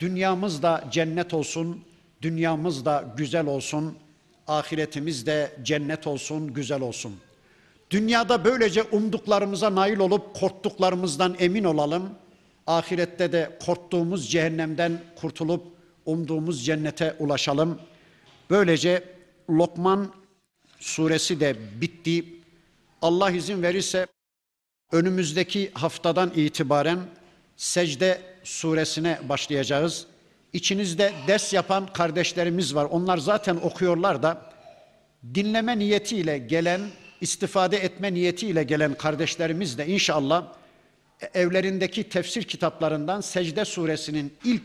dünyamız 0.00 0.62
da 0.62 0.84
cennet 0.90 1.34
olsun, 1.34 1.84
dünyamız 2.22 2.84
da 2.84 3.14
güzel 3.16 3.46
olsun, 3.46 3.98
ahiretimiz 4.46 5.26
de 5.26 5.52
cennet 5.62 6.06
olsun, 6.06 6.54
güzel 6.54 6.80
olsun. 6.80 7.16
Dünyada 7.90 8.44
böylece 8.44 8.82
umduklarımıza 8.82 9.74
nail 9.74 9.98
olup 9.98 10.34
korktuklarımızdan 10.34 11.36
emin 11.38 11.64
olalım. 11.64 12.10
Ahirette 12.66 13.32
de 13.32 13.58
korktuğumuz 13.66 14.30
cehennemden 14.30 15.00
kurtulup 15.20 15.64
umduğumuz 16.06 16.64
cennete 16.66 17.16
ulaşalım. 17.18 17.80
Böylece 18.50 19.04
Lokman 19.50 20.12
suresi 20.78 21.40
de 21.40 21.56
bitti. 21.80 22.24
Allah 23.02 23.30
izin 23.30 23.62
verirse 23.62 24.06
önümüzdeki 24.92 25.70
haftadan 25.74 26.32
itibaren 26.36 26.98
secde 27.56 28.20
suresine 28.44 29.18
başlayacağız. 29.28 30.06
İçinizde 30.52 31.12
ders 31.26 31.52
yapan 31.52 31.92
kardeşlerimiz 31.92 32.74
var. 32.74 32.84
Onlar 32.84 33.18
zaten 33.18 33.56
okuyorlar 33.56 34.22
da 34.22 34.52
dinleme 35.34 35.78
niyetiyle 35.78 36.38
gelen, 36.38 36.80
istifade 37.20 37.76
etme 37.76 38.14
niyetiyle 38.14 38.62
gelen 38.62 38.94
kardeşlerimiz 38.94 39.78
de 39.78 39.86
inşallah 39.86 40.52
evlerindeki 41.34 42.08
tefsir 42.08 42.42
kitaplarından 42.42 43.20
Secde 43.20 43.64
suresinin 43.64 44.34
ilk 44.44 44.62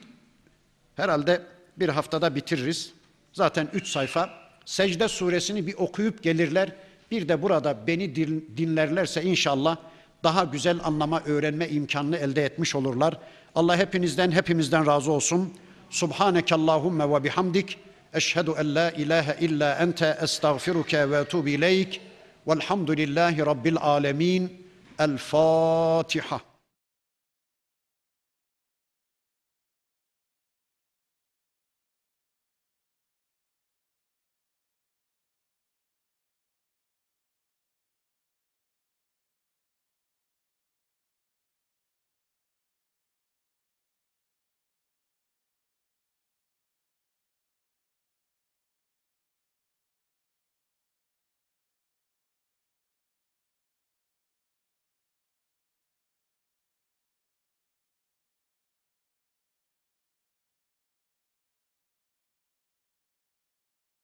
herhalde 0.96 1.42
bir 1.78 1.90
haftada 1.90 2.36
bitiririz. 2.36 2.94
Zaten 3.34 3.70
üç 3.74 3.88
sayfa. 3.88 4.30
Secde 4.66 5.08
suresini 5.08 5.68
bir 5.68 5.74
okuyup 5.74 6.24
gelirler. 6.24 6.72
Bir 7.12 7.30
de 7.30 7.42
burada 7.42 7.88
beni 7.88 8.16
dinlerlerse 8.58 9.24
inşallah 9.24 9.78
daha 10.24 10.44
güzel 10.44 10.80
anlama, 10.84 11.22
öğrenme 11.26 11.70
imkanını 11.70 12.18
elde 12.18 12.46
etmiş 12.46 12.76
olurlar. 12.76 13.18
Allah 13.56 13.78
hepinizden, 13.78 14.32
hepimizden 14.32 14.86
razı 14.86 15.12
olsun. 15.12 15.54
Subhaneke 15.90 16.56
Allahümme 16.56 17.10
ve 17.10 17.24
bihamdik. 17.24 17.78
Eşhedü 18.14 18.52
en 18.60 18.76
la 18.76 18.92
ilahe 18.92 19.38
illa 19.40 19.76
ente 19.76 20.18
estağfiruke 20.22 21.10
ve 21.10 21.18
etubu 21.18 21.50
ileyk. 21.50 22.02
Velhamdülillahi 22.48 23.46
Rabbil 23.46 23.78
alemin. 23.78 24.68
El 25.00 25.18
Fatiha. 25.18 26.53